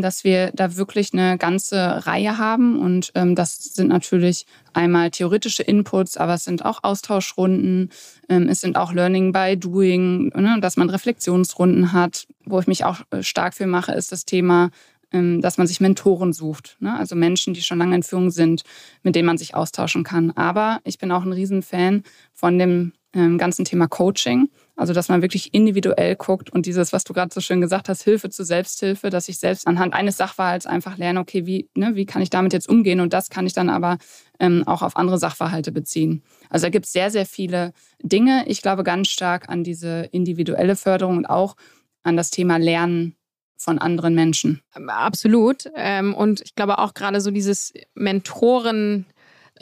dass 0.01 0.23
wir 0.23 0.51
da 0.53 0.75
wirklich 0.75 1.13
eine 1.13 1.37
ganze 1.37 2.05
Reihe 2.05 2.37
haben. 2.37 2.79
Und 2.79 3.11
ähm, 3.15 3.35
das 3.35 3.55
sind 3.57 3.87
natürlich 3.87 4.45
einmal 4.73 5.11
theoretische 5.11 5.63
Inputs, 5.63 6.17
aber 6.17 6.33
es 6.33 6.43
sind 6.43 6.65
auch 6.65 6.83
Austauschrunden, 6.83 7.89
ähm, 8.27 8.49
es 8.49 8.61
sind 8.61 8.77
auch 8.77 8.93
Learning 8.93 9.31
by 9.31 9.57
Doing, 9.57 10.31
ne, 10.35 10.57
dass 10.61 10.77
man 10.77 10.89
Reflexionsrunden 10.89 11.93
hat. 11.93 12.27
Wo 12.45 12.59
ich 12.59 12.67
mich 12.67 12.83
auch 12.83 13.01
äh, 13.11 13.23
stark 13.23 13.53
für 13.53 13.67
mache, 13.67 13.93
ist 13.93 14.11
das 14.11 14.25
Thema 14.25 14.69
ähm, 15.11 15.41
dass 15.41 15.57
man 15.57 15.67
sich 15.67 15.81
Mentoren 15.81 16.33
sucht, 16.33 16.77
ne? 16.79 16.95
also 16.95 17.15
Menschen, 17.15 17.53
die 17.53 17.63
schon 17.63 17.79
lange 17.79 17.95
in 17.95 18.03
Führung 18.03 18.29
sind, 18.29 18.63
mit 19.01 19.15
denen 19.15 19.25
man 19.25 19.39
sich 19.39 19.55
austauschen 19.55 20.03
kann. 20.03 20.31
Aber 20.31 20.81
ich 20.83 20.99
bin 20.99 21.11
auch 21.11 21.23
ein 21.23 21.33
Riesenfan 21.33 22.03
von 22.33 22.59
dem 22.59 22.93
ähm, 23.13 23.37
ganzen 23.37 23.65
Thema 23.65 23.87
Coaching, 23.87 24.49
also 24.79 24.93
dass 24.93 25.09
man 25.09 25.21
wirklich 25.21 25.53
individuell 25.53 26.15
guckt 26.15 26.49
und 26.51 26.65
dieses, 26.65 26.93
was 26.93 27.03
du 27.03 27.13
gerade 27.13 27.33
so 27.33 27.41
schön 27.41 27.59
gesagt 27.59 27.89
hast, 27.89 28.03
Hilfe 28.03 28.29
zur 28.29 28.45
Selbsthilfe, 28.45 29.09
dass 29.09 29.27
ich 29.27 29.37
selbst 29.37 29.67
anhand 29.67 29.93
eines 29.93 30.15
Sachverhalts 30.15 30.65
einfach 30.65 30.97
lerne, 30.97 31.19
okay, 31.19 31.45
wie, 31.45 31.69
ne, 31.75 31.95
wie 31.95 32.05
kann 32.05 32.21
ich 32.21 32.29
damit 32.29 32.53
jetzt 32.53 32.69
umgehen 32.69 33.01
und 33.01 33.11
das 33.11 33.29
kann 33.29 33.45
ich 33.45 33.51
dann 33.51 33.69
aber 33.69 33.97
ähm, 34.39 34.63
auch 34.65 34.81
auf 34.81 34.95
andere 34.95 35.17
Sachverhalte 35.17 35.73
beziehen. 35.73 36.23
Also 36.49 36.67
da 36.67 36.69
gibt 36.69 36.85
es 36.85 36.93
sehr, 36.93 37.11
sehr 37.11 37.25
viele 37.25 37.73
Dinge. 38.01 38.45
Ich 38.47 38.61
glaube 38.61 38.85
ganz 38.85 39.09
stark 39.09 39.49
an 39.49 39.65
diese 39.65 40.07
individuelle 40.13 40.77
Förderung 40.77 41.17
und 41.17 41.25
auch 41.25 41.57
an 42.03 42.15
das 42.15 42.29
Thema 42.29 42.55
Lernen 42.55 43.17
von 43.57 43.79
anderen 43.79 44.15
Menschen. 44.15 44.61
Absolut. 44.87 45.65
Ähm, 45.75 46.13
und 46.13 46.39
ich 46.39 46.55
glaube 46.55 46.77
auch 46.77 46.93
gerade 46.93 47.19
so 47.19 47.31
dieses 47.31 47.73
Mentoren, 47.95 49.05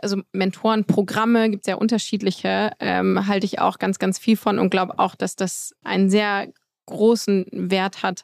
also 0.02 0.22
Mentorenprogramme 0.32 1.50
gibt 1.50 1.66
es 1.66 1.70
ja 1.70 1.76
unterschiedliche, 1.76 2.72
ähm, 2.80 3.28
halte 3.28 3.46
ich 3.46 3.60
auch 3.60 3.80
ganz, 3.80 4.00
ganz 4.00 4.20
viel 4.20 4.38
von 4.38 4.60
und 4.60 4.70
glaube 4.70 5.00
auch, 5.00 5.16
dass 5.16 5.36
das 5.36 5.74
einen 5.84 6.10
sehr 6.10 6.48
großen 6.86 7.46
Wert 7.52 8.04
hat. 8.04 8.24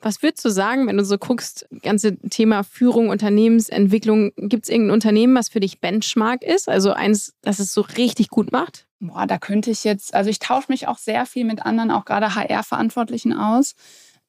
Was 0.00 0.20
würdest 0.20 0.44
du 0.44 0.48
sagen, 0.50 0.88
wenn 0.88 0.96
du 0.96 1.04
so 1.04 1.16
guckst, 1.16 1.68
ganze 1.82 2.18
Thema 2.18 2.64
Führung, 2.64 3.08
Unternehmensentwicklung, 3.08 4.32
gibt 4.36 4.64
es 4.64 4.68
irgendein 4.68 4.94
Unternehmen, 4.94 5.36
was 5.36 5.48
für 5.48 5.60
dich 5.60 5.80
Benchmark 5.80 6.42
ist? 6.42 6.68
Also 6.68 6.92
eins, 6.92 7.34
das 7.42 7.60
es 7.60 7.72
so 7.72 7.82
richtig 7.82 8.28
gut 8.28 8.50
macht? 8.50 8.88
Boah, 8.98 9.28
da 9.28 9.38
könnte 9.38 9.70
ich 9.70 9.84
jetzt, 9.84 10.12
also 10.14 10.28
ich 10.28 10.40
tausche 10.40 10.72
mich 10.72 10.88
auch 10.88 10.98
sehr 10.98 11.24
viel 11.24 11.44
mit 11.44 11.64
anderen, 11.64 11.92
auch 11.92 12.04
gerade 12.04 12.34
HR-Verantwortlichen 12.34 13.32
aus. 13.32 13.74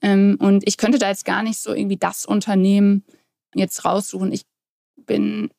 Ähm, 0.02 0.38
und 0.40 0.68
ich 0.68 0.78
könnte 0.78 1.00
da 1.00 1.10
jetzt 1.10 1.26
gar 1.26 1.42
nicht 1.42 1.60
so 1.60 1.74
irgendwie 1.74 1.98
das 1.98 2.26
Unternehmen 2.26 3.04
jetzt 3.56 3.84
raussuchen. 3.84 4.32
Ich 4.32 4.46
bin 4.96 5.50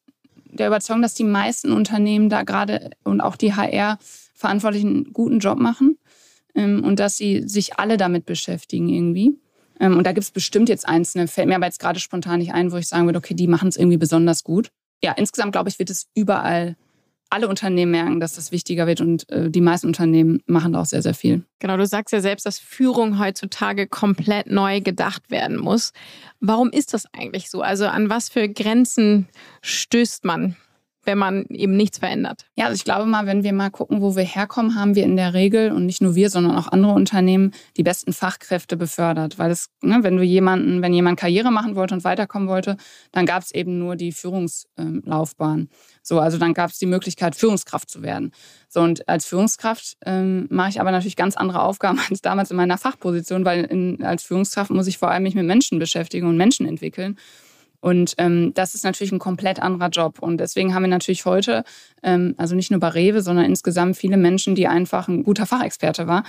der 0.55 0.69
Überzeugung, 0.69 1.03
dass 1.03 1.15
die 1.15 1.25
meisten 1.25 1.73
Unternehmen 1.73 2.29
da 2.29 2.43
gerade 2.43 2.91
und 3.05 3.21
auch 3.21 3.37
die 3.37 3.55
HR-Verantwortlichen 3.55 4.89
einen 4.89 5.13
guten 5.13 5.39
Job 5.39 5.59
machen 5.59 5.99
ähm, 6.55 6.83
und 6.85 6.99
dass 6.99 7.17
sie 7.17 7.47
sich 7.47 7.79
alle 7.79 7.97
damit 7.97 8.27
beschäftigen 8.27 8.89
irgendwie. 8.89 9.39
Ähm, 9.81 9.97
und 9.97 10.05
da 10.05 10.13
gibt 10.13 10.25
es 10.25 10.31
bestimmt 10.31 10.69
jetzt 10.69 10.89
einzelne, 10.89 11.29
fällt 11.29 11.49
mir 11.49 11.57
aber 11.57 11.67
jetzt 11.67 11.81
gerade 11.81 12.01
spontan 12.01 12.39
nicht 12.39 12.55
ein, 12.55 12.73
wo 12.73 12.77
ich 12.77 12.89
sagen 12.89 13.07
würde, 13.07 13.19
okay, 13.19 13.35
die 13.35 13.49
machen 13.49 13.69
es 13.69 13.77
irgendwie 13.77 13.97
besonders 13.97 14.45
gut. 14.45 14.71
Ja, 15.03 15.13
insgesamt 15.13 15.53
glaube 15.53 15.69
ich, 15.69 15.79
wird 15.79 15.91
es 15.91 16.07
überall 16.15 16.77
alle 17.31 17.49
Unternehmen 17.49 17.93
merken, 17.93 18.21
dass 18.21 18.35
das 18.35 18.53
wichtiger 18.53 18.87
wird 18.87 19.01
und 19.01 19.29
äh, 19.31 19.51
die 19.51 19.61
meisten 19.61 19.87
Unternehmen 19.87 20.43
machen 20.47 20.73
da 20.73 20.83
auch 20.83 20.87
sehr, 20.87 21.03
sehr 21.03 21.15
viel. 21.15 21.43
Genau, 21.59 21.77
du 21.77 21.87
sagst 21.87 22.13
ja 22.13 22.21
selbst, 22.21 22.47
dass 22.47 22.59
Führung 22.59 23.19
heutzutage 23.19 23.87
komplett 23.87 24.47
neu 24.47 24.81
gedacht 24.81 25.31
werden 25.31 25.59
muss. 25.59 25.93
Warum 26.41 26.71
ist 26.71 26.95
das 26.95 27.07
eigentlich 27.13 27.51
so? 27.51 27.63
Also 27.63 27.87
an 27.87 28.09
was 28.09 28.29
für 28.29 28.49
Grenzen 28.49 29.29
stößt 29.63 30.25
man? 30.25 30.57
Wenn 31.05 31.19
man 31.19 31.45
eben 31.47 31.77
nichts 31.77 31.99
verändert. 31.99 32.47
Ja, 32.57 32.67
also 32.67 32.77
ich 32.77 32.85
glaube 32.85 33.07
mal, 33.07 33.27
wenn 33.27 33.43
wir 33.45 33.53
mal 33.53 33.71
gucken, 33.71 34.01
wo 34.01 34.17
wir 34.17 34.25
herkommen, 34.25 34.75
haben 34.75 34.95
wir 34.95 35.05
in 35.05 35.17
der 35.17 35.35
Regel 35.35 35.73
und 35.73 35.87
nicht 35.87 36.03
nur 36.03 36.15
wir, 36.15 36.31
sondern 36.31 36.57
auch 36.57 36.69
andere 36.69 36.93
Unternehmen 36.93 37.53
die 37.77 37.83
besten 37.83 38.13
Fachkräfte 38.13 38.77
befördert. 38.77 39.39
Weil 39.39 39.51
es, 39.51 39.71
ne, 39.83 39.99
wenn 40.03 40.17
du 40.17 40.23
jemanden, 40.23 40.83
wenn 40.83 40.95
jemand 40.95 41.19
Karriere 41.19 41.51
machen 41.51 41.77
wollte 41.77 41.95
und 41.95 42.05
weiterkommen 42.05 42.49
wollte, 42.49 42.77
dann 43.13 43.27
gab 43.27 43.43
es 43.43 43.53
eben 43.53 43.79
nur 43.79 43.97
die 43.97 44.13
Führungslaufbahn. 44.13 45.69
So, 46.03 46.21
also 46.21 46.39
dann 46.39 46.55
gab 46.55 46.71
es 46.71 46.79
die 46.79 46.87
Möglichkeit, 46.87 47.35
Führungskraft 47.35 47.91
zu 47.91 48.03
werden. 48.03 48.33
So, 48.69 48.81
und 48.81 49.09
als 49.09 49.27
Führungskraft 49.27 49.97
ähm, 50.05 50.47
mache 50.51 50.71
ich 50.71 50.81
aber 50.81 50.91
natürlich 50.91 51.17
ganz 51.17 51.37
andere 51.37 51.63
Aufgaben 51.63 51.99
als 52.11 52.21
damals 52.21 52.51
in 52.51 52.57
meiner 52.57 52.79
Fachposition, 52.79 53.45
weil 53.45 53.65
in, 53.65 54.03
als 54.03 54.23
Führungskraft 54.25 54.71
muss 54.71 54.87
ich 54.87 54.99
vor 54.99 55.11
allem 55.11 55.23
mich 55.23 55.35
mit 55.35 55.47
Menschen 55.47 55.79
beschäftigen 55.79 56.27
und 56.27 56.37
Menschen 56.37 56.67
entwickeln. 56.67 57.17
Und 57.85 58.15
ähm, 58.17 58.55
das 58.55 58.75
ist 58.75 58.83
natürlich 58.83 59.13
ein 59.13 59.19
komplett 59.19 59.61
anderer 59.61 59.91
Job. 59.91 60.19
Und 60.21 60.39
deswegen 60.39 60.75
haben 60.75 60.85
wir 60.85 60.89
natürlich 60.89 61.27
heute, 61.27 61.65
ähm, 62.03 62.35
also 62.39 62.55
nicht 62.55 62.71
nur 62.71 62.81
bei 62.81 62.89
Rewe, 62.89 63.21
sondern 63.21 63.45
insgesamt 63.45 63.99
viele 63.99 64.17
Menschen, 64.17 64.55
die 64.55 64.67
einfach 64.67 65.07
ein 65.07 65.23
guter 65.23 65.45
Fachexperte 65.45 66.07
war, 66.07 66.25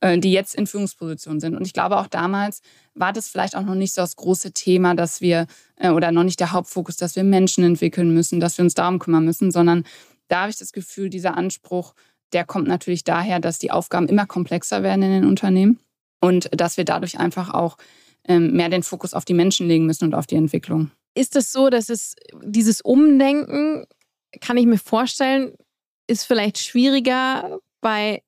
äh, 0.00 0.16
die 0.16 0.32
jetzt 0.32 0.54
in 0.54 0.66
Führungspositionen 0.66 1.38
sind. 1.38 1.54
Und 1.54 1.66
ich 1.66 1.74
glaube, 1.74 1.98
auch 1.98 2.06
damals 2.06 2.62
war 2.94 3.12
das 3.12 3.28
vielleicht 3.28 3.56
auch 3.56 3.62
noch 3.62 3.74
nicht 3.74 3.92
so 3.92 4.00
das 4.00 4.16
große 4.16 4.52
Thema, 4.52 4.94
dass 4.94 5.20
wir, 5.20 5.46
äh, 5.76 5.90
oder 5.90 6.12
noch 6.12 6.24
nicht 6.24 6.40
der 6.40 6.52
Hauptfokus, 6.52 6.96
dass 6.96 7.14
wir 7.14 7.24
Menschen 7.24 7.62
entwickeln 7.62 8.14
müssen, 8.14 8.40
dass 8.40 8.56
wir 8.56 8.64
uns 8.64 8.72
darum 8.72 8.98
kümmern 8.98 9.26
müssen, 9.26 9.50
sondern 9.50 9.84
da 10.28 10.40
habe 10.40 10.50
ich 10.50 10.56
das 10.56 10.72
Gefühl, 10.72 11.10
dieser 11.10 11.36
Anspruch, 11.36 11.92
der 12.32 12.46
kommt 12.46 12.68
natürlich 12.68 13.04
daher, 13.04 13.38
dass 13.38 13.58
die 13.58 13.70
Aufgaben 13.70 14.08
immer 14.08 14.24
komplexer 14.24 14.82
werden 14.82 15.02
in 15.02 15.10
den 15.10 15.26
Unternehmen 15.26 15.78
und 16.20 16.48
dass 16.58 16.78
wir 16.78 16.86
dadurch 16.86 17.18
einfach 17.18 17.52
auch 17.52 17.76
mehr 18.28 18.68
den 18.68 18.82
Fokus 18.82 19.14
auf 19.14 19.24
die 19.24 19.34
Menschen 19.34 19.68
legen 19.68 19.86
müssen 19.86 20.04
und 20.04 20.14
auf 20.14 20.26
die 20.26 20.36
Entwicklung. 20.36 20.90
Ist 21.14 21.36
es 21.36 21.52
so, 21.52 21.70
dass 21.70 21.88
es 21.88 22.14
dieses 22.42 22.80
Umdenken, 22.80 23.86
kann 24.40 24.56
ich 24.56 24.66
mir 24.66 24.78
vorstellen, 24.78 25.52
ist 26.06 26.24
vielleicht 26.24 26.58
schwieriger 26.58 27.58
bei 27.80 28.22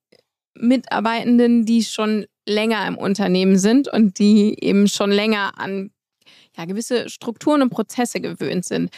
Mitarbeitenden, 0.55 1.65
die 1.65 1.83
schon 1.83 2.25
länger 2.47 2.85
im 2.87 2.97
Unternehmen 2.97 3.57
sind 3.57 3.87
und 3.87 4.19
die 4.19 4.57
eben 4.61 4.87
schon 4.87 5.11
länger 5.11 5.57
an 5.57 5.91
ja, 6.57 6.65
gewisse 6.65 7.09
Strukturen 7.09 7.61
und 7.61 7.69
Prozesse 7.69 8.19
gewöhnt 8.19 8.65
sind. 8.65 8.91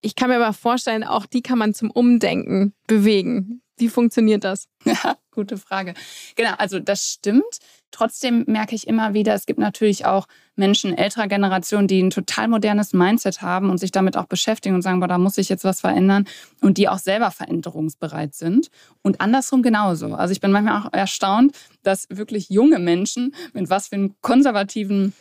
Ich 0.00 0.14
kann 0.14 0.28
mir 0.28 0.36
aber 0.36 0.52
vorstellen, 0.52 1.02
auch 1.02 1.26
die 1.26 1.42
kann 1.42 1.58
man 1.58 1.74
zum 1.74 1.90
Umdenken 1.90 2.74
bewegen. 2.86 3.62
Wie 3.76 3.88
funktioniert 3.88 4.44
das? 4.44 4.68
Ja, 4.84 5.16
gute 5.32 5.56
Frage. 5.56 5.94
Genau, 6.36 6.52
also 6.58 6.78
das 6.78 7.12
stimmt. 7.12 7.58
Trotzdem 7.90 8.44
merke 8.46 8.74
ich 8.74 8.86
immer 8.86 9.14
wieder, 9.14 9.34
es 9.34 9.46
gibt 9.46 9.58
natürlich 9.58 10.04
auch 10.04 10.26
Menschen 10.58 10.96
älterer 10.96 11.28
Generation, 11.28 11.86
die 11.86 12.02
ein 12.02 12.10
total 12.10 12.48
modernes 12.48 12.92
Mindset 12.92 13.42
haben 13.42 13.70
und 13.70 13.78
sich 13.78 13.90
damit 13.90 14.16
auch 14.16 14.26
beschäftigen 14.26 14.74
und 14.74 14.82
sagen, 14.82 15.00
boah, 15.00 15.08
da 15.08 15.18
muss 15.18 15.38
ich 15.38 15.48
jetzt 15.48 15.64
was 15.64 15.80
verändern 15.80 16.26
und 16.60 16.78
die 16.78 16.88
auch 16.88 16.98
selber 16.98 17.30
veränderungsbereit 17.30 18.34
sind. 18.34 18.68
Und 19.02 19.20
andersrum 19.20 19.62
genauso. 19.62 20.14
Also 20.14 20.32
ich 20.32 20.40
bin 20.40 20.52
manchmal 20.52 20.82
auch 20.82 20.92
erstaunt, 20.92 21.56
dass 21.82 22.06
wirklich 22.10 22.50
junge 22.50 22.78
Menschen 22.78 23.34
mit 23.52 23.70
was 23.70 23.88
für 23.88 23.96
einem 23.96 24.14
konservativen 24.20 25.12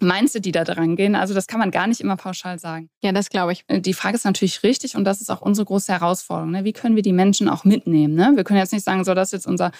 Mindset, 0.00 0.44
die 0.44 0.52
da 0.52 0.64
dran 0.64 0.96
gehen. 0.96 1.14
Also 1.14 1.34
das 1.34 1.46
kann 1.46 1.58
man 1.58 1.70
gar 1.70 1.86
nicht 1.86 2.00
immer 2.00 2.16
pauschal 2.16 2.58
sagen. 2.58 2.88
Ja, 3.02 3.12
das 3.12 3.30
glaube 3.30 3.52
ich. 3.52 3.64
Die 3.68 3.94
Frage 3.94 4.16
ist 4.16 4.24
natürlich 4.24 4.62
richtig 4.62 4.96
und 4.96 5.04
das 5.04 5.20
ist 5.20 5.30
auch 5.30 5.40
unsere 5.40 5.64
große 5.64 5.92
Herausforderung. 5.92 6.52
Ne? 6.52 6.64
Wie 6.64 6.72
können 6.72 6.96
wir 6.96 7.02
die 7.02 7.12
Menschen 7.12 7.48
auch 7.48 7.64
mitnehmen? 7.64 8.14
Ne? 8.14 8.32
Wir 8.34 8.44
können 8.44 8.58
jetzt 8.58 8.72
nicht 8.72 8.84
sagen, 8.84 9.04
so 9.04 9.14
das 9.14 9.28
ist 9.28 9.32
jetzt 9.32 9.46
unser, 9.46 9.72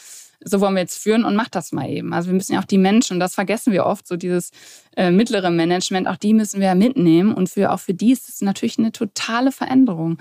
so 0.45 0.61
wollen 0.61 0.75
wir 0.75 0.81
jetzt 0.81 0.99
führen 1.03 1.25
und 1.25 1.37
macht 1.37 1.55
das 1.55 1.73
mal 1.73 1.89
eben. 1.89 2.13
Also 2.13 2.29
wir 2.29 2.35
müssen 2.35 2.53
ja 2.53 2.61
auch 2.61 2.65
die 2.65 2.79
Menschen, 2.79 3.15
und 3.15 3.21
das 3.21 3.35
vergessen 3.35 3.73
wir 3.73 3.87
oft, 3.87 4.07
so 4.07 4.17
dieses 4.17 4.51
äh, 4.97 5.11
mittlere 5.11 5.51
Management, 5.51 6.07
auch 6.07 6.17
die 6.17 6.35
müssen 6.35 6.61
wir 6.61 6.69
ja 6.69 6.75
mitnehmen 6.75 7.35
und 7.35 7.49
für, 7.49 7.73
auch 7.73 7.81
für 7.81 7.95
die 7.95 8.13
ist 8.13 8.29
es 8.29 8.41
natürlich 8.41 8.79
eine 8.79 8.93
totale 8.93 9.53
Veränderung. 9.53 10.19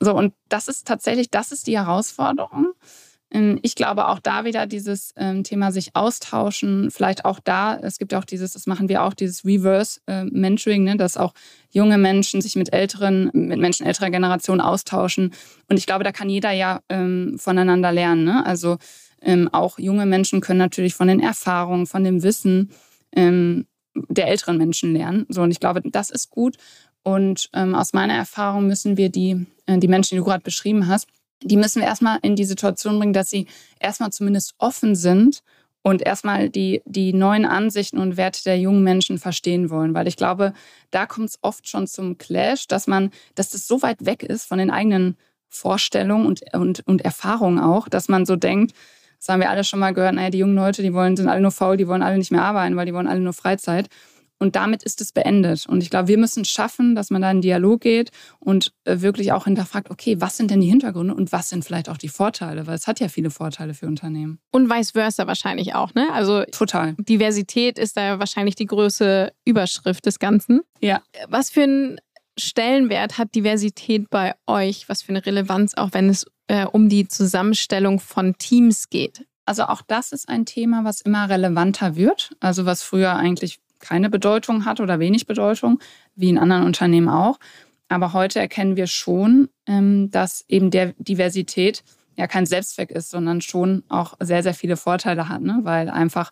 So, 0.00 0.14
und 0.14 0.32
das 0.48 0.68
ist 0.68 0.86
tatsächlich, 0.86 1.30
das 1.30 1.50
ist 1.50 1.66
die 1.66 1.76
Herausforderung. 1.76 2.72
Ähm, 3.30 3.58
ich 3.62 3.74
glaube 3.74 4.08
auch 4.08 4.20
da 4.20 4.44
wieder 4.44 4.66
dieses 4.66 5.12
ähm, 5.16 5.44
Thema 5.44 5.72
sich 5.72 5.94
austauschen, 5.94 6.90
vielleicht 6.90 7.24
auch 7.24 7.40
da, 7.40 7.76
es 7.76 7.98
gibt 7.98 8.12
ja 8.12 8.18
auch 8.18 8.24
dieses, 8.24 8.52
das 8.52 8.66
machen 8.66 8.88
wir 8.88 9.02
auch, 9.02 9.14
dieses 9.14 9.44
Reverse 9.44 10.00
äh, 10.06 10.24
Mentoring, 10.24 10.84
ne, 10.84 10.96
dass 10.96 11.16
auch 11.16 11.34
junge 11.70 11.98
Menschen 11.98 12.40
sich 12.40 12.56
mit 12.56 12.72
älteren, 12.72 13.30
mit 13.34 13.58
Menschen 13.58 13.86
älterer 13.86 14.10
Generation 14.10 14.60
austauschen. 14.60 15.32
Und 15.68 15.76
ich 15.76 15.86
glaube, 15.86 16.04
da 16.04 16.12
kann 16.12 16.30
jeder 16.30 16.52
ja 16.52 16.80
ähm, 16.88 17.36
voneinander 17.38 17.92
lernen. 17.92 18.24
Ne? 18.24 18.46
Also 18.46 18.78
ähm, 19.22 19.48
auch 19.52 19.78
junge 19.78 20.06
Menschen 20.06 20.40
können 20.40 20.58
natürlich 20.58 20.94
von 20.94 21.08
den 21.08 21.20
Erfahrungen, 21.20 21.86
von 21.86 22.04
dem 22.04 22.22
Wissen 22.22 22.70
ähm, 23.12 23.66
der 24.08 24.28
älteren 24.28 24.58
Menschen 24.58 24.92
lernen. 24.92 25.26
So, 25.28 25.42
und 25.42 25.50
ich 25.50 25.60
glaube, 25.60 25.82
das 25.84 26.10
ist 26.10 26.30
gut. 26.30 26.56
Und 27.02 27.48
ähm, 27.54 27.74
aus 27.74 27.92
meiner 27.92 28.14
Erfahrung 28.14 28.66
müssen 28.66 28.96
wir 28.96 29.08
die, 29.08 29.46
äh, 29.66 29.78
die 29.78 29.88
Menschen, 29.88 30.14
die 30.14 30.18
du 30.18 30.24
gerade 30.24 30.42
beschrieben 30.42 30.88
hast, 30.88 31.08
die 31.42 31.56
müssen 31.56 31.80
wir 31.80 31.88
erstmal 31.88 32.18
in 32.22 32.36
die 32.36 32.44
Situation 32.44 32.98
bringen, 32.98 33.12
dass 33.12 33.30
sie 33.30 33.46
erstmal 33.78 34.10
zumindest 34.10 34.54
offen 34.58 34.96
sind 34.96 35.42
und 35.82 36.02
erstmal 36.02 36.50
die, 36.50 36.82
die 36.84 37.12
neuen 37.12 37.44
Ansichten 37.44 37.98
und 37.98 38.16
Werte 38.16 38.42
der 38.44 38.58
jungen 38.58 38.82
Menschen 38.82 39.18
verstehen 39.18 39.70
wollen. 39.70 39.94
Weil 39.94 40.08
ich 40.08 40.16
glaube, 40.16 40.52
da 40.90 41.06
kommt 41.06 41.30
es 41.30 41.38
oft 41.40 41.68
schon 41.68 41.86
zum 41.86 42.18
Clash, 42.18 42.66
dass 42.66 42.86
man, 42.86 43.10
dass 43.34 43.50
das 43.50 43.66
so 43.66 43.82
weit 43.82 44.04
weg 44.04 44.22
ist 44.22 44.46
von 44.46 44.58
den 44.58 44.70
eigenen 44.70 45.16
Vorstellungen 45.48 46.26
und, 46.26 46.42
und, 46.52 46.86
und 46.86 47.02
Erfahrungen 47.02 47.58
auch, 47.58 47.88
dass 47.88 48.08
man 48.08 48.26
so 48.26 48.36
denkt, 48.36 48.74
das 49.18 49.28
haben 49.28 49.40
wir 49.40 49.50
alle 49.50 49.64
schon 49.64 49.80
mal 49.80 49.92
gehört, 49.92 50.14
naja, 50.14 50.30
die 50.30 50.38
jungen 50.38 50.54
Leute, 50.54 50.82
die 50.82 50.94
wollen, 50.94 51.16
sind 51.16 51.28
alle 51.28 51.40
nur 51.40 51.50
faul, 51.50 51.76
die 51.76 51.88
wollen 51.88 52.02
alle 52.02 52.18
nicht 52.18 52.30
mehr 52.30 52.42
arbeiten, 52.42 52.76
weil 52.76 52.86
die 52.86 52.94
wollen 52.94 53.08
alle 53.08 53.20
nur 53.20 53.32
Freizeit. 53.32 53.88
Und 54.40 54.54
damit 54.54 54.82
ist 54.84 55.00
es 55.00 55.12
beendet. 55.12 55.66
Und 55.66 55.82
ich 55.82 55.90
glaube, 55.90 56.08
wir 56.08 56.18
müssen 56.18 56.44
schaffen, 56.44 56.94
dass 56.94 57.10
man 57.10 57.22
da 57.22 57.30
in 57.30 57.40
Dialog 57.40 57.80
geht 57.80 58.10
und 58.38 58.72
äh, 58.84 59.00
wirklich 59.00 59.32
auch 59.32 59.44
hinterfragt, 59.44 59.90
okay, 59.90 60.20
was 60.20 60.36
sind 60.36 60.50
denn 60.50 60.60
die 60.60 60.68
Hintergründe 60.68 61.14
und 61.14 61.32
was 61.32 61.48
sind 61.48 61.64
vielleicht 61.64 61.88
auch 61.88 61.96
die 61.96 62.08
Vorteile? 62.08 62.66
Weil 62.66 62.76
es 62.76 62.86
hat 62.86 63.00
ja 63.00 63.08
viele 63.08 63.30
Vorteile 63.30 63.74
für 63.74 63.86
Unternehmen. 63.86 64.38
Und 64.52 64.70
vice 64.70 64.92
versa 64.92 65.26
wahrscheinlich 65.26 65.74
auch, 65.74 65.94
ne? 65.94 66.08
Also 66.12 66.44
total. 66.52 66.94
Diversität 66.98 67.78
ist 67.78 67.96
da 67.96 68.18
wahrscheinlich 68.20 68.54
die 68.54 68.66
größte 68.66 69.32
Überschrift 69.44 70.06
des 70.06 70.20
Ganzen. 70.20 70.60
Ja. 70.80 71.02
Was 71.28 71.50
für 71.50 71.64
einen 71.64 72.00
Stellenwert 72.38 73.18
hat 73.18 73.34
Diversität 73.34 74.08
bei 74.08 74.34
euch? 74.46 74.88
Was 74.88 75.02
für 75.02 75.10
eine 75.10 75.26
Relevanz, 75.26 75.74
auch 75.74 75.90
wenn 75.92 76.08
es 76.08 76.26
äh, 76.48 76.66
um 76.66 76.88
die 76.88 77.08
Zusammenstellung 77.08 78.00
von 78.00 78.36
Teams 78.38 78.90
geht? 78.90 79.26
Also 79.44 79.64
auch 79.64 79.80
das 79.80 80.12
ist 80.12 80.28
ein 80.28 80.44
Thema, 80.44 80.84
was 80.84 81.00
immer 81.00 81.30
relevanter 81.30 81.96
wird. 81.96 82.36
Also 82.40 82.66
was 82.66 82.82
früher 82.82 83.14
eigentlich 83.16 83.60
keine 83.78 84.10
Bedeutung 84.10 84.64
hat 84.64 84.80
oder 84.80 84.98
wenig 84.98 85.26
Bedeutung, 85.26 85.78
wie 86.14 86.28
in 86.28 86.38
anderen 86.38 86.64
Unternehmen 86.64 87.08
auch. 87.08 87.38
Aber 87.88 88.12
heute 88.12 88.40
erkennen 88.40 88.76
wir 88.76 88.86
schon, 88.86 89.48
ähm, 89.66 90.10
dass 90.10 90.44
eben 90.48 90.70
der 90.70 90.94
Diversität 90.98 91.84
ja 92.16 92.26
kein 92.26 92.46
Selbstzweck 92.46 92.90
ist, 92.90 93.10
sondern 93.10 93.40
schon 93.40 93.84
auch 93.88 94.14
sehr, 94.20 94.42
sehr 94.42 94.54
viele 94.54 94.76
Vorteile 94.76 95.28
hat, 95.28 95.40
ne? 95.40 95.60
weil 95.62 95.88
einfach 95.88 96.30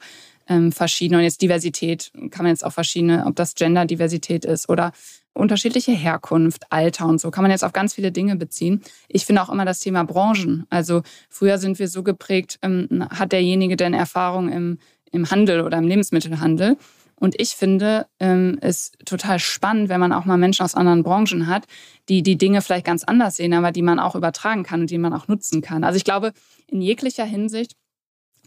ähm, 0.49 0.73
verschiedene, 0.73 1.19
und 1.19 1.25
jetzt 1.25 1.41
Diversität 1.41 2.13
kann 2.31 2.45
man 2.45 2.53
jetzt 2.53 2.65
auch 2.65 2.73
verschiedene, 2.73 3.25
ob 3.25 3.37
das 3.37 3.55
Gender-Diversität 3.55 4.45
ist 4.45 4.69
oder 4.69 4.93
unterschiedliche 5.37 5.92
Herkunft, 5.92 6.64
Alter 6.70 7.07
und 7.07 7.20
so, 7.20 7.31
kann 7.31 7.42
man 7.42 7.51
jetzt 7.51 7.64
auf 7.64 7.72
ganz 7.72 7.94
viele 7.94 8.12
Dinge 8.12 8.37
beziehen. 8.37 8.83
Ich 9.09 9.27
finde 9.27 9.42
auch 9.42 9.51
immer 9.51 9.64
das 9.64 9.79
Thema 9.79 10.05
Branchen. 10.05 10.66
Also 10.70 11.03
früher 11.29 11.59
sind 11.59 11.79
wir 11.79 11.88
so 11.88 12.03
geprägt, 12.03 12.59
ähm, 12.62 13.07
hat 13.11 13.33
derjenige 13.33 13.77
denn 13.77 13.94
Erfahrung 13.94 14.51
im, 14.51 14.79
im 15.12 15.31
Handel 15.31 15.61
oder 15.61 15.79
im 15.79 15.87
Lebensmittelhandel? 15.87 16.77
Und 17.18 17.40
ich 17.40 17.57
finde 17.57 18.07
ähm, 18.20 18.59
es 18.61 18.92
total 19.07 19.38
spannend, 19.38 19.88
wenn 19.88 20.01
man 20.01 20.12
auch 20.12 20.27
mal 20.27 20.37
Menschen 20.37 20.64
aus 20.64 20.75
anderen 20.75 21.03
Branchen 21.03 21.46
hat, 21.46 21.64
die 22.11 22.22
die 22.22 22.37
Dinge 22.37 22.61
vielleicht 22.61 22.85
ganz 22.85 23.05
anders 23.05 23.37
sehen, 23.37 23.55
aber 23.55 23.72
die 23.72 23.83
man 23.83 23.99
auch 23.99 24.14
übertragen 24.14 24.64
kann 24.64 24.83
und 24.83 24.90
die 24.90 24.99
man 24.99 25.14
auch 25.14 25.27
nutzen 25.27 25.62
kann. 25.62 25.83
Also 25.83 25.96
ich 25.96 26.05
glaube, 26.05 26.33
in 26.66 26.83
jeglicher 26.83 27.25
Hinsicht 27.25 27.72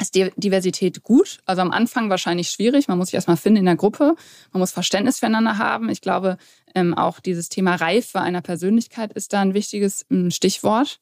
ist 0.02 0.16
Diversität 0.16 1.04
gut. 1.04 1.40
Also 1.46 1.62
am 1.62 1.72
Anfang 1.72 2.10
wahrscheinlich 2.10 2.50
schwierig. 2.50 2.88
Man 2.88 2.98
muss 2.98 3.08
sich 3.08 3.16
erstmal 3.16 3.38
finden 3.38 3.60
in 3.60 3.66
der 3.66 3.76
Gruppe. 3.76 4.16
Man 4.52 4.60
muss 4.60 4.72
Verständnis 4.72 5.20
füreinander 5.20 5.58
haben. 5.58 5.90
Ich 5.90 6.02
glaube, 6.02 6.38
ähm, 6.76 6.94
auch 6.94 7.20
dieses 7.20 7.50
Thema 7.50 7.76
Reife 7.76 8.22
einer 8.22 8.42
Persönlichkeit 8.42 9.14
ist 9.14 9.34
da 9.34 9.42
ein 9.42 9.54
wichtiges 9.54 10.06
ähm, 10.10 10.32
Stichwort. 10.32 11.00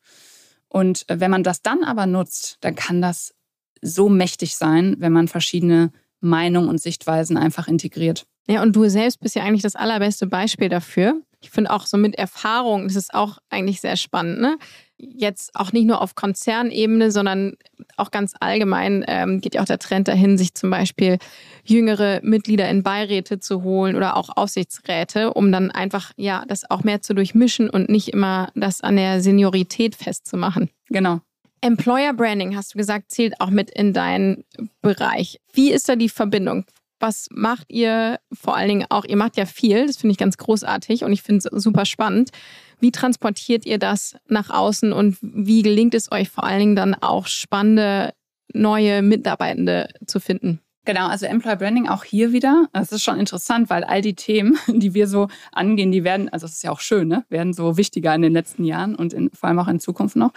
Und 0.67 1.09
äh, 1.09 1.19
wenn 1.19 1.31
man 1.31 1.43
das 1.43 1.61
dann 1.61 1.83
aber 1.83 2.05
nutzt, 2.05 2.57
dann 2.61 2.75
kann 2.75 3.01
das 3.01 3.33
so 3.81 4.09
mächtig 4.09 4.55
sein, 4.55 4.95
wenn 4.99 5.13
man 5.13 5.27
verschiedene 5.27 5.91
Meinungen 6.19 6.69
und 6.69 6.81
Sichtweisen 6.81 7.37
einfach 7.37 7.67
integriert. 7.67 8.25
Ja, 8.47 8.61
und 8.61 8.75
du 8.75 8.87
selbst 8.89 9.19
bist 9.19 9.35
ja 9.35 9.43
eigentlich 9.43 9.61
das 9.61 9.75
allerbeste 9.75 10.25
Beispiel 10.25 10.69
dafür. 10.69 11.21
Ich 11.39 11.51
finde 11.51 11.71
auch 11.71 11.85
so 11.85 11.97
mit 11.97 12.15
Erfahrung, 12.15 12.87
das 12.87 12.95
ist 12.95 13.13
auch 13.13 13.37
eigentlich 13.49 13.79
sehr 13.79 13.95
spannend. 13.95 14.39
Ne? 14.41 14.57
Jetzt 14.97 15.51
auch 15.53 15.71
nicht 15.71 15.85
nur 15.85 16.01
auf 16.01 16.15
Konzernebene, 16.15 17.11
sondern 17.11 17.53
auch 17.95 18.09
ganz 18.09 18.33
allgemein 18.39 19.05
ähm, 19.07 19.39
geht 19.39 19.53
ja 19.53 19.61
auch 19.61 19.65
der 19.65 19.77
Trend 19.77 20.07
dahin, 20.07 20.37
sich 20.37 20.55
zum 20.55 20.71
Beispiel 20.71 21.19
jüngere 21.63 22.19
Mitglieder 22.23 22.67
in 22.69 22.81
Beiräte 22.81 23.39
zu 23.39 23.61
holen 23.61 23.95
oder 23.95 24.17
auch 24.17 24.29
Aufsichtsräte, 24.35 25.33
um 25.33 25.51
dann 25.51 25.69
einfach 25.69 26.11
ja 26.17 26.43
das 26.47 26.69
auch 26.69 26.83
mehr 26.83 27.01
zu 27.01 27.13
durchmischen 27.13 27.69
und 27.69 27.89
nicht 27.89 28.09
immer 28.09 28.49
das 28.55 28.81
an 28.81 28.95
der 28.95 29.21
Seniorität 29.21 29.95
festzumachen. 29.95 30.71
Genau. 30.89 31.21
Employer 31.61 32.13
Branding, 32.13 32.55
hast 32.55 32.73
du 32.73 32.77
gesagt, 32.77 33.11
zählt 33.11 33.39
auch 33.41 33.49
mit 33.49 33.69
in 33.71 33.93
deinen 33.93 34.43
Bereich. 34.81 35.39
Wie 35.53 35.71
ist 35.71 35.89
da 35.89 35.95
die 35.95 36.09
Verbindung? 36.09 36.65
Was 36.99 37.27
macht 37.31 37.65
ihr 37.69 38.19
vor 38.33 38.55
allen 38.55 38.69
Dingen 38.69 38.85
auch? 38.89 39.05
Ihr 39.05 39.17
macht 39.17 39.37
ja 39.37 39.45
viel, 39.45 39.85
das 39.85 39.97
finde 39.97 40.11
ich 40.11 40.17
ganz 40.17 40.37
großartig 40.37 41.03
und 41.03 41.13
ich 41.13 41.21
finde 41.21 41.47
es 41.47 41.63
super 41.63 41.85
spannend. 41.85 42.31
Wie 42.79 42.91
transportiert 42.91 43.65
ihr 43.65 43.77
das 43.77 44.15
nach 44.27 44.49
außen 44.49 44.93
und 44.93 45.17
wie 45.21 45.61
gelingt 45.61 45.93
es 45.93 46.11
euch 46.11 46.29
vor 46.29 46.43
allen 46.43 46.59
Dingen 46.59 46.75
dann 46.75 46.95
auch 46.95 47.27
spannende 47.27 48.13
neue 48.53 49.01
Mitarbeitende 49.01 49.89
zu 50.05 50.19
finden? 50.19 50.61
Genau, 50.87 51.07
also 51.07 51.25
Employer 51.25 51.57
Branding 51.57 51.89
auch 51.89 52.05
hier 52.05 52.31
wieder. 52.31 52.69
Das 52.71 52.93
ist 52.93 53.03
schon 53.03 53.19
interessant, 53.19 53.69
weil 53.69 53.83
all 53.83 54.01
die 54.01 54.15
Themen, 54.15 54.57
die 54.67 54.93
wir 54.93 55.07
so 55.07 55.27
angehen, 55.51 55.91
die 55.91 56.05
werden, 56.05 56.29
also 56.29 56.45
das 56.45 56.53
ist 56.53 56.63
ja 56.63 56.71
auch 56.71 56.79
schön, 56.79 57.09
ne, 57.09 57.25
werden 57.29 57.53
so 57.53 57.75
wichtiger 57.75 58.15
in 58.15 58.21
den 58.21 58.31
letzten 58.31 58.63
Jahren 58.63 58.95
und 58.95 59.11
in, 59.11 59.29
vor 59.31 59.49
allem 59.49 59.59
auch 59.59 59.67
in 59.67 59.81
Zukunft 59.81 60.15
noch. 60.15 60.31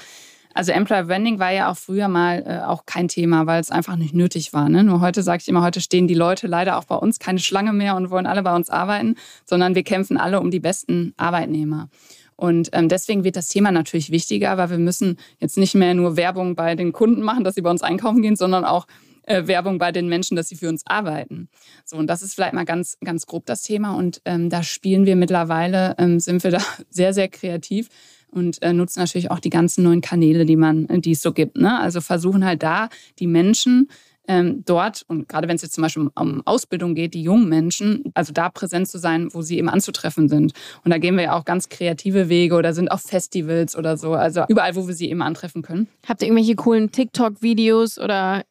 Also 0.60 0.72
Employer 0.72 1.04
Branding 1.04 1.38
war 1.38 1.50
ja 1.52 1.70
auch 1.70 1.76
früher 1.78 2.08
mal 2.08 2.44
äh, 2.46 2.66
auch 2.66 2.84
kein 2.84 3.08
Thema, 3.08 3.46
weil 3.46 3.62
es 3.62 3.70
einfach 3.70 3.96
nicht 3.96 4.12
nötig 4.12 4.52
war. 4.52 4.68
Ne? 4.68 4.84
Nur 4.84 5.00
heute 5.00 5.22
sage 5.22 5.40
ich 5.40 5.48
immer, 5.48 5.62
heute 5.62 5.80
stehen 5.80 6.06
die 6.06 6.12
Leute 6.12 6.46
leider 6.48 6.76
auch 6.76 6.84
bei 6.84 6.96
uns 6.96 7.18
keine 7.18 7.38
Schlange 7.38 7.72
mehr 7.72 7.96
und 7.96 8.10
wollen 8.10 8.26
alle 8.26 8.42
bei 8.42 8.54
uns 8.54 8.68
arbeiten, 8.68 9.14
sondern 9.46 9.74
wir 9.74 9.84
kämpfen 9.84 10.18
alle 10.18 10.38
um 10.38 10.50
die 10.50 10.60
besten 10.60 11.14
Arbeitnehmer. 11.16 11.88
Und 12.36 12.68
ähm, 12.74 12.90
deswegen 12.90 13.24
wird 13.24 13.36
das 13.36 13.48
Thema 13.48 13.70
natürlich 13.70 14.10
wichtiger, 14.10 14.58
weil 14.58 14.68
wir 14.68 14.76
müssen 14.76 15.16
jetzt 15.38 15.56
nicht 15.56 15.74
mehr 15.74 15.94
nur 15.94 16.18
Werbung 16.18 16.56
bei 16.56 16.74
den 16.74 16.92
Kunden 16.92 17.22
machen, 17.22 17.42
dass 17.42 17.54
sie 17.54 17.62
bei 17.62 17.70
uns 17.70 17.80
einkaufen 17.80 18.20
gehen, 18.20 18.36
sondern 18.36 18.66
auch 18.66 18.86
äh, 19.22 19.46
Werbung 19.46 19.78
bei 19.78 19.92
den 19.92 20.10
Menschen, 20.10 20.36
dass 20.36 20.50
sie 20.50 20.56
für 20.56 20.68
uns 20.68 20.86
arbeiten. 20.86 21.48
So, 21.86 21.96
und 21.96 22.06
das 22.06 22.20
ist 22.20 22.34
vielleicht 22.34 22.52
mal 22.52 22.66
ganz, 22.66 22.98
ganz 23.02 23.24
grob 23.24 23.46
das 23.46 23.62
Thema. 23.62 23.94
Und 23.96 24.20
ähm, 24.26 24.50
da 24.50 24.62
spielen 24.62 25.06
wir 25.06 25.16
mittlerweile, 25.16 25.94
ähm, 25.96 26.20
sind 26.20 26.44
wir 26.44 26.50
da 26.50 26.60
sehr, 26.90 27.14
sehr 27.14 27.28
kreativ 27.28 27.88
und 28.30 28.62
äh, 28.62 28.72
nutzen 28.72 29.00
natürlich 29.00 29.30
auch 29.30 29.40
die 29.40 29.50
ganzen 29.50 29.84
neuen 29.84 30.00
Kanäle, 30.00 30.44
die 30.44 30.56
man, 30.56 30.86
die 30.88 31.12
es 31.12 31.22
so 31.22 31.32
gibt. 31.32 31.56
Ne? 31.56 31.78
Also 31.78 32.00
versuchen 32.00 32.44
halt 32.44 32.62
da 32.62 32.88
die 33.18 33.26
Menschen 33.26 33.88
ähm, 34.30 34.62
dort, 34.64 35.04
und 35.08 35.28
gerade 35.28 35.48
wenn 35.48 35.56
es 35.56 35.62
jetzt 35.62 35.74
zum 35.74 35.82
Beispiel 35.82 36.04
um, 36.04 36.12
um, 36.14 36.46
Ausbildung 36.46 36.94
geht, 36.94 37.14
die 37.14 37.22
jungen 37.22 37.48
Menschen, 37.48 38.04
also 38.14 38.32
da 38.32 38.48
präsent 38.48 38.86
zu 38.86 38.98
sein, 38.98 39.28
wo 39.32 39.42
sie 39.42 39.58
eben 39.58 39.68
anzutreffen 39.68 40.28
sind. 40.28 40.52
Und 40.84 40.92
da 40.92 40.98
gehen 40.98 41.16
wir 41.16 41.24
ja 41.24 41.32
auch 41.36 41.44
ganz 41.44 41.68
kreative 41.68 42.28
Wege 42.28 42.54
oder 42.54 42.72
sind 42.72 42.92
auf 42.92 43.02
Festivals 43.02 43.74
oder 43.74 43.96
so, 43.96 44.12
also 44.12 44.44
überall, 44.48 44.76
wo 44.76 44.86
wir 44.86 44.94
sie 44.94 45.10
eben 45.10 45.22
antreffen 45.22 45.62
können. 45.62 45.88
Habt 46.06 46.22
ihr 46.22 46.28
irgendwelche 46.28 46.54
coolen 46.54 46.92
TikTok-Videos 46.92 47.98
oder? 47.98 48.44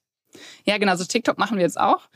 Ja, 0.65 0.77
genau, 0.77 0.97
so 0.97 1.05
TikTok 1.05 1.37
machen 1.37 1.55
wir 1.57 1.63
jetzt 1.63 1.79
auch. 1.79 2.09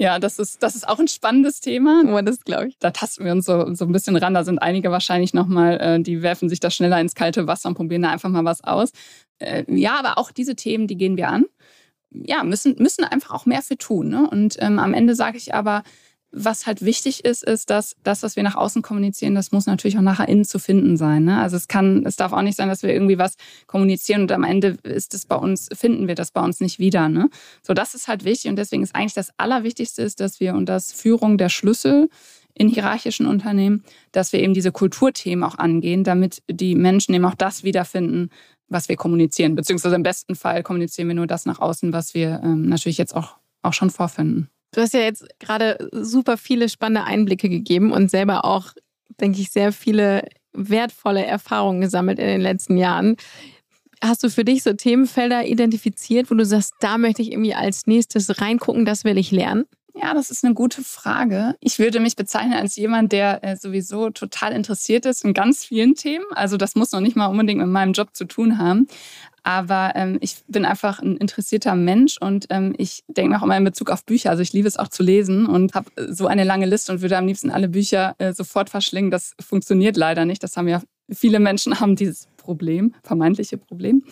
Ja, 0.00 0.20
das 0.20 0.38
ist, 0.38 0.62
das 0.62 0.76
ist 0.76 0.86
auch 0.86 1.00
ein 1.00 1.08
spannendes 1.08 1.58
Thema. 1.60 2.04
Oh, 2.06 2.22
das 2.22 2.44
glaube 2.44 2.68
ich. 2.68 2.78
Da 2.78 2.92
tasten 2.92 3.24
wir 3.24 3.32
uns 3.32 3.46
so, 3.46 3.74
so 3.74 3.84
ein 3.84 3.90
bisschen 3.90 4.14
ran. 4.14 4.32
Da 4.32 4.44
sind 4.44 4.60
einige 4.60 4.92
wahrscheinlich 4.92 5.34
nochmal, 5.34 5.80
äh, 5.80 6.00
die 6.00 6.22
werfen 6.22 6.48
sich 6.48 6.60
da 6.60 6.70
schneller 6.70 7.00
ins 7.00 7.16
kalte 7.16 7.48
Wasser 7.48 7.68
und 7.68 7.74
probieren 7.74 8.02
da 8.02 8.10
einfach 8.10 8.28
mal 8.28 8.44
was 8.44 8.62
aus. 8.62 8.92
Äh, 9.40 9.64
ja, 9.68 9.98
aber 9.98 10.16
auch 10.16 10.30
diese 10.30 10.54
Themen, 10.54 10.86
die 10.86 10.96
gehen 10.96 11.16
wir 11.16 11.28
an. 11.28 11.46
Ja, 12.10 12.44
müssen, 12.44 12.76
müssen 12.78 13.04
einfach 13.04 13.32
auch 13.34 13.44
mehr 13.44 13.60
für 13.60 13.76
tun. 13.76 14.08
Ne? 14.08 14.30
Und 14.30 14.56
ähm, 14.60 14.78
am 14.78 14.94
Ende 14.94 15.16
sage 15.16 15.36
ich 15.36 15.52
aber, 15.52 15.82
was 16.30 16.66
halt 16.66 16.84
wichtig 16.84 17.24
ist, 17.24 17.42
ist, 17.42 17.70
dass 17.70 17.96
das, 18.02 18.22
was 18.22 18.36
wir 18.36 18.42
nach 18.42 18.54
außen 18.54 18.82
kommunizieren, 18.82 19.34
das 19.34 19.50
muss 19.50 19.66
natürlich 19.66 19.96
auch 19.96 20.02
nachher 20.02 20.28
innen 20.28 20.44
zu 20.44 20.58
finden 20.58 20.96
sein. 20.96 21.24
Ne? 21.24 21.40
Also 21.40 21.56
es 21.56 21.68
kann, 21.68 22.04
es 22.04 22.16
darf 22.16 22.32
auch 22.32 22.42
nicht 22.42 22.56
sein, 22.56 22.68
dass 22.68 22.82
wir 22.82 22.92
irgendwie 22.92 23.18
was 23.18 23.36
kommunizieren 23.66 24.22
und 24.22 24.32
am 24.32 24.44
Ende 24.44 24.76
ist 24.82 25.14
es 25.14 25.24
bei 25.24 25.36
uns, 25.36 25.68
finden 25.74 26.06
wir 26.06 26.14
das 26.14 26.30
bei 26.30 26.42
uns 26.42 26.60
nicht 26.60 26.78
wieder. 26.78 27.08
Ne? 27.08 27.30
So, 27.62 27.72
das 27.72 27.94
ist 27.94 28.08
halt 28.08 28.24
wichtig 28.24 28.50
und 28.50 28.56
deswegen 28.56 28.82
ist 28.82 28.94
eigentlich 28.94 29.14
das 29.14 29.32
Allerwichtigste 29.38 30.02
ist, 30.02 30.20
dass 30.20 30.38
wir 30.38 30.54
und 30.54 30.68
das 30.68 30.92
Führung 30.92 31.38
der 31.38 31.48
Schlüssel 31.48 32.10
in 32.54 32.68
hierarchischen 32.68 33.26
Unternehmen, 33.26 33.84
dass 34.12 34.32
wir 34.32 34.40
eben 34.40 34.52
diese 34.52 34.72
Kulturthemen 34.72 35.44
auch 35.44 35.58
angehen, 35.58 36.04
damit 36.04 36.42
die 36.50 36.74
Menschen 36.74 37.14
eben 37.14 37.24
auch 37.24 37.36
das 37.36 37.64
wiederfinden, 37.64 38.30
was 38.68 38.90
wir 38.90 38.96
kommunizieren. 38.96 39.54
Beziehungsweise 39.54 39.94
im 39.94 40.02
besten 40.02 40.34
Fall 40.34 40.62
kommunizieren 40.62 41.08
wir 41.08 41.14
nur 41.14 41.26
das 41.26 41.46
nach 41.46 41.60
außen, 41.60 41.92
was 41.92 42.12
wir 42.12 42.40
ähm, 42.44 42.68
natürlich 42.68 42.98
jetzt 42.98 43.14
auch, 43.14 43.36
auch 43.62 43.72
schon 43.72 43.90
vorfinden. 43.90 44.50
Du 44.72 44.80
hast 44.80 44.94
ja 44.94 45.00
jetzt 45.00 45.26
gerade 45.38 45.88
super 45.92 46.36
viele 46.36 46.68
spannende 46.68 47.04
Einblicke 47.04 47.48
gegeben 47.48 47.92
und 47.92 48.10
selber 48.10 48.44
auch, 48.44 48.72
denke 49.20 49.40
ich, 49.40 49.50
sehr 49.50 49.72
viele 49.72 50.28
wertvolle 50.52 51.24
Erfahrungen 51.24 51.80
gesammelt 51.80 52.18
in 52.18 52.26
den 52.26 52.40
letzten 52.40 52.76
Jahren. 52.76 53.16
Hast 54.02 54.22
du 54.22 54.30
für 54.30 54.44
dich 54.44 54.62
so 54.62 54.72
Themenfelder 54.72 55.46
identifiziert, 55.46 56.30
wo 56.30 56.34
du 56.34 56.44
sagst, 56.44 56.74
da 56.80 56.98
möchte 56.98 57.22
ich 57.22 57.32
irgendwie 57.32 57.54
als 57.54 57.86
nächstes 57.86 58.40
reingucken, 58.40 58.84
das 58.84 59.04
will 59.04 59.18
ich 59.18 59.30
lernen? 59.30 59.64
Ja, 60.00 60.14
das 60.14 60.30
ist 60.30 60.44
eine 60.44 60.54
gute 60.54 60.82
Frage. 60.82 61.56
Ich 61.60 61.80
würde 61.80 61.98
mich 61.98 62.14
bezeichnen 62.14 62.52
als 62.52 62.76
jemand, 62.76 63.10
der 63.10 63.42
äh, 63.42 63.56
sowieso 63.56 64.10
total 64.10 64.52
interessiert 64.52 65.06
ist 65.06 65.24
in 65.24 65.34
ganz 65.34 65.64
vielen 65.64 65.96
Themen. 65.96 66.24
Also 66.30 66.56
das 66.56 66.76
muss 66.76 66.92
noch 66.92 67.00
nicht 67.00 67.16
mal 67.16 67.26
unbedingt 67.26 67.60
mit 67.60 67.68
meinem 67.68 67.94
Job 67.94 68.14
zu 68.14 68.24
tun 68.24 68.58
haben. 68.58 68.86
Aber 69.48 69.92
ähm, 69.94 70.18
ich 70.20 70.44
bin 70.46 70.66
einfach 70.66 70.98
ein 70.98 71.16
interessierter 71.16 71.74
Mensch 71.74 72.18
und 72.20 72.44
ähm, 72.50 72.74
ich 72.76 73.02
denke 73.08 73.34
auch 73.34 73.42
immer 73.42 73.56
in 73.56 73.64
Bezug 73.64 73.90
auf 73.90 74.04
Bücher. 74.04 74.28
Also 74.28 74.42
ich 74.42 74.52
liebe 74.52 74.68
es 74.68 74.76
auch 74.76 74.88
zu 74.88 75.02
lesen 75.02 75.46
und 75.46 75.72
habe 75.72 75.90
so 76.06 76.26
eine 76.26 76.44
lange 76.44 76.66
Liste 76.66 76.92
und 76.92 77.00
würde 77.00 77.16
am 77.16 77.26
liebsten 77.26 77.50
alle 77.50 77.70
Bücher 77.70 78.14
äh, 78.18 78.34
sofort 78.34 78.68
verschlingen. 78.68 79.10
Das 79.10 79.34
funktioniert 79.40 79.96
leider 79.96 80.26
nicht. 80.26 80.42
Das 80.42 80.58
haben 80.58 80.68
ja 80.68 80.82
viele 81.10 81.40
Menschen 81.40 81.80
haben 81.80 81.96
dieses 81.96 82.28
Problem, 82.36 82.92
vermeintliche 83.02 83.56
Problem. 83.56 84.04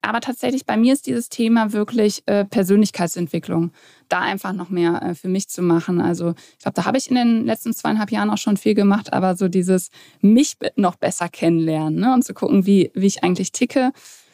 Aber 0.00 0.20
tatsächlich 0.20 0.64
bei 0.64 0.78
mir 0.78 0.94
ist 0.94 1.06
dieses 1.06 1.28
Thema 1.28 1.74
wirklich 1.74 2.22
äh, 2.24 2.46
Persönlichkeitsentwicklung, 2.46 3.72
da 4.08 4.20
einfach 4.20 4.54
noch 4.54 4.70
mehr 4.70 5.02
äh, 5.02 5.14
für 5.14 5.28
mich 5.28 5.50
zu 5.50 5.60
machen. 5.60 6.00
Also 6.00 6.34
ich 6.56 6.62
glaube, 6.62 6.76
da 6.76 6.86
habe 6.86 6.96
ich 6.96 7.10
in 7.10 7.16
den 7.16 7.44
letzten 7.44 7.74
zweieinhalb 7.74 8.10
Jahren 8.10 8.30
auch 8.30 8.38
schon 8.38 8.56
viel 8.56 8.74
gemacht, 8.74 9.12
aber 9.12 9.36
so 9.36 9.48
dieses 9.48 9.90
mich 10.22 10.56
noch 10.76 10.96
besser 10.96 11.28
kennenlernen 11.28 12.00
ne? 12.00 12.14
und 12.14 12.24
zu 12.24 12.32
gucken, 12.32 12.64
wie, 12.64 12.90
wie 12.94 13.06
ich 13.06 13.22
eigentlich 13.22 13.52
ticke. 13.52 13.92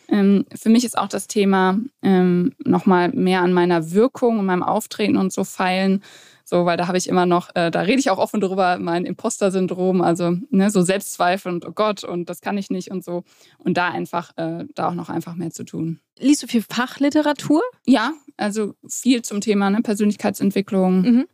Ähm, 0.09 0.45
für 0.55 0.69
mich 0.69 0.85
ist 0.85 0.99
auch 0.99 1.09
das 1.09 1.27
Thema 1.27 1.79
ähm, 2.03 2.53
nochmal 2.64 3.11
mehr 3.11 3.43
an 3.43 3.53
meiner 3.53 3.93
Wirkung 3.93 4.38
und 4.38 4.47
meinem 4.47 4.62
Auftreten 4.62 5.17
und 5.17 5.33
so 5.33 5.45
feilen. 5.45 6.03
So, 6.47 6.67
weil 6.67 6.77
da 6.77 6.88
habe 6.88 6.99
ich 6.99 7.09
immer 7.09 7.25
noch, 7.25 7.49
äh, 7.55 7.71
da 7.71 7.81
rede 7.81 7.99
ich 7.99 8.11
auch 8.11 8.19
offen 8.19 8.40
drüber, 8.40 8.79
mein 8.79 9.07
Imposter-Syndrom, 9.07 10.03
also 10.03 10.37
ne, 10.51 10.69
so 10.69 10.83
Selbstzweifel 10.83 11.51
und 11.51 11.67
oh 11.67 11.73
Gott 11.73 12.05
und 12.05 12.29
das 12.29 12.43
kann 12.43 12.59
ich 12.59 12.69
nicht 12.69 12.90
und 12.90 13.03
so. 13.03 13.25
Und 13.59 13.79
da 13.79 13.88
einfach, 13.88 14.33
äh, 14.37 14.67
da 14.75 14.88
auch 14.88 14.95
noch 14.95 15.09
einfach 15.09 15.37
mehr 15.37 15.51
zu 15.51 15.64
tun. 15.64 16.01
Liest 16.19 16.43
du 16.43 16.47
viel 16.47 16.62
Fachliteratur? 16.62 17.62
Ja, 17.87 18.12
also 18.37 18.75
viel 18.87 19.23
zum 19.23 19.40
Thema 19.40 19.71
ne, 19.71 19.81
Persönlichkeitsentwicklung, 19.81 21.01
mhm. 21.01 21.27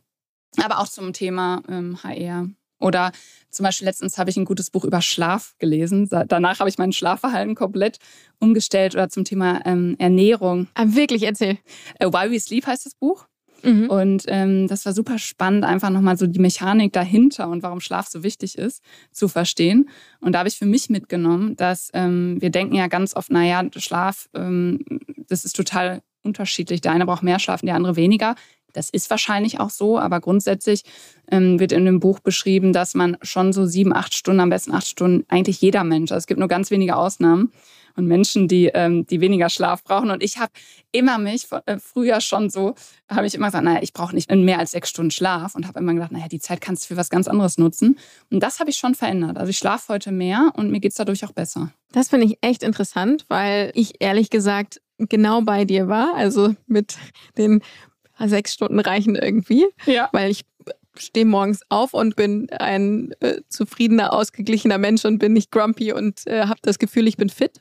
aber 0.63 0.79
auch 0.79 0.87
zum 0.87 1.11
Thema 1.11 1.61
ähm, 1.67 2.01
HR. 2.01 2.47
Oder 2.79 3.11
zum 3.51 3.63
Beispiel 3.63 3.85
letztens 3.85 4.17
habe 4.17 4.29
ich 4.29 4.37
ein 4.37 4.45
gutes 4.45 4.69
Buch 4.69 4.85
über 4.85 5.01
Schlaf 5.01 5.55
gelesen. 5.59 6.09
Danach 6.27 6.59
habe 6.59 6.69
ich 6.69 6.77
mein 6.77 6.93
Schlafverhalten 6.93 7.55
komplett 7.55 7.99
umgestellt 8.39 8.95
oder 8.95 9.09
zum 9.09 9.25
Thema 9.25 9.61
ähm, 9.65 9.95
Ernährung. 9.99 10.67
Ah, 10.73 10.85
wirklich, 10.87 11.23
erzähl. 11.23 11.57
Äh, 11.99 12.07
Why 12.07 12.31
We 12.31 12.39
Sleep 12.39 12.65
heißt 12.65 12.85
das 12.85 12.95
Buch. 12.95 13.27
Mhm. 13.63 13.89
Und 13.89 14.23
ähm, 14.27 14.67
das 14.67 14.85
war 14.85 14.93
super 14.93 15.19
spannend, 15.19 15.65
einfach 15.65 15.89
nochmal 15.89 16.17
so 16.17 16.27
die 16.27 16.39
Mechanik 16.39 16.93
dahinter 16.93 17.47
und 17.49 17.63
warum 17.63 17.79
Schlaf 17.79 18.07
so 18.07 18.23
wichtig 18.23 18.57
ist, 18.57 18.81
zu 19.11 19.27
verstehen. 19.27 19.89
Und 20.19 20.33
da 20.33 20.39
habe 20.39 20.49
ich 20.49 20.57
für 20.57 20.65
mich 20.65 20.89
mitgenommen, 20.89 21.55
dass 21.55 21.89
ähm, 21.93 22.41
wir 22.41 22.49
denken 22.49 22.75
ja 22.75 22.87
ganz 22.87 23.15
oft, 23.15 23.31
naja, 23.31 23.63
Schlaf, 23.75 24.29
ähm, 24.33 24.79
das 25.27 25.45
ist 25.45 25.55
total 25.55 26.01
unterschiedlich. 26.23 26.81
Der 26.81 26.91
eine 26.91 27.05
braucht 27.05 27.23
mehr 27.23 27.39
Schlaf 27.39 27.61
und 27.61 27.67
der 27.67 27.75
andere 27.75 27.95
weniger. 27.95 28.35
Das 28.73 28.89
ist 28.89 29.09
wahrscheinlich 29.09 29.59
auch 29.59 29.69
so, 29.69 29.99
aber 29.99 30.19
grundsätzlich 30.19 30.83
ähm, 31.29 31.59
wird 31.59 31.71
in 31.71 31.85
dem 31.85 31.99
Buch 31.99 32.19
beschrieben, 32.19 32.73
dass 32.73 32.93
man 32.93 33.17
schon 33.21 33.53
so 33.53 33.65
sieben, 33.65 33.93
acht 33.93 34.13
Stunden, 34.13 34.41
am 34.41 34.49
besten 34.49 34.73
acht 34.73 34.87
Stunden, 34.87 35.25
eigentlich 35.29 35.61
jeder 35.61 35.83
Mensch, 35.83 36.11
also 36.11 36.19
es 36.19 36.27
gibt 36.27 36.39
nur 36.39 36.49
ganz 36.49 36.71
wenige 36.71 36.95
Ausnahmen 36.95 37.51
und 37.95 38.07
Menschen, 38.07 38.47
die, 38.47 38.67
ähm, 38.67 39.05
die 39.05 39.21
weniger 39.21 39.49
Schlaf 39.49 39.83
brauchen. 39.83 40.11
Und 40.11 40.23
ich 40.23 40.37
habe 40.37 40.51
immer 40.91 41.17
mich, 41.17 41.47
äh, 41.65 41.77
früher 41.77 42.21
schon 42.21 42.49
so, 42.49 42.75
habe 43.09 43.27
ich 43.27 43.35
immer 43.35 43.47
gesagt, 43.47 43.63
naja, 43.63 43.79
ich 43.81 43.93
brauche 43.93 44.15
nicht 44.15 44.31
mehr 44.33 44.59
als 44.59 44.71
sechs 44.71 44.89
Stunden 44.89 45.11
Schlaf 45.11 45.55
und 45.55 45.67
habe 45.67 45.79
immer 45.79 45.93
gedacht, 45.93 46.11
naja, 46.11 46.27
die 46.27 46.39
Zeit 46.39 46.61
kannst 46.61 46.83
du 46.83 46.87
für 46.89 46.97
was 46.97 47.09
ganz 47.09 47.27
anderes 47.27 47.57
nutzen. 47.57 47.97
Und 48.29 48.41
das 48.41 48.59
habe 48.59 48.69
ich 48.69 48.77
schon 48.77 48.95
verändert. 48.95 49.37
Also 49.37 49.49
ich 49.49 49.57
schlafe 49.57 49.93
heute 49.93 50.11
mehr 50.11 50.51
und 50.55 50.71
mir 50.71 50.79
geht 50.79 50.91
es 50.91 50.97
dadurch 50.97 51.25
auch 51.25 51.33
besser. 51.33 51.71
Das 51.91 52.09
finde 52.09 52.25
ich 52.25 52.37
echt 52.41 52.63
interessant, 52.63 53.25
weil 53.27 53.71
ich 53.75 53.95
ehrlich 53.99 54.29
gesagt 54.29 54.81
genau 54.97 55.41
bei 55.41 55.65
dir 55.65 55.87
war. 55.87 56.15
Also 56.15 56.55
mit 56.67 56.97
den 57.37 57.61
sechs 58.27 58.53
Stunden 58.53 58.79
reichen 58.79 59.15
irgendwie. 59.15 59.67
Ja. 59.85 60.09
Weil 60.11 60.31
ich 60.31 60.45
stehe 60.97 61.25
morgens 61.25 61.61
auf 61.69 61.93
und 61.93 62.15
bin 62.15 62.49
ein 62.51 63.13
äh, 63.21 63.41
zufriedener, 63.47 64.13
ausgeglichener 64.13 64.77
Mensch 64.77 65.05
und 65.05 65.19
bin 65.19 65.33
nicht 65.33 65.51
grumpy 65.51 65.93
und 65.93 66.27
äh, 66.27 66.45
habe 66.47 66.59
das 66.61 66.79
Gefühl, 66.79 67.07
ich 67.07 67.17
bin 67.17 67.29
fit. 67.29 67.59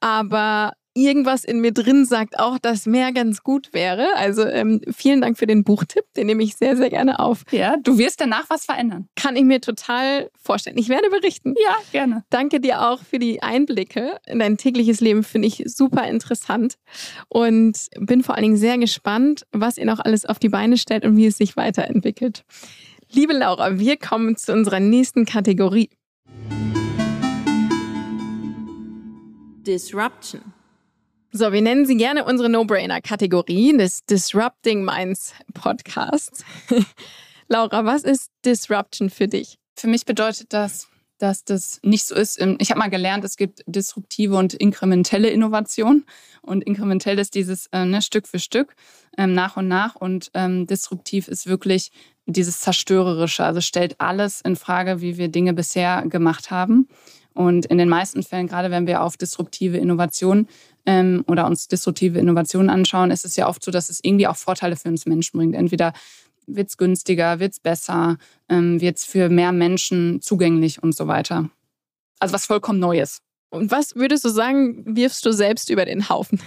Aber 0.00 0.72
irgendwas 1.00 1.44
in 1.44 1.60
mir 1.60 1.72
drin 1.72 2.04
sagt 2.04 2.38
auch, 2.38 2.58
dass 2.58 2.86
mehr 2.86 3.12
ganz 3.12 3.42
gut 3.42 3.72
wäre. 3.72 4.14
Also 4.16 4.44
ähm, 4.44 4.80
vielen 4.94 5.20
Dank 5.20 5.38
für 5.38 5.46
den 5.46 5.64
Buchtipp, 5.64 6.04
den 6.16 6.26
nehme 6.26 6.42
ich 6.42 6.56
sehr, 6.56 6.76
sehr 6.76 6.90
gerne 6.90 7.18
auf. 7.18 7.44
Ja, 7.50 7.76
du 7.76 7.98
wirst 7.98 8.20
danach 8.20 8.48
was 8.48 8.64
verändern. 8.64 9.08
Kann 9.16 9.36
ich 9.36 9.44
mir 9.44 9.60
total 9.60 10.30
vorstellen. 10.40 10.78
Ich 10.78 10.88
werde 10.88 11.10
berichten. 11.10 11.54
Ja, 11.62 11.76
gerne. 11.92 12.24
Danke 12.30 12.60
dir 12.60 12.88
auch 12.88 13.02
für 13.02 13.18
die 13.18 13.42
Einblicke 13.42 14.18
in 14.26 14.38
dein 14.38 14.56
tägliches 14.56 15.00
Leben, 15.00 15.22
finde 15.24 15.48
ich 15.48 15.62
super 15.66 16.06
interessant 16.06 16.74
und 17.28 17.86
bin 17.98 18.22
vor 18.22 18.34
allen 18.34 18.44
Dingen 18.44 18.56
sehr 18.56 18.78
gespannt, 18.78 19.46
was 19.52 19.78
ihr 19.78 19.86
noch 19.86 20.00
alles 20.00 20.26
auf 20.26 20.38
die 20.38 20.48
Beine 20.48 20.76
stellt 20.76 21.04
und 21.04 21.16
wie 21.16 21.26
es 21.26 21.38
sich 21.38 21.56
weiterentwickelt. 21.56 22.44
Liebe 23.12 23.32
Laura, 23.32 23.78
wir 23.78 23.96
kommen 23.96 24.36
zu 24.36 24.52
unserer 24.52 24.78
nächsten 24.78 25.24
Kategorie. 25.24 25.90
Disruption. 29.66 30.59
So, 31.32 31.52
wir 31.52 31.62
nennen 31.62 31.86
sie 31.86 31.96
gerne 31.96 32.24
unsere 32.24 32.48
No-Brainer-Kategorie 32.48 33.76
des 33.76 34.04
Disrupting 34.04 34.84
Minds 34.84 35.32
Podcasts. 35.54 36.44
Laura, 37.48 37.84
was 37.84 38.02
ist 38.02 38.32
Disruption 38.44 39.10
für 39.10 39.28
dich? 39.28 39.56
Für 39.76 39.86
mich 39.86 40.04
bedeutet 40.04 40.52
das, 40.52 40.88
dass 41.18 41.44
das 41.44 41.78
nicht 41.84 42.04
so 42.04 42.16
ist. 42.16 42.44
Ich 42.58 42.70
habe 42.70 42.80
mal 42.80 42.90
gelernt, 42.90 43.24
es 43.24 43.36
gibt 43.36 43.62
disruptive 43.66 44.34
und 44.34 44.54
inkrementelle 44.54 45.30
Innovation. 45.30 46.04
Und 46.42 46.64
inkrementell 46.64 47.20
ist 47.20 47.36
dieses 47.36 47.66
äh, 47.66 47.84
ne, 47.84 48.02
Stück 48.02 48.26
für 48.26 48.40
Stück, 48.40 48.74
ähm, 49.16 49.32
nach 49.32 49.56
und 49.56 49.68
nach. 49.68 49.94
Und 49.94 50.32
ähm, 50.34 50.66
disruptiv 50.66 51.28
ist 51.28 51.46
wirklich 51.46 51.92
dieses 52.26 52.58
Zerstörerische. 52.58 53.44
Also 53.44 53.60
stellt 53.60 54.00
alles 54.00 54.40
in 54.40 54.56
Frage, 54.56 55.00
wie 55.00 55.16
wir 55.16 55.28
Dinge 55.28 55.52
bisher 55.54 56.02
gemacht 56.08 56.50
haben. 56.50 56.88
Und 57.34 57.66
in 57.66 57.78
den 57.78 57.88
meisten 57.88 58.22
Fällen, 58.22 58.48
gerade 58.48 58.70
wenn 58.70 58.86
wir 58.86 59.02
auf 59.02 59.16
disruptive 59.16 59.76
Innovation 59.76 60.48
ähm, 60.86 61.24
oder 61.28 61.46
uns 61.46 61.68
disruptive 61.68 62.18
Innovationen 62.18 62.70
anschauen, 62.70 63.10
ist 63.10 63.24
es 63.24 63.36
ja 63.36 63.48
oft 63.48 63.62
so, 63.62 63.70
dass 63.70 63.88
es 63.88 64.00
irgendwie 64.02 64.26
auch 64.26 64.36
Vorteile 64.36 64.76
für 64.76 64.88
uns 64.88 65.06
Menschen 65.06 65.38
bringt. 65.38 65.54
Entweder 65.54 65.92
wird 66.46 66.68
es 66.68 66.76
günstiger, 66.76 67.38
wird 67.38 67.52
es 67.52 67.60
besser, 67.60 68.18
ähm, 68.48 68.80
wird 68.80 68.98
es 68.98 69.04
für 69.04 69.28
mehr 69.28 69.52
Menschen 69.52 70.20
zugänglich 70.20 70.82
und 70.82 70.94
so 70.94 71.06
weiter. 71.06 71.50
Also 72.18 72.34
was 72.34 72.46
vollkommen 72.46 72.80
Neues. 72.80 73.20
Und 73.50 73.70
was 73.70 73.94
würdest 73.96 74.24
du 74.24 74.28
sagen, 74.28 74.84
wirfst 74.96 75.24
du 75.26 75.32
selbst 75.32 75.70
über 75.70 75.84
den 75.84 76.08
Haufen? 76.08 76.40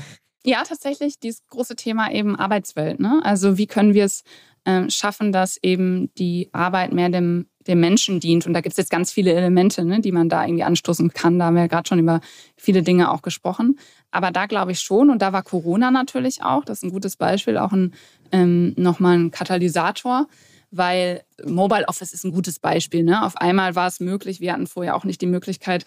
Ja, 0.46 0.63
tatsächlich 0.63 1.19
dieses 1.19 1.46
große 1.48 1.76
Thema 1.76 2.12
eben 2.12 2.36
Arbeitswelt. 2.36 3.00
Ne? 3.00 3.22
Also 3.24 3.58
wie 3.58 3.67
können 3.67 3.93
wir 3.93 4.06
es 4.06 4.24
äh, 4.65 4.89
schaffen, 4.89 5.32
dass 5.32 5.58
eben 5.62 6.13
die 6.15 6.50
Arbeit 6.52 6.91
mehr 6.93 7.10
dem 7.10 7.48
dem 7.67 7.80
Menschen 7.80 8.19
dient. 8.19 8.45
Und 8.45 8.54
da 8.54 8.62
gibt 8.62 8.73
es 8.73 8.78
jetzt 8.78 8.91
ganz 8.91 9.12
viele 9.12 9.34
Elemente, 9.34 9.86
ne, 9.86 10.02
die 10.02 10.12
man 10.12 10.30
da 10.30 10.45
irgendwie 10.45 10.63
anstoßen 10.63 11.13
kann. 11.13 11.39
Da 11.39 11.45
haben 11.45 11.56
wir 11.56 11.63
ja 11.63 11.67
gerade 11.67 11.88
schon 11.88 11.99
über 11.99 12.21
viele 12.56 12.84
Dinge 12.84 13.12
auch 13.12 13.21
gesprochen. 13.21 13.78
Aber 14.12 14.32
da 14.32 14.45
glaube 14.45 14.71
ich 14.71 14.80
schon, 14.80 15.10
und 15.10 15.21
da 15.21 15.34
war 15.34 15.43
Corona 15.43 15.91
natürlich 15.91 16.43
auch, 16.43 16.65
das 16.65 16.80
ist 16.80 16.84
ein 16.84 16.91
gutes 16.91 17.15
Beispiel, 17.15 17.58
auch 17.58 17.71
ein, 17.71 17.93
ähm, 18.32 18.73
nochmal 18.78 19.17
ein 19.17 19.32
Katalysator, 19.32 20.28
weil 20.71 21.23
Mobile 21.45 21.88
Office 21.88 22.13
ist 22.13 22.23
ein 22.23 22.32
gutes 22.32 22.60
Beispiel. 22.60 23.04
Ne? 23.04 23.23
Auf 23.23 23.38
einmal 23.38 23.76
war 23.76 23.88
es 23.88 23.99
möglich, 23.99 24.39
wir 24.39 24.54
hatten 24.54 24.67
vorher 24.67 24.95
auch 24.95 25.04
nicht 25.04 25.21
die 25.21 25.28
Möglichkeit, 25.28 25.86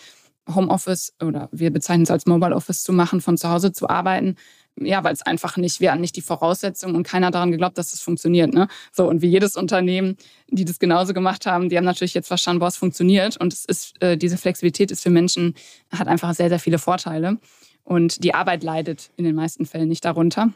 Homeoffice 0.53 1.13
oder 1.21 1.49
wir 1.53 1.73
bezeichnen 1.73 2.05
es 2.05 2.11
als 2.11 2.27
Mobile 2.27 2.55
Office 2.55 2.83
zu 2.83 2.93
machen, 2.93 3.21
von 3.21 3.37
zu 3.37 3.49
Hause 3.49 3.73
zu 3.73 3.89
arbeiten. 3.89 4.37
Ja, 4.79 5.03
weil 5.05 5.15
es 5.15 5.23
einfach 5.23 5.57
nicht, 5.57 5.81
wir 5.81 5.91
hatten 5.91 6.03
nicht 6.03 6.17
die 6.17 6.23
Voraussetzungen 6.23 6.97
und 6.97 7.03
keiner 7.03 7.31
daran 7.31 7.51
geglaubt, 7.51 7.79
dass 7.79 7.93
das 7.93 8.01
funktioniert. 8.01 8.53
Ne? 8.53 8.69
So, 8.93 9.09
und 9.09 9.23
wie 9.23 9.29
jedes 9.29 9.57
Unternehmen, 9.57 10.19
die 10.49 10.67
das 10.67 10.79
genauso 10.79 11.15
gemacht 11.15 11.47
haben, 11.47 11.71
die 11.71 11.79
haben 11.79 11.85
natürlich 11.85 12.13
jetzt 12.13 12.29
verstanden, 12.29 12.61
boah, 12.61 12.69
es 12.69 12.77
funktioniert. 12.77 13.39
Und 13.39 13.55
es 13.55 13.65
ist, 13.65 14.01
äh, 14.03 14.19
diese 14.19 14.37
Flexibilität 14.37 14.91
ist 14.91 15.03
für 15.03 15.11
Menschen, 15.11 15.55
hat 15.91 16.09
einfach 16.09 16.35
sehr, 16.35 16.51
sehr 16.51 16.59
viele 16.59 16.79
Vorteile. 16.79 17.39
Und 17.85 18.23
die 18.23 18.35
Arbeit 18.35 18.65
leidet 18.65 19.11
in 19.17 19.25
den 19.25 19.35
meisten 19.35 19.65
Fällen 19.65 19.89
nicht 19.89 20.05
darunter. 20.05 20.53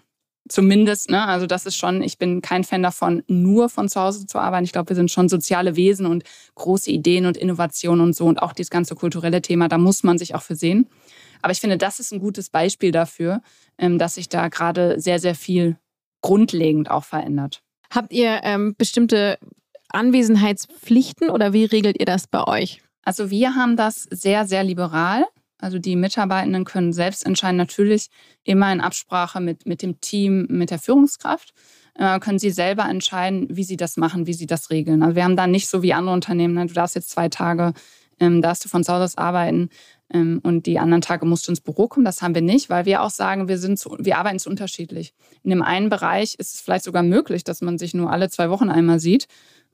Zumindest, 0.49 1.11
ne? 1.11 1.27
Also 1.27 1.47
das 1.47 1.65
ist 1.65 1.77
schon, 1.77 2.03
ich 2.03 2.19
bin 2.19 2.43
kein 2.43 2.65
Fan 2.65 2.83
davon, 2.83 3.23
nur 3.29 3.69
von 3.69 3.89
zu 3.89 4.01
Hause 4.01 4.27
zu 4.27 4.39
arbeiten. 4.39 4.65
Ich 4.65 4.73
glaube, 4.73 4.89
wir 4.89 4.97
sind 4.97 5.11
schon 5.11 5.29
soziale 5.29 5.77
Wesen 5.77 6.07
und 6.07 6.25
große 6.57 6.91
Ideen 6.91 7.27
und 7.27 7.37
Innovationen 7.37 8.01
und 8.01 8.17
so 8.17 8.27
und 8.27 8.43
auch 8.43 8.53
dieses 8.53 8.71
ganze 8.71 8.97
kulturelle 8.97 9.43
Thema, 9.43 9.69
da 9.69 9.79
muss 9.79 10.03
man 10.03 10.19
sich 10.19 10.35
auch 10.35 10.43
für 10.43 10.57
sehen. 10.57 10.89
Aber 11.43 11.53
ich 11.53 11.61
finde, 11.61 11.79
das 11.79 12.01
ist 12.01 12.13
ein 12.13 12.21
gutes 12.21 12.51
Beispiel 12.51 12.93
dafür, 12.93 13.43
ähm, 13.79 13.99
dass 13.99 14.15
sich 14.15 14.29
da 14.29 14.49
gerade 14.49 15.01
sehr, 15.01 15.19
sehr 15.19 15.35
viel 15.35 15.77
grundlegend 16.23 16.91
auch 16.91 17.05
verändert. 17.05 17.63
Habt 17.91 18.13
ihr 18.13 18.41
ähm, 18.45 18.75
bestimmte 18.77 19.39
Anwesenheitspflichten 19.89 21.31
oder 21.31 21.53
wie 21.53 21.65
regelt 21.65 21.99
ihr 21.99 22.07
das 22.07 22.27
bei 22.27 22.45
euch? 22.45 22.81
Also 23.03 23.31
wir 23.31 23.55
haben 23.55 23.77
das 23.77 24.05
sehr, 24.11 24.47
sehr 24.47 24.63
liberal. 24.63 25.25
Also 25.59 25.79
die 25.79 25.97
Mitarbeitenden 25.97 26.65
können 26.65 26.93
selbst 26.93 27.27
entscheiden, 27.27 27.57
natürlich 27.57 28.09
immer 28.45 28.73
in 28.73 28.81
Absprache 28.81 29.41
mit, 29.41 29.67
mit 29.67 29.83
dem 29.83 30.01
Team, 30.01 30.47
mit 30.49 30.71
der 30.71 30.79
Führungskraft, 30.79 31.53
äh, 31.97 32.19
können 32.19 32.39
sie 32.39 32.51
selber 32.51 32.89
entscheiden, 32.89 33.47
wie 33.51 33.65
sie 33.65 33.77
das 33.77 33.97
machen, 33.97 34.27
wie 34.27 34.33
sie 34.33 34.47
das 34.47 34.71
regeln. 34.71 35.03
Also 35.03 35.17
wir 35.17 35.25
haben 35.25 35.37
da 35.37 35.47
nicht 35.47 35.69
so 35.69 35.83
wie 35.83 35.93
andere 35.93 36.15
Unternehmen, 36.15 36.55
ne, 36.55 36.67
du 36.67 36.73
darfst 36.73 36.95
jetzt 36.95 37.11
zwei 37.11 37.29
Tage, 37.29 37.75
ähm, 38.21 38.41
darfst 38.41 38.65
du 38.65 38.69
von 38.69 38.85
zu 38.85 38.93
Hause 38.93 39.05
aus 39.05 39.19
arbeiten 39.19 39.71
und 40.13 40.67
die 40.67 40.79
anderen 40.79 41.03
Tage 41.03 41.25
musst 41.25 41.47
du 41.47 41.53
ins 41.53 41.61
Büro 41.61 41.87
kommen. 41.87 42.05
Das 42.05 42.21
haben 42.21 42.35
wir 42.35 42.43
nicht, 42.43 42.69
weil 42.69 42.85
wir 42.85 43.03
auch 43.03 43.11
sagen, 43.11 43.49
wir, 43.49 43.59
sind 43.59 43.79
zu, 43.79 43.97
wir 43.99 44.19
arbeiten 44.19 44.39
zu 44.39 44.51
unterschiedlich. 44.51 45.15
In 45.43 45.51
dem 45.51 45.63
einen 45.63 45.89
Bereich 45.89 46.35
ist 46.37 46.55
es 46.55 46.61
vielleicht 46.61 46.85
sogar 46.85 47.03
möglich, 47.03 47.45
dass 47.45 47.61
man 47.61 47.79
sich 47.79 47.95
nur 47.95 48.11
alle 48.11 48.29
zwei 48.29 48.51
Wochen 48.51 48.71
einmal 48.71 48.99
sieht. 48.99 49.27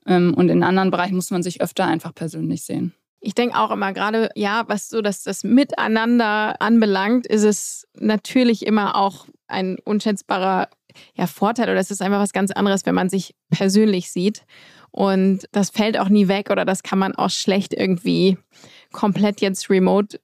Ähm, 0.06 0.34
und 0.34 0.48
in 0.48 0.62
anderen 0.62 0.90
Bereichen 0.90 1.16
muss 1.16 1.30
man 1.30 1.42
sich 1.42 1.60
öfter 1.60 1.86
einfach 1.86 2.14
persönlich 2.14 2.62
sehen. 2.62 2.92
Ich 3.20 3.34
denke 3.34 3.58
auch 3.58 3.70
immer 3.70 3.92
gerade, 3.92 4.30
ja, 4.34 4.64
was 4.68 4.88
so 4.88 5.00
das, 5.00 5.22
das 5.22 5.42
Miteinander 5.42 6.60
anbelangt, 6.60 7.26
ist 7.26 7.42
es 7.42 7.88
natürlich 7.98 8.66
immer 8.66 8.94
auch 8.94 9.26
ein 9.48 9.78
unschätzbarer 9.84 10.68
ja, 11.14 11.26
Vorteil 11.26 11.70
oder 11.70 11.80
es 11.80 11.90
ist 11.90 12.02
einfach 12.02 12.20
was 12.20 12.32
ganz 12.32 12.50
anderes, 12.50 12.86
wenn 12.86 12.94
man 12.94 13.08
sich 13.08 13.34
persönlich 13.50 14.10
sieht. 14.10 14.44
Und 14.90 15.46
das 15.52 15.70
fällt 15.70 15.98
auch 15.98 16.08
nie 16.08 16.28
weg 16.28 16.50
oder 16.50 16.64
das 16.64 16.82
kann 16.82 16.98
man 16.98 17.14
auch 17.14 17.30
schlecht 17.30 17.74
irgendwie 17.74 18.38
komplett 18.92 19.40
jetzt 19.40 19.68
remote 19.68 20.18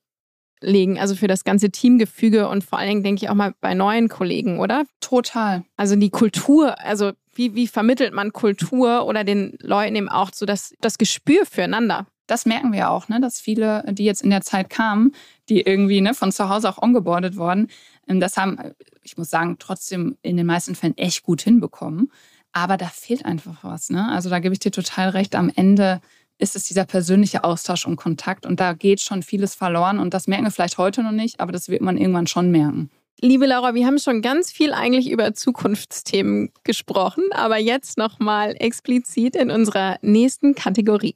legen. 0.62 0.98
Also 0.98 1.14
für 1.14 1.28
das 1.28 1.44
ganze 1.44 1.70
Teamgefüge 1.70 2.48
und 2.48 2.64
vor 2.64 2.78
allen 2.78 2.88
Dingen 2.88 3.02
denke 3.02 3.24
ich 3.24 3.30
auch 3.30 3.34
mal 3.34 3.54
bei 3.60 3.74
neuen 3.74 4.08
Kollegen, 4.08 4.58
oder? 4.58 4.84
Total. 5.00 5.64
Also 5.76 5.96
die 5.96 6.10
Kultur, 6.10 6.78
also 6.80 7.12
wie, 7.34 7.54
wie 7.54 7.66
vermittelt 7.66 8.12
man 8.12 8.32
Kultur 8.32 9.06
oder 9.06 9.24
den 9.24 9.56
Leuten 9.60 9.96
eben 9.96 10.08
auch 10.08 10.30
so 10.32 10.46
das, 10.46 10.74
das 10.80 10.98
Gespür 10.98 11.46
füreinander? 11.46 12.06
das 12.26 12.46
merken 12.46 12.72
wir 12.72 12.90
auch, 12.90 13.08
ne, 13.08 13.20
dass 13.20 13.40
viele, 13.40 13.84
die 13.92 14.04
jetzt 14.04 14.22
in 14.22 14.30
der 14.30 14.40
Zeit 14.40 14.70
kamen, 14.70 15.12
die 15.48 15.60
irgendwie 15.60 16.00
ne, 16.00 16.14
von 16.14 16.32
zu 16.32 16.48
Hause 16.48 16.68
auch 16.68 16.78
ongeboardet 16.78 17.36
wurden, 17.36 17.68
ähm, 18.08 18.20
das 18.20 18.36
haben, 18.36 18.58
ich 19.02 19.16
muss 19.18 19.30
sagen, 19.30 19.56
trotzdem 19.58 20.16
in 20.22 20.36
den 20.36 20.46
meisten 20.46 20.74
Fällen 20.74 20.96
echt 20.96 21.24
gut 21.24 21.42
hinbekommen. 21.42 22.10
Aber 22.52 22.76
da 22.76 22.86
fehlt 22.86 23.24
einfach 23.24 23.64
was. 23.64 23.90
Ne? 23.90 24.08
Also 24.10 24.28
da 24.28 24.38
gebe 24.38 24.52
ich 24.52 24.60
dir 24.60 24.70
total 24.70 25.10
recht. 25.10 25.34
Am 25.34 25.50
Ende 25.54 26.00
ist 26.42 26.56
es 26.56 26.64
dieser 26.64 26.84
persönliche 26.84 27.44
Austausch 27.44 27.86
und 27.86 27.94
Kontakt. 27.96 28.44
Und 28.44 28.58
da 28.58 28.72
geht 28.72 29.00
schon 29.00 29.22
vieles 29.22 29.54
verloren. 29.54 30.00
Und 30.00 30.12
das 30.12 30.26
merken 30.26 30.44
wir 30.44 30.50
vielleicht 30.50 30.76
heute 30.76 31.02
noch 31.04 31.12
nicht, 31.12 31.38
aber 31.38 31.52
das 31.52 31.68
wird 31.68 31.82
man 31.82 31.96
irgendwann 31.96 32.26
schon 32.26 32.50
merken. 32.50 32.90
Liebe 33.20 33.46
Laura, 33.46 33.74
wir 33.74 33.86
haben 33.86 33.98
schon 33.98 34.20
ganz 34.20 34.50
viel 34.50 34.72
eigentlich 34.72 35.08
über 35.08 35.32
Zukunftsthemen 35.32 36.50
gesprochen, 36.64 37.22
aber 37.30 37.58
jetzt 37.58 37.96
nochmal 37.96 38.56
explizit 38.58 39.36
in 39.36 39.52
unserer 39.52 39.98
nächsten 40.02 40.56
Kategorie. 40.56 41.14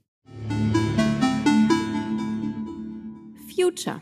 Future. 3.53 4.01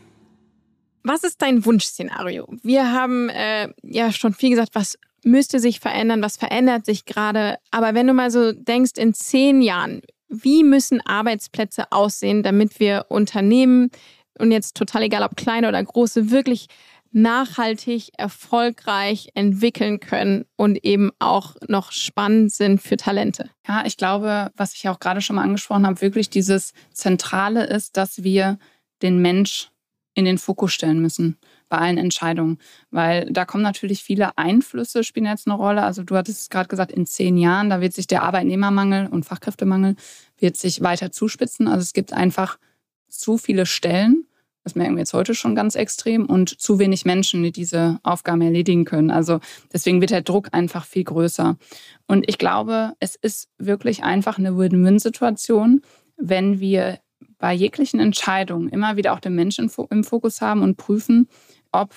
Was 1.03 1.23
ist 1.23 1.41
dein 1.41 1.65
Wunschszenario? 1.65 2.47
Wir 2.61 2.91
haben 2.91 3.29
äh, 3.29 3.69
ja 3.81 4.11
schon 4.11 4.33
viel 4.35 4.51
gesagt, 4.51 4.75
was 4.75 4.99
müsste 5.23 5.59
sich 5.59 5.79
verändern, 5.79 6.21
was 6.21 6.37
verändert 6.37 6.85
sich 6.85 7.05
gerade. 7.05 7.57
Aber 7.71 7.95
wenn 7.95 8.05
du 8.05 8.13
mal 8.13 8.29
so 8.29 8.51
denkst, 8.51 8.91
in 8.97 9.15
zehn 9.15 9.63
Jahren, 9.63 10.01
wie 10.27 10.63
müssen 10.63 11.01
Arbeitsplätze 11.01 11.91
aussehen, 11.91 12.43
damit 12.43 12.79
wir 12.79 13.05
Unternehmen, 13.09 13.89
und 14.37 14.51
jetzt 14.51 14.75
total 14.75 15.03
egal 15.03 15.23
ob 15.23 15.37
kleine 15.37 15.69
oder 15.69 15.81
große, 15.81 16.29
wirklich 16.29 16.67
nachhaltig, 17.11 18.09
erfolgreich 18.17 19.29
entwickeln 19.35 20.01
können 20.01 20.43
und 20.57 20.83
eben 20.83 21.11
auch 21.19 21.55
noch 21.69 21.93
spannend 21.93 22.51
sind 22.51 22.81
für 22.81 22.97
Talente. 22.97 23.49
Ja, 23.65 23.85
ich 23.85 23.95
glaube, 23.95 24.51
was 24.57 24.75
ich 24.75 24.89
auch 24.89 24.99
gerade 24.99 25.21
schon 25.21 25.37
mal 25.37 25.43
angesprochen 25.43 25.87
habe, 25.87 26.01
wirklich 26.01 26.29
dieses 26.29 26.73
Zentrale 26.91 27.65
ist, 27.65 27.95
dass 27.95 28.23
wir 28.23 28.59
den 29.01 29.21
Mensch 29.21 29.71
in 30.13 30.25
den 30.25 30.37
Fokus 30.37 30.73
stellen 30.73 31.01
müssen 31.01 31.37
bei 31.75 31.81
allen 31.81 31.97
Entscheidungen. 31.97 32.57
Weil 32.91 33.29
da 33.31 33.45
kommen 33.45 33.63
natürlich 33.63 34.03
viele 34.03 34.37
Einflüsse, 34.37 35.03
spielen 35.03 35.25
jetzt 35.25 35.47
eine 35.47 35.55
Rolle. 35.55 35.83
Also 35.83 36.03
du 36.03 36.15
hattest 36.15 36.41
es 36.41 36.49
gerade 36.49 36.69
gesagt, 36.69 36.91
in 36.91 37.05
zehn 37.05 37.37
Jahren, 37.37 37.69
da 37.69 37.81
wird 37.81 37.93
sich 37.93 38.07
der 38.07 38.23
Arbeitnehmermangel 38.23 39.07
und 39.07 39.25
Fachkräftemangel 39.25 39.95
wird 40.37 40.55
sich 40.57 40.81
weiter 40.81 41.11
zuspitzen. 41.11 41.67
Also 41.67 41.81
es 41.81 41.93
gibt 41.93 42.13
einfach 42.13 42.57
zu 43.09 43.37
viele 43.37 43.65
Stellen, 43.65 44.25
das 44.63 44.75
merken 44.75 44.95
wir 44.95 45.01
jetzt 45.01 45.13
heute 45.13 45.35
schon 45.35 45.53
ganz 45.53 45.75
extrem, 45.75 46.25
und 46.25 46.59
zu 46.59 46.79
wenig 46.79 47.05
Menschen, 47.05 47.43
die 47.43 47.51
diese 47.51 47.99
Aufgaben 48.03 48.41
erledigen 48.41 48.83
können. 48.83 49.11
Also 49.11 49.39
deswegen 49.71 50.01
wird 50.01 50.11
der 50.11 50.23
Druck 50.23 50.49
einfach 50.53 50.85
viel 50.85 51.03
größer. 51.03 51.57
Und 52.07 52.27
ich 52.27 52.39
glaube, 52.39 52.93
es 52.99 53.15
ist 53.15 53.49
wirklich 53.59 54.03
einfach 54.03 54.39
eine 54.39 54.57
Win-Win-Situation, 54.57 55.81
wenn 56.17 56.59
wir 56.59 56.99
bei 57.37 57.53
jeglichen 57.53 57.99
Entscheidungen 57.99 58.69
immer 58.69 58.95
wieder 58.95 59.13
auch 59.13 59.19
den 59.19 59.35
Menschen 59.35 59.69
im 59.89 60.03
Fokus 60.03 60.41
haben 60.41 60.63
und 60.63 60.77
prüfen, 60.77 61.27
ob 61.81 61.93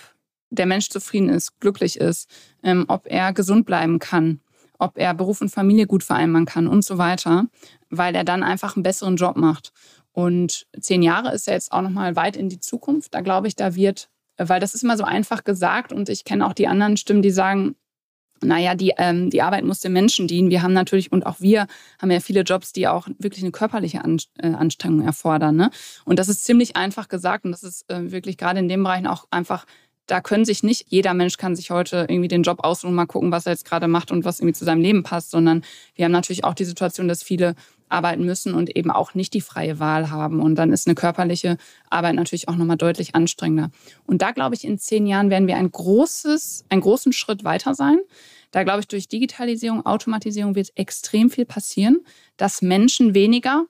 der 0.51 0.67
Mensch 0.67 0.89
zufrieden 0.89 1.29
ist, 1.29 1.61
glücklich 1.61 1.99
ist, 1.99 2.29
ähm, 2.63 2.85
ob 2.89 3.07
er 3.07 3.33
gesund 3.33 3.67
bleiben 3.67 3.99
kann, 3.99 4.41
ob 4.79 4.99
er 4.99 5.15
Beruf 5.15 5.41
und 5.41 5.51
Familie 5.51 5.87
gut 5.87 6.03
vereinbaren 6.03 6.47
kann 6.47 6.67
und 6.67 6.85
so 6.85 6.99
weiter, 6.99 7.47
weil 7.91 8.15
er 8.15 8.25
dann 8.25 8.43
einfach 8.43 8.77
einen 8.77 8.83
besseren 8.83 9.17
Job 9.17 9.37
macht. 9.37 9.73
Und 10.13 10.67
zehn 10.81 11.03
Jahre 11.03 11.33
ist 11.35 11.47
ja 11.47 11.53
jetzt 11.53 11.73
auch 11.73 11.83
nochmal 11.83 12.17
weit 12.17 12.37
in 12.37 12.49
die 12.49 12.61
Zukunft. 12.61 13.15
Da 13.15 13.21
glaube 13.21 13.47
ich, 13.47 13.57
da 13.57 13.75
wird, 13.75 14.09
weil 14.37 14.61
das 14.61 14.75
ist 14.75 14.83
immer 14.83 14.97
so 14.97 15.05
einfach 15.05 15.45
gesagt 15.45 15.93
und 15.93 16.09
ich 16.09 16.25
kenne 16.25 16.47
auch 16.47 16.55
die 16.55 16.67
anderen 16.67 16.97
Stimmen, 16.97 17.23
die 17.23 17.31
sagen, 17.31 17.77
naja, 18.43 18.75
die, 18.75 18.93
ähm, 18.99 19.31
die 19.31 19.43
Arbeit 19.43 19.65
muss 19.65 19.81
dem 19.81 19.93
Menschen 19.93 20.29
dienen. 20.29 20.51
Wir 20.51 20.63
haben 20.63 20.73
natürlich, 20.73 21.13
und 21.13 21.27
auch 21.27 21.41
wir 21.41 21.67
haben 22.01 22.11
ja 22.11 22.21
viele 22.21 22.43
Jobs, 22.43 22.73
die 22.73 22.89
auch 22.89 23.09
wirklich 23.19 23.43
eine 23.43 23.53
körperliche 23.53 24.03
äh, 24.39 24.47
Anstrengung 24.47 25.05
erfordern. 25.05 25.57
Ne? 25.57 25.71
Und 26.05 26.19
das 26.19 26.29
ist 26.29 26.45
ziemlich 26.45 26.77
einfach 26.77 27.09
gesagt 27.09 27.45
und 27.45 27.53
das 27.53 27.63
ist 27.63 27.91
äh, 27.91 28.11
wirklich 28.11 28.37
gerade 28.37 28.59
in 28.61 28.69
dem 28.69 28.83
Bereich 28.83 29.07
auch 29.09 29.27
einfach, 29.31 29.67
da 30.07 30.21
können 30.21 30.45
sich 30.45 30.63
nicht, 30.63 30.87
jeder 30.89 31.15
Mensch 31.15 31.37
kann 31.37 31.55
sich 31.55 31.71
heute 31.71 32.07
irgendwie 32.09 32.29
den 32.29 32.43
Job 32.43 32.65
aussuchen, 32.65 32.95
mal 32.95 33.07
gucken, 33.07 33.31
was 33.31 33.47
er 33.47 33.53
jetzt 33.53 33.67
gerade 33.67 33.89
macht 33.89 34.11
und 34.11 34.25
was 34.25 34.41
irgendwie 34.41 34.55
zu 34.55 34.65
seinem 34.65 34.81
Leben 34.81 35.03
passt, 35.03 35.31
sondern 35.31 35.63
wir 35.95 36.07
haben 36.07 36.13
natürlich 36.13 36.45
auch 36.45 36.55
die 36.55 36.65
Situation, 36.65 37.09
dass 37.09 37.23
viele 37.23 37.55
arbeiten 37.91 38.25
müssen 38.25 38.55
und 38.55 38.75
eben 38.77 38.91
auch 38.91 39.15
nicht 39.15 39.35
die 39.35 39.41
freie 39.41 39.79
Wahl 39.79 40.11
haben. 40.11 40.41
Und 40.41 40.57
dann 40.57 40.73
ist 40.73 40.87
eine 40.87 40.95
körperliche 40.95 41.57
Arbeit 41.91 42.15
natürlich 42.15 42.49
auch 42.49 42.57
nochmal 42.57 42.77
deutlich 42.77 43.15
anstrengender. 43.15 43.71
Und 44.07 44.23
da 44.23 44.33
glaube 44.33 44.55
ich, 44.55 44.65
in 44.65 44.79
zehn 44.79 45.07
Jahren 45.07 45.31
werden 45.31 45.49
wir 45.49 45.57
ein 45.57 45.71
großes, 45.71 46.65
einen 46.69 46.81
großen 46.81 47.13
Schritt 47.13 47.45
weiter 47.45 47.75
sein. 47.75 47.99
Da 48.51 48.65
glaube 48.65 48.81
ich, 48.81 48.89
durch 48.89 49.09
Digitalisierung, 49.09 49.85
Automatisierung 49.85 50.55
wird 50.55 50.73
extrem 50.75 51.31
viel 51.31 51.45
passieren, 51.45 51.99
dass 52.37 52.63
Menschen 52.63 53.15
weniger 53.15 53.67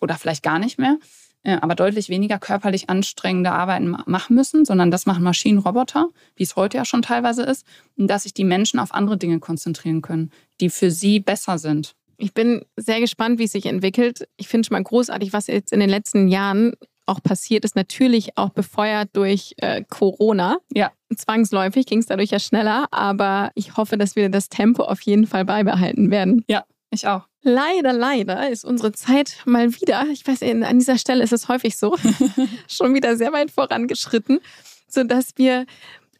oder 0.00 0.16
vielleicht 0.16 0.42
gar 0.42 0.58
nicht 0.58 0.78
mehr, 0.78 0.98
äh, 1.42 1.56
aber 1.60 1.74
deutlich 1.74 2.08
weniger 2.08 2.38
körperlich 2.38 2.90
anstrengende 2.90 3.52
Arbeiten 3.52 3.96
machen 4.06 4.34
müssen, 4.34 4.64
sondern 4.64 4.90
das 4.90 5.06
machen 5.06 5.22
Maschinen, 5.22 5.58
Roboter, 5.58 6.08
wie 6.36 6.42
es 6.42 6.56
heute 6.56 6.78
ja 6.78 6.84
schon 6.84 7.02
teilweise 7.02 7.42
ist, 7.42 7.66
und 7.96 8.08
dass 8.08 8.24
sich 8.24 8.34
die 8.34 8.44
Menschen 8.44 8.80
auf 8.80 8.92
andere 8.92 9.16
Dinge 9.16 9.38
konzentrieren 9.38 10.02
können, 10.02 10.30
die 10.60 10.70
für 10.70 10.90
sie 10.90 11.20
besser 11.20 11.58
sind. 11.58 11.94
Ich 12.20 12.34
bin 12.34 12.64
sehr 12.76 13.00
gespannt, 13.00 13.38
wie 13.38 13.44
es 13.44 13.52
sich 13.52 13.66
entwickelt. 13.66 14.28
Ich 14.36 14.48
finde 14.48 14.66
schon 14.66 14.74
mal 14.74 14.82
großartig, 14.82 15.32
was 15.32 15.46
jetzt 15.46 15.72
in 15.72 15.80
den 15.80 15.88
letzten 15.88 16.28
Jahren 16.28 16.74
auch 17.06 17.22
passiert 17.22 17.64
ist. 17.64 17.76
Natürlich 17.76 18.36
auch 18.36 18.50
befeuert 18.50 19.08
durch 19.14 19.54
äh, 19.56 19.82
Corona. 19.88 20.58
Ja. 20.72 20.92
Zwangsläufig 21.14 21.86
ging 21.86 21.98
es 21.98 22.06
dadurch 22.06 22.30
ja 22.30 22.38
schneller, 22.38 22.86
aber 22.90 23.50
ich 23.54 23.76
hoffe, 23.76 23.96
dass 23.96 24.16
wir 24.16 24.28
das 24.28 24.48
Tempo 24.48 24.84
auf 24.84 25.00
jeden 25.00 25.26
Fall 25.26 25.44
beibehalten 25.44 26.10
werden. 26.10 26.44
Ja, 26.46 26.64
ich 26.90 27.06
auch. 27.08 27.26
Leider, 27.42 27.94
leider 27.94 28.50
ist 28.50 28.64
unsere 28.64 28.92
Zeit 28.92 29.38
mal 29.46 29.74
wieder, 29.80 30.06
ich 30.12 30.26
weiß, 30.26 30.42
an 30.42 30.78
dieser 30.78 30.98
Stelle 30.98 31.24
ist 31.24 31.32
es 31.32 31.48
häufig 31.48 31.76
so, 31.76 31.96
schon 32.68 32.94
wieder 32.94 33.16
sehr 33.16 33.32
weit 33.32 33.50
vorangeschritten, 33.50 34.40
sodass 34.86 35.30
wir 35.36 35.64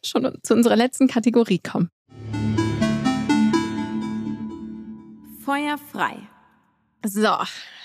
schon 0.03 0.35
zu 0.41 0.55
unserer 0.55 0.75
letzten 0.75 1.07
Kategorie 1.07 1.59
kommen. 1.59 1.89
Feuer 5.51 5.77
frei. 5.77 6.15
So, 7.05 7.35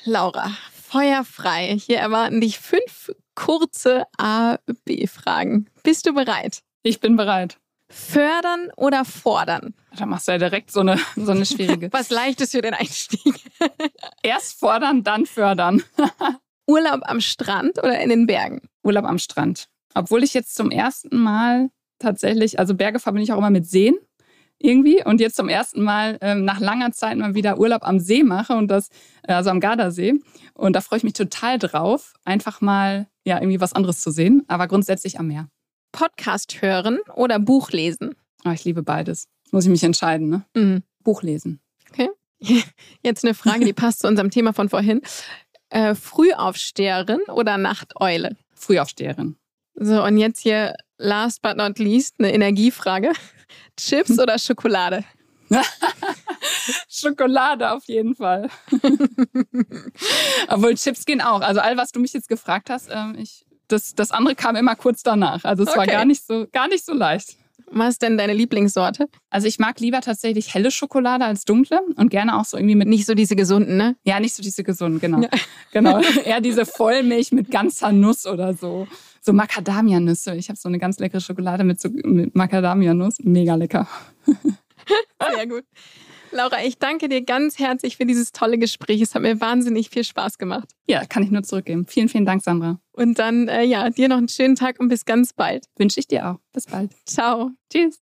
Laura, 0.05 0.53
Feuer 0.71 1.25
frei. 1.25 1.77
Hier 1.85 1.99
erwarten 1.99 2.41
dich 2.41 2.61
fünf 2.61 3.11
kurze 3.35 4.05
A-B-Fragen. 4.19 5.69
Bist 5.83 6.07
du 6.07 6.15
bereit? 6.15 6.63
Ich 6.85 7.01
bin 7.01 7.17
bereit. 7.17 7.59
Fördern 7.91 8.71
oder 8.77 9.05
fordern? 9.05 9.75
Da 9.99 10.07
machst 10.07 10.29
du 10.29 10.33
ja 10.33 10.39
direkt 10.39 10.71
so 10.71 10.79
eine, 10.79 10.97
so 11.17 11.33
eine 11.33 11.45
schwierige. 11.45 11.89
Was 11.93 12.11
leichtes 12.11 12.53
für 12.53 12.63
den 12.63 12.73
Einstieg. 12.73 13.35
Erst 14.23 14.61
fordern, 14.61 15.03
dann 15.03 15.27
fördern. 15.27 15.83
Urlaub 16.69 17.01
am 17.03 17.21
Strand 17.21 17.79
oder 17.79 17.99
in 17.99 18.11
den 18.11 18.29
Bergen? 18.29 18.61
Urlaub 18.85 19.07
am 19.07 19.19
Strand. 19.19 19.67
Obwohl 19.93 20.23
ich 20.23 20.35
jetzt 20.35 20.55
zum 20.55 20.71
ersten 20.71 21.17
Mal 21.17 21.71
tatsächlich, 21.99 22.61
also 22.61 22.77
Berge 22.77 23.01
verbinde 23.01 23.25
ich 23.25 23.33
auch 23.33 23.39
immer 23.39 23.51
mit 23.51 23.67
Seen 23.67 23.97
irgendwie 24.59 25.05
und 25.05 25.21
jetzt 25.21 25.37
zum 25.37 25.49
ersten 25.49 25.83
Mal 25.83 26.19
ähm, 26.21 26.45
nach 26.45 26.61
langer 26.61 26.93
Zeit 26.93 27.17
mal 27.19 27.35
wieder 27.35 27.59
Urlaub 27.59 27.87
am 27.87 27.99
See 27.99 28.23
mache 28.23 28.55
und 28.55 28.69
das, 28.69 28.89
äh, 29.23 29.33
also 29.33 29.51
am 29.51 29.61
Gardasee. 29.61 30.15
Und 30.55 30.75
da 30.75 30.81
freue 30.81 30.99
ich 30.99 31.05
mich 31.05 31.13
total 31.13 31.59
drauf, 31.59 32.15
einfach 32.25 32.61
mal 32.61 33.07
ja 33.25 33.39
irgendwie 33.39 33.61
was 33.61 33.75
anderes 33.75 34.01
zu 34.01 34.11
sehen, 34.11 34.45
aber 34.49 34.67
grundsätzlich 34.69 35.19
am 35.19 35.29
Meer. 35.29 35.49
Podcast 35.93 36.63
hören 36.63 36.99
oder 37.15 37.39
Buch 37.39 37.71
lesen? 37.71 38.15
Oh, 38.45 38.51
ich 38.51 38.65
liebe 38.65 38.83
beides. 38.83 39.29
Muss 39.51 39.65
ich 39.65 39.71
mich 39.71 39.85
entscheiden, 39.85 40.29
ne? 40.29 40.45
Mhm. 40.55 40.83
Buch 41.03 41.23
lesen. 41.23 41.61
Okay. 41.91 42.11
Jetzt 43.03 43.25
eine 43.25 43.35
Frage, 43.35 43.65
die 43.65 43.73
passt 43.73 44.01
zu 44.01 44.09
unserem 44.09 44.31
Thema 44.31 44.53
von 44.53 44.69
vorhin. 44.69 45.01
Äh, 45.71 45.95
Frühaufsteherin 45.95 47.21
oder 47.29 47.59
Nachteule? 47.59 48.37
Frühaufsteherin. 48.55 49.37
So, 49.75 50.03
und 50.03 50.17
jetzt 50.17 50.41
hier 50.41 50.75
last 50.97 51.43
but 51.43 51.57
not 51.57 51.79
least 51.79 52.15
eine 52.19 52.33
Energiefrage. 52.33 53.13
Chips 53.77 54.19
oder 54.19 54.39
Schokolade? 54.39 55.05
Schokolade 56.89 57.71
auf 57.71 57.85
jeden 57.87 58.15
Fall. 58.15 58.49
Obwohl 60.49 60.75
Chips 60.75 61.05
gehen 61.05 61.21
auch. 61.21 61.41
Also 61.41 61.61
all, 61.61 61.77
was 61.77 61.93
du 61.93 62.01
mich 62.01 62.13
jetzt 62.13 62.29
gefragt 62.29 62.71
hast, 62.71 62.89
ähm, 62.91 63.17
ich, 63.19 63.47
das, 63.69 63.95
das 63.95 64.11
andere 64.11 64.35
kam 64.35 64.57
immer 64.57 64.77
kurz 64.77 65.03
danach. 65.03 65.45
Also 65.45 65.63
es 65.63 65.71
okay. 65.71 65.79
war 65.79 65.87
gar 65.87 66.05
nicht, 66.05 66.27
so, 66.27 66.47
gar 66.51 66.69
nicht 66.69 66.85
so 66.85 66.95
leicht. 66.95 67.37
Was 67.71 67.95
ist 67.95 68.03
denn 68.03 68.17
deine 68.17 68.33
Lieblingssorte? 68.33 69.09
Also 69.29 69.49
ich 69.49 69.59
mag 69.59 69.81
lieber 69.81 70.01
tatsächlich 70.01 70.55
helle 70.55 70.71
Schokolade 70.71 71.25
als 71.25 71.45
dunkle 71.45 71.81
und 71.97 72.11
gerne 72.11 72.39
auch 72.39 72.45
so 72.45 72.57
irgendwie 72.57 72.77
mit... 72.77 72.89
Nicht 72.89 73.07
so 73.07 73.15
diese 73.15 73.35
gesunden, 73.37 73.77
ne? 73.77 73.97
Ja, 74.05 74.21
nicht 74.21 74.35
so 74.35 74.43
diese 74.43 74.63
gesunden, 74.63 75.01
genau. 75.01 75.21
Ja. 75.23 75.29
Genau, 75.73 76.01
eher 76.25 76.41
diese 76.41 76.65
Vollmilch 76.65 77.33
mit 77.33 77.51
ganzer 77.51 77.93
Nuss 77.93 78.25
oder 78.27 78.55
so. 78.55 78.87
So 79.21 79.35
Macadamia-Nüsse. 79.35 80.35
Ich 80.37 80.49
habe 80.49 80.59
so 80.59 80.71
eine 80.71 80.79
ganz 80.79 80.99
leckere 80.99 81.21
Schokolade 81.21 81.65
mit, 81.65 81.81
so, 81.81 81.91
mit 81.91 82.35
Macadamia-Nuss. 82.35 83.19
Mega 83.25 83.57
lecker. 83.57 83.87
Sehr 85.35 85.47
gut. 85.47 85.65
Laura, 86.37 86.63
ich 86.65 86.79
danke 86.79 87.09
dir 87.09 87.23
ganz 87.23 87.59
herzlich 87.59 87.97
für 87.97 88.05
dieses 88.05 88.31
tolle 88.31 88.59
Gespräch. 88.59 89.01
Es 89.01 89.15
hat 89.15 89.23
mir 89.23 89.41
wahnsinnig 89.41 89.89
viel 89.89 90.05
Spaß 90.05 90.37
gemacht. 90.37 90.69
Ja, 90.87 91.07
kann 91.07 91.23
ich 91.23 91.31
nur 91.31 91.43
zurückgeben. 91.43 91.87
Vielen, 91.87 92.09
vielen 92.09 92.27
Dank, 92.27 92.43
Sandra. 92.43 92.79
Und 92.93 93.19
dann, 93.19 93.49
äh, 93.49 93.65
ja, 93.65 93.89
dir 93.89 94.09
noch 94.09 94.19
einen 94.19 94.29
schönen 94.29 94.55
Tag 94.55 94.79
und 94.79 94.89
bis 94.89 95.07
ganz 95.07 95.33
bald. 95.33 95.65
Wünsche 95.77 95.99
ich 95.99 96.07
dir 96.07 96.29
auch. 96.29 96.37
Bis 96.53 96.67
bald. 96.67 96.93
Ciao. 97.07 97.53
Tschüss. 97.73 98.01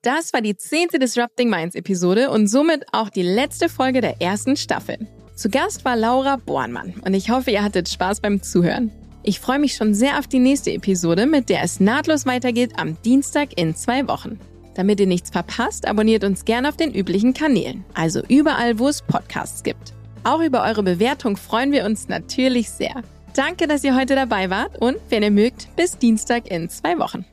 Das 0.00 0.32
war 0.32 0.40
die 0.40 0.56
zehnte 0.56 0.98
Disrupting 0.98 1.50
Minds 1.50 1.74
Episode 1.74 2.30
und 2.30 2.46
somit 2.46 2.86
auch 2.92 3.10
die 3.10 3.22
letzte 3.22 3.68
Folge 3.68 4.00
der 4.00 4.20
ersten 4.20 4.56
Staffel. 4.56 5.06
Zu 5.34 5.50
Gast 5.50 5.84
war 5.84 5.96
Laura 5.96 6.36
Bornmann 6.36 6.94
und 7.04 7.12
ich 7.12 7.30
hoffe, 7.30 7.50
ihr 7.50 7.62
hattet 7.62 7.88
Spaß 7.88 8.20
beim 8.20 8.42
Zuhören. 8.42 8.92
Ich 9.22 9.40
freue 9.40 9.58
mich 9.58 9.74
schon 9.74 9.94
sehr 9.94 10.18
auf 10.18 10.26
die 10.26 10.38
nächste 10.38 10.72
Episode, 10.72 11.26
mit 11.26 11.48
der 11.48 11.62
es 11.62 11.80
nahtlos 11.80 12.26
weitergeht 12.26 12.72
am 12.78 13.00
Dienstag 13.02 13.58
in 13.58 13.74
zwei 13.74 14.06
Wochen. 14.06 14.38
Damit 14.74 15.00
ihr 15.00 15.06
nichts 15.06 15.30
verpasst, 15.30 15.86
abonniert 15.86 16.24
uns 16.24 16.44
gerne 16.44 16.68
auf 16.68 16.76
den 16.76 16.92
üblichen 16.92 17.32
Kanälen, 17.34 17.84
also 17.94 18.22
überall, 18.28 18.78
wo 18.78 18.88
es 18.88 19.02
Podcasts 19.02 19.62
gibt. 19.62 19.94
Auch 20.24 20.40
über 20.40 20.64
eure 20.64 20.82
Bewertung 20.82 21.36
freuen 21.36 21.70
wir 21.72 21.84
uns 21.84 22.08
natürlich 22.08 22.70
sehr. 22.70 23.02
Danke, 23.34 23.66
dass 23.66 23.84
ihr 23.84 23.96
heute 23.96 24.14
dabei 24.14 24.50
wart 24.50 24.80
und, 24.80 24.96
wenn 25.10 25.22
ihr 25.22 25.30
mögt, 25.30 25.74
bis 25.76 25.98
Dienstag 25.98 26.50
in 26.50 26.68
zwei 26.68 26.98
Wochen. 26.98 27.24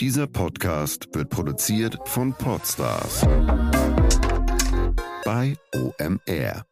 Dieser 0.00 0.26
Podcast 0.26 1.08
wird 1.14 1.30
produziert 1.30 1.98
von 2.04 2.34
Podstars 2.34 3.22
bei 5.24 5.56
OMR. 5.74 6.65